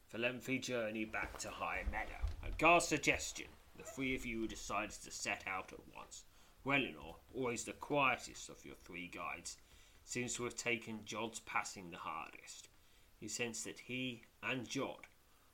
for 0.08 0.18
lengthy 0.18 0.60
journey 0.60 1.06
back 1.06 1.38
to 1.40 1.50
High 1.50 1.84
Meadow. 1.92 2.26
At 2.44 2.58
Gar's 2.58 2.88
suggestion, 2.88 3.48
the 3.78 3.84
three 3.84 4.16
of 4.16 4.26
you 4.26 4.48
decided 4.48 4.92
to 5.04 5.12
set 5.12 5.44
out 5.48 5.72
at 5.72 5.96
once. 5.96 6.26
Welinor, 6.66 7.16
always 7.34 7.64
the 7.64 7.74
quietest 7.74 8.50
of 8.50 8.64
your 8.66 8.76
three 8.76 9.08
guides, 9.08 9.58
seems 10.04 10.36
to 10.36 10.44
have 10.44 10.56
taken 10.56 11.06
Jod's 11.06 11.40
passing 11.40 11.90
the 11.90 11.98
hardest. 11.98 12.70
He 13.18 13.28
sensed 13.28 13.64
that 13.66 13.80
he 13.80 14.24
and 14.44 14.68
Jod 14.68 15.06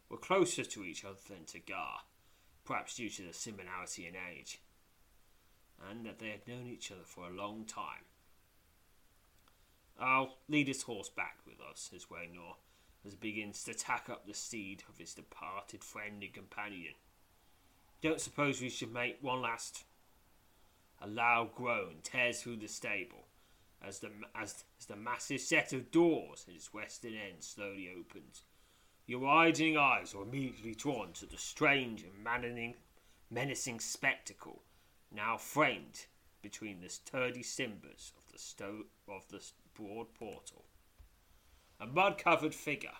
were 0.09 0.17
closer 0.17 0.63
to 0.63 0.83
each 0.83 1.03
other 1.03 1.19
than 1.27 1.45
to 1.45 1.59
Gar, 1.59 2.01
perhaps 2.65 2.95
due 2.95 3.09
to 3.09 3.23
the 3.23 3.33
similarity 3.33 4.05
in 4.07 4.13
age, 4.15 4.61
and 5.89 6.05
that 6.05 6.19
they 6.19 6.29
had 6.29 6.47
known 6.47 6.67
each 6.67 6.91
other 6.91 7.03
for 7.03 7.27
a 7.27 7.33
long 7.33 7.65
time. 7.65 8.05
I'll 9.99 10.37
lead 10.47 10.67
his 10.67 10.83
horse 10.83 11.09
back 11.09 11.37
with 11.45 11.59
us, 11.59 11.89
says 11.91 12.05
Waynor, 12.11 12.55
as 13.05 13.13
he 13.13 13.17
begins 13.17 13.63
to 13.63 13.73
tack 13.73 14.09
up 14.09 14.25
the 14.25 14.33
steed 14.33 14.83
of 14.87 14.97
his 14.97 15.13
departed 15.13 15.83
friend 15.83 16.21
and 16.21 16.33
companion. 16.33 16.93
Don't 18.01 18.21
suppose 18.21 18.61
we 18.61 18.69
should 18.69 18.93
make 18.93 19.17
one 19.21 19.41
last. 19.41 19.83
A 21.01 21.07
loud 21.07 21.53
groan 21.55 21.97
tears 22.03 22.41
through 22.41 22.57
the 22.57 22.67
stable 22.67 23.27
as 23.85 23.99
the, 23.99 24.09
as, 24.35 24.63
as 24.79 24.85
the 24.87 24.95
massive 24.95 25.41
set 25.41 25.73
of 25.73 25.91
doors 25.91 26.45
at 26.47 26.55
its 26.55 26.73
western 26.73 27.13
end 27.13 27.41
slowly 27.43 27.89
opens. 27.97 28.43
Your 29.07 29.19
widening 29.19 29.77
eyes 29.77 30.13
are 30.13 30.23
immediately 30.23 30.75
drawn 30.75 31.13
to 31.13 31.25
the 31.25 31.37
strange 31.37 32.03
and 32.03 32.21
menacing, 32.21 32.75
menacing 33.29 33.79
spectacle 33.79 34.63
now 35.09 35.37
framed 35.37 36.07
between 36.41 36.81
the 36.81 36.89
sturdy 36.89 37.41
timbers 37.41 38.11
of 38.17 38.29
the, 38.33 38.37
sto- 38.37 38.87
of 39.07 39.25
the 39.29 39.41
broad 39.73 40.13
portal. 40.13 40.65
A 41.79 41.87
mud 41.87 42.17
covered 42.17 42.53
figure, 42.53 42.97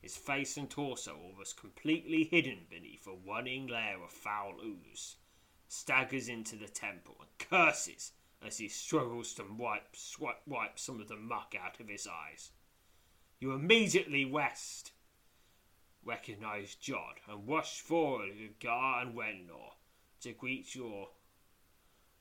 his 0.00 0.16
face 0.16 0.56
and 0.56 0.70
torso 0.70 1.18
almost 1.20 1.56
completely 1.56 2.22
hidden 2.22 2.66
beneath 2.70 3.08
a 3.08 3.16
running 3.28 3.66
layer 3.66 4.00
of 4.04 4.12
foul 4.12 4.60
ooze, 4.64 5.16
staggers 5.66 6.28
into 6.28 6.54
the 6.54 6.68
temple 6.68 7.16
and 7.18 7.48
curses 7.50 8.12
as 8.40 8.58
he 8.58 8.68
struggles 8.68 9.34
to 9.34 9.44
wipe, 9.58 9.96
swipe, 9.96 10.42
wipe 10.46 10.78
some 10.78 11.00
of 11.00 11.08
the 11.08 11.16
muck 11.16 11.56
out 11.60 11.80
of 11.80 11.88
his 11.88 12.06
eyes. 12.06 12.52
You 13.38 13.52
immediately 13.52 14.24
west 14.24 14.92
recognize 16.04 16.74
Jod 16.74 17.16
and 17.28 17.48
rush 17.48 17.80
forward 17.80 18.30
with 18.40 18.58
Gar 18.60 19.02
and 19.02 19.14
Wenor 19.14 19.74
to 20.20 20.32
greet 20.32 20.74
your 20.74 21.08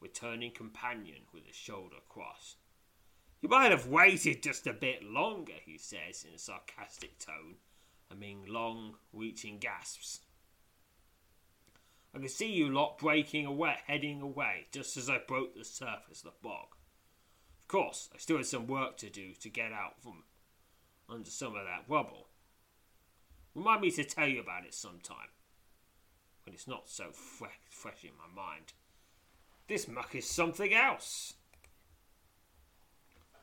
returning 0.01 0.51
companion 0.51 1.21
with 1.33 1.43
a 1.49 1.53
shoulder 1.53 1.97
cross. 2.09 2.57
You 3.41 3.49
might 3.49 3.71
have 3.71 3.87
waited 3.87 4.43
just 4.43 4.67
a 4.67 4.73
bit 4.73 5.03
longer, 5.03 5.53
he 5.63 5.77
says 5.77 6.25
in 6.27 6.33
a 6.33 6.39
sarcastic 6.39 7.19
tone, 7.19 7.55
among 8.11 8.45
long, 8.47 8.95
reaching 9.13 9.59
gasps. 9.59 10.21
I 12.13 12.19
can 12.19 12.29
see 12.29 12.51
you 12.51 12.69
lot 12.69 12.97
breaking 12.97 13.45
away, 13.45 13.75
heading 13.87 14.21
away, 14.21 14.67
just 14.71 14.97
as 14.97 15.09
I 15.09 15.19
broke 15.19 15.55
the 15.55 15.65
surface 15.65 16.23
of 16.23 16.31
the 16.31 16.31
bog. 16.41 16.75
Of 17.61 17.67
course, 17.67 18.09
I 18.13 18.17
still 18.17 18.37
had 18.37 18.45
some 18.45 18.67
work 18.67 18.97
to 18.97 19.09
do 19.09 19.33
to 19.33 19.49
get 19.49 19.71
out 19.71 20.01
from 20.01 20.23
under 21.09 21.29
some 21.29 21.55
of 21.55 21.65
that 21.65 21.85
rubble. 21.87 22.27
Remind 23.53 23.81
me 23.81 23.91
to 23.91 24.03
tell 24.03 24.27
you 24.27 24.41
about 24.41 24.65
it 24.65 24.73
sometime, 24.73 25.29
when 26.43 26.53
it's 26.53 26.67
not 26.67 26.89
so 26.89 27.11
fresh, 27.11 27.51
fresh 27.69 28.03
in 28.03 28.11
my 28.17 28.43
mind. 28.43 28.73
This 29.67 29.87
muck 29.87 30.13
is 30.13 30.29
something 30.29 30.73
else. 30.73 31.33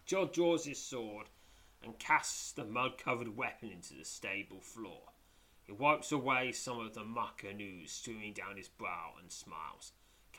Jod 0.06 0.32
draws 0.32 0.64
his 0.66 0.78
sword 0.82 1.28
and 1.82 1.98
casts 1.98 2.52
the 2.52 2.64
mud 2.64 2.98
covered 2.98 3.36
weapon 3.36 3.70
into 3.70 3.94
the 3.94 4.04
stable 4.04 4.60
floor. 4.60 5.12
He 5.64 5.72
wipes 5.72 6.12
away 6.12 6.52
some 6.52 6.78
of 6.78 6.94
the 6.94 7.04
muck 7.04 7.44
and 7.48 7.60
ooze 7.60 7.92
streaming 7.92 8.34
down 8.34 8.56
his 8.56 8.68
brow 8.68 9.14
and 9.20 9.30
smiles. 9.32 9.92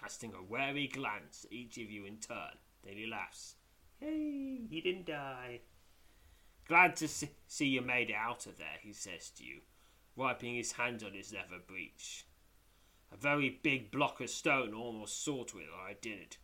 casting 0.03 0.33
a 0.33 0.43
wary 0.43 0.87
glance 0.87 1.45
at 1.45 1.53
each 1.53 1.77
of 1.77 1.89
you 1.89 2.05
in 2.05 2.17
turn. 2.17 2.57
Then 2.83 2.97
he 2.97 3.05
laughs. 3.05 3.55
Hey, 3.99 4.59
he 4.69 4.81
didn't 4.81 5.05
die. 5.05 5.61
Glad 6.65 6.95
to 6.95 7.07
see 7.09 7.65
you 7.65 7.81
made 7.81 8.09
it 8.09 8.15
out 8.15 8.45
of 8.45 8.57
there, 8.57 8.79
he 8.81 8.93
says 8.93 9.29
to 9.31 9.43
you, 9.43 9.61
wiping 10.15 10.55
his 10.55 10.71
hand 10.73 11.03
on 11.03 11.13
his 11.13 11.33
leather 11.33 11.61
breech. 11.65 12.25
A 13.11 13.17
very 13.17 13.59
big 13.61 13.91
block 13.91 14.21
of 14.21 14.29
stone 14.29 14.73
almost 14.73 15.23
sawed 15.23 15.53
with 15.53 15.65
or 15.65 15.87
I 15.87 15.95
did 16.01 16.19
it. 16.19 16.37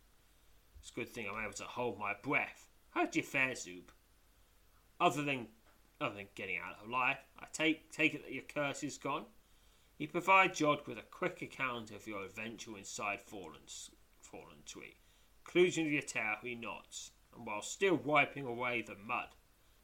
It's 0.78 0.90
a 0.90 0.94
good 0.94 1.08
thing 1.08 1.26
I'm 1.26 1.42
able 1.42 1.54
to 1.54 1.64
hold 1.64 1.98
my 1.98 2.12
breath. 2.22 2.68
How'd 2.90 3.16
you 3.16 3.22
fare, 3.22 3.54
Zoop? 3.54 3.92
Other 5.00 5.22
than 5.22 5.48
other 6.00 6.14
than 6.14 6.28
getting 6.34 6.58
out 6.58 6.86
alive, 6.86 7.18
I 7.38 7.46
take 7.52 7.90
take 7.90 8.14
it 8.14 8.22
that 8.22 8.32
your 8.32 8.44
curse 8.44 8.82
is 8.82 8.98
gone. 8.98 9.24
He 9.96 10.06
provides 10.06 10.58
Jod 10.58 10.86
with 10.86 10.98
a 10.98 11.02
quick 11.02 11.42
account 11.42 11.90
of 11.90 12.06
your 12.06 12.24
adventure 12.24 12.76
inside 12.78 13.20
Fallen, 13.20 13.60
Fallen 14.20 14.62
Tree. 14.64 14.96
Conclusion 15.44 15.86
of 15.86 15.92
your 15.92 16.02
tale, 16.02 16.36
he 16.42 16.54
nods, 16.54 17.10
and 17.34 17.46
while 17.46 17.62
still 17.62 17.96
wiping 17.96 18.46
away 18.46 18.82
the 18.82 18.94
mud 18.94 19.34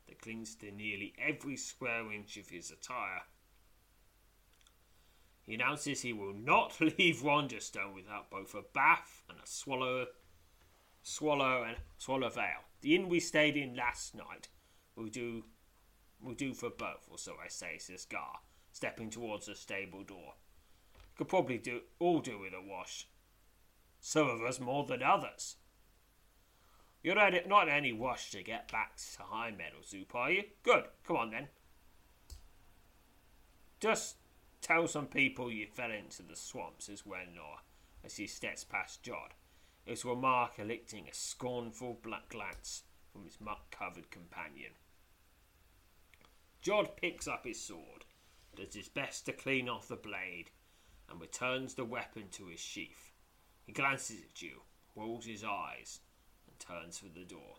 that 0.08 0.20
clings 0.20 0.54
to 0.56 0.70
nearly 0.70 1.14
every 1.18 1.56
square 1.56 2.12
inch 2.12 2.36
of 2.36 2.48
his 2.48 2.70
attire, 2.70 3.22
he 5.42 5.54
announces 5.54 6.02
he 6.02 6.12
will 6.12 6.34
not 6.34 6.80
leave 6.80 7.22
Wanderstone 7.22 7.94
without 7.94 8.30
both 8.30 8.54
a 8.54 8.62
bath 8.74 9.22
and 9.28 9.38
a 9.38 9.46
swallow, 9.46 10.06
swallow 11.02 11.62
and 11.62 11.76
swallow 11.98 12.28
veil. 12.28 12.64
The 12.80 12.94
inn 12.94 13.08
we 13.08 13.20
stayed 13.20 13.56
in 13.56 13.76
last 13.76 14.14
night 14.14 14.48
will 14.96 15.06
do, 15.06 15.44
will 16.20 16.34
do 16.34 16.52
for 16.52 16.70
both, 16.70 17.06
or 17.10 17.18
so 17.18 17.34
I 17.42 17.48
say, 17.48 17.78
says 17.78 18.04
Gar 18.04 18.40
stepping 18.76 19.08
towards 19.08 19.46
the 19.46 19.54
stable 19.54 20.04
door. 20.04 20.34
Could 21.16 21.28
probably 21.28 21.56
do 21.56 21.80
all 21.98 22.20
do 22.20 22.38
with 22.38 22.52
a 22.52 22.60
wash. 22.60 23.08
Some 24.00 24.28
of 24.28 24.42
us 24.42 24.60
more 24.60 24.84
than 24.84 25.02
others. 25.02 25.56
You're 27.06 27.14
not 27.14 27.68
in 27.68 27.72
any 27.72 27.92
wash 27.92 28.32
to 28.32 28.42
get 28.42 28.72
back 28.72 28.96
to 28.96 29.22
High 29.22 29.52
Meadow 29.52 29.80
Zoop, 29.86 30.12
are 30.16 30.32
you? 30.32 30.42
Good. 30.64 30.86
Come 31.06 31.16
on 31.16 31.30
then. 31.30 31.46
Just 33.78 34.16
tell 34.60 34.88
some 34.88 35.06
people 35.06 35.48
you 35.48 35.68
fell 35.68 35.92
into 35.92 36.24
the 36.24 36.34
swamps 36.34 36.88
as 36.88 37.06
well, 37.06 37.26
Nor, 37.32 37.58
as 38.04 38.16
he 38.16 38.26
steps 38.26 38.64
past 38.64 39.04
Jod. 39.04 39.34
His 39.84 40.04
remark 40.04 40.58
eliciting 40.58 41.06
a 41.08 41.14
scornful 41.14 42.00
black 42.02 42.28
glance 42.28 42.82
from 43.12 43.22
his 43.22 43.40
muck-covered 43.40 44.10
companion. 44.10 44.72
Jod 46.60 46.96
picks 46.96 47.28
up 47.28 47.46
his 47.46 47.62
sword 47.62 48.04
does 48.56 48.74
his 48.74 48.88
best 48.88 49.26
to 49.26 49.32
clean 49.32 49.68
off 49.68 49.86
the 49.86 49.94
blade, 49.94 50.50
and 51.08 51.20
returns 51.20 51.74
the 51.74 51.84
weapon 51.84 52.24
to 52.32 52.48
his 52.48 52.58
sheath. 52.58 53.12
He 53.64 53.72
glances 53.72 54.22
at 54.28 54.42
you, 54.42 54.62
rolls 54.96 55.26
his 55.26 55.44
eyes, 55.44 56.00
turns 56.58 56.98
for 56.98 57.08
the 57.08 57.24
door. 57.24 57.56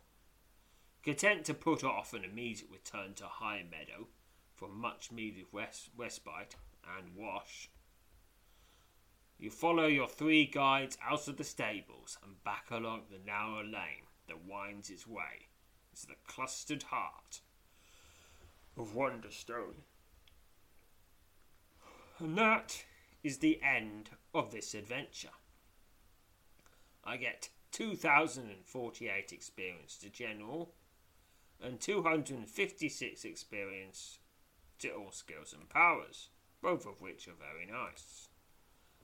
Content 1.03 1.45
to 1.45 1.53
put 1.53 1.83
off 1.83 2.13
an 2.13 2.23
immediate 2.23 2.69
return 2.71 3.13
to 3.15 3.25
High 3.25 3.63
Meadow 3.69 4.07
for 4.53 4.67
much 4.67 5.11
needed 5.11 5.45
respite 5.53 6.55
and 6.97 7.15
wash, 7.15 7.69
you 9.39 9.51
follow 9.51 9.85
your 9.85 10.07
three 10.07 10.45
guides 10.45 10.97
out 11.07 11.27
of 11.27 11.37
the 11.37 11.43
stables 11.43 12.17
and 12.23 12.43
back 12.43 12.71
along 12.71 13.03
the 13.09 13.19
narrow 13.23 13.63
lane 13.63 14.07
that 14.27 14.45
winds 14.45 14.89
its 14.89 15.05
way 15.05 15.47
into 15.91 16.07
the 16.07 16.15
clustered 16.25 16.83
heart 16.83 17.41
of 18.75 18.95
Wonderstone. 18.95 19.83
And 22.19 22.35
that 22.37 22.83
is 23.23 23.37
the 23.37 23.61
end 23.61 24.09
of 24.33 24.51
this 24.51 24.73
adventure. 24.73 25.29
I 27.03 27.17
get 27.17 27.49
2048 27.71 29.31
experience 29.31 29.97
to 29.97 30.09
general 30.09 30.73
and 31.61 31.79
256 31.79 33.25
experience 33.25 34.19
to 34.79 34.91
all 34.91 35.11
skills 35.11 35.53
and 35.53 35.69
powers, 35.69 36.29
both 36.61 36.85
of 36.85 37.01
which 37.01 37.27
are 37.27 37.31
very 37.31 37.65
nice. 37.65 38.29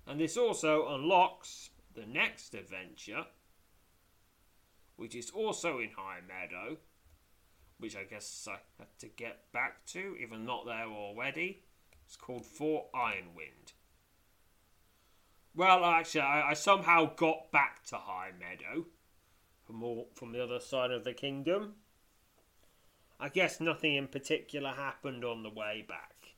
And 0.06 0.20
this 0.20 0.38
also 0.38 0.94
unlocks 0.94 1.70
the 1.96 2.06
next 2.06 2.54
adventure, 2.54 3.26
which 4.96 5.16
is 5.16 5.30
also 5.30 5.80
in 5.80 5.90
High 5.96 6.20
Meadow, 6.28 6.78
which 7.80 7.96
I 7.96 8.04
guess 8.04 8.48
I 8.50 8.58
have 8.80 8.98
to 9.00 9.08
get 9.08 9.52
back 9.52 9.86
to, 9.88 10.16
I'm 10.32 10.46
not 10.46 10.66
there 10.66 10.88
already. 10.88 11.64
It's 12.06 12.16
called 12.16 12.46
Fort 12.46 12.92
Ironwind. 12.94 13.74
Well, 15.56 15.86
actually, 15.86 16.22
I, 16.22 16.50
I 16.50 16.54
somehow 16.54 17.14
got 17.16 17.52
back 17.52 17.84
to 17.86 17.98
High 17.98 18.32
Meadow 18.40 18.88
from 19.66 19.84
all, 19.84 20.10
from 20.16 20.32
the 20.32 20.44
other 20.44 20.60
side 20.60 20.92
of 20.92 21.04
the 21.04 21.14
kingdom. 21.14 21.76
I 23.20 23.30
guess 23.30 23.62
nothing 23.62 23.96
in 23.96 24.08
particular 24.08 24.72
happened 24.72 25.24
on 25.24 25.44
the 25.44 25.50
way 25.50 25.86
back. 25.88 26.36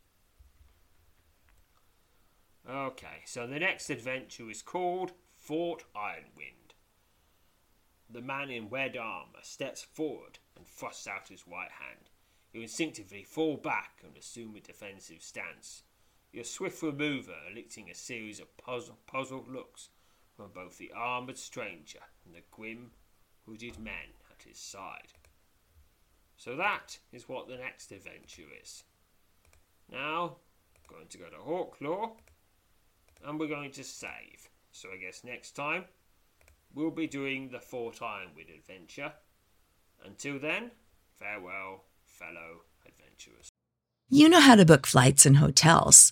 Okay, 2.70 3.22
so 3.26 3.48
the 3.48 3.60
next 3.60 3.90
adventure 3.90 4.50
is 4.50 4.62
called 4.62 5.14
Fort 5.38 5.84
Ironwind. 5.96 6.74
The 8.10 8.22
man 8.22 8.50
in 8.50 8.70
red 8.70 8.98
armour 8.98 9.40
steps 9.44 9.84
forward 9.84 10.40
and 10.56 10.68
thrusts 10.68 11.08
out 11.08 11.30
his 11.30 11.48
right 11.48 11.72
hand. 11.72 12.10
You 12.54 12.62
instinctively 12.62 13.24
fall 13.24 13.58
back 13.58 14.02
and 14.04 14.18
assume 14.18 14.56
a 14.56 14.60
defensive 14.60 15.22
stance. 15.22 15.84
Your 16.36 16.44
swift 16.44 16.84
remover 16.84 17.32
eliciting 17.50 17.90
a 17.90 17.96
series 17.96 18.42
of 18.42 18.58
puzzle, 18.58 18.98
puzzled 19.08 19.48
looks 19.48 19.88
from 20.36 20.52
both 20.54 20.78
the 20.78 20.92
armoured 20.94 21.38
stranger 21.38 22.02
and 22.26 22.36
the 22.36 22.42
grim, 22.52 22.92
hooded 23.46 23.80
men 23.80 24.12
at 24.30 24.44
his 24.46 24.58
side. 24.58 25.14
So 26.36 26.58
that 26.58 27.00
is 27.14 27.30
what 27.30 27.48
the 27.48 27.56
next 27.56 27.94
adventure 27.94 28.50
is. 28.62 28.84
Now, 29.90 30.36
I'm 30.76 30.94
going 30.94 31.08
to 31.08 31.18
go 31.18 31.30
to 31.30 31.38
Hawklaw, 31.38 32.18
and 33.26 33.40
we're 33.40 33.48
going 33.48 33.72
to 33.72 33.84
save. 33.86 34.50
So 34.74 34.90
I 34.94 34.98
guess 34.98 35.24
next 35.24 35.52
time, 35.52 35.86
we'll 36.74 36.92
be 36.92 37.08
doing 37.08 37.48
the 37.48 37.62
Fort 37.62 38.02
Ironwood 38.02 38.48
adventure. 38.54 39.14
Until 40.04 40.38
then, 40.38 40.72
farewell 41.18 41.86
fellow 42.04 42.64
adventurers. 42.86 43.52
You 44.10 44.28
know 44.28 44.42
how 44.42 44.56
to 44.56 44.66
book 44.66 44.86
flights 44.86 45.26
and 45.26 45.38
hotels. 45.38 46.12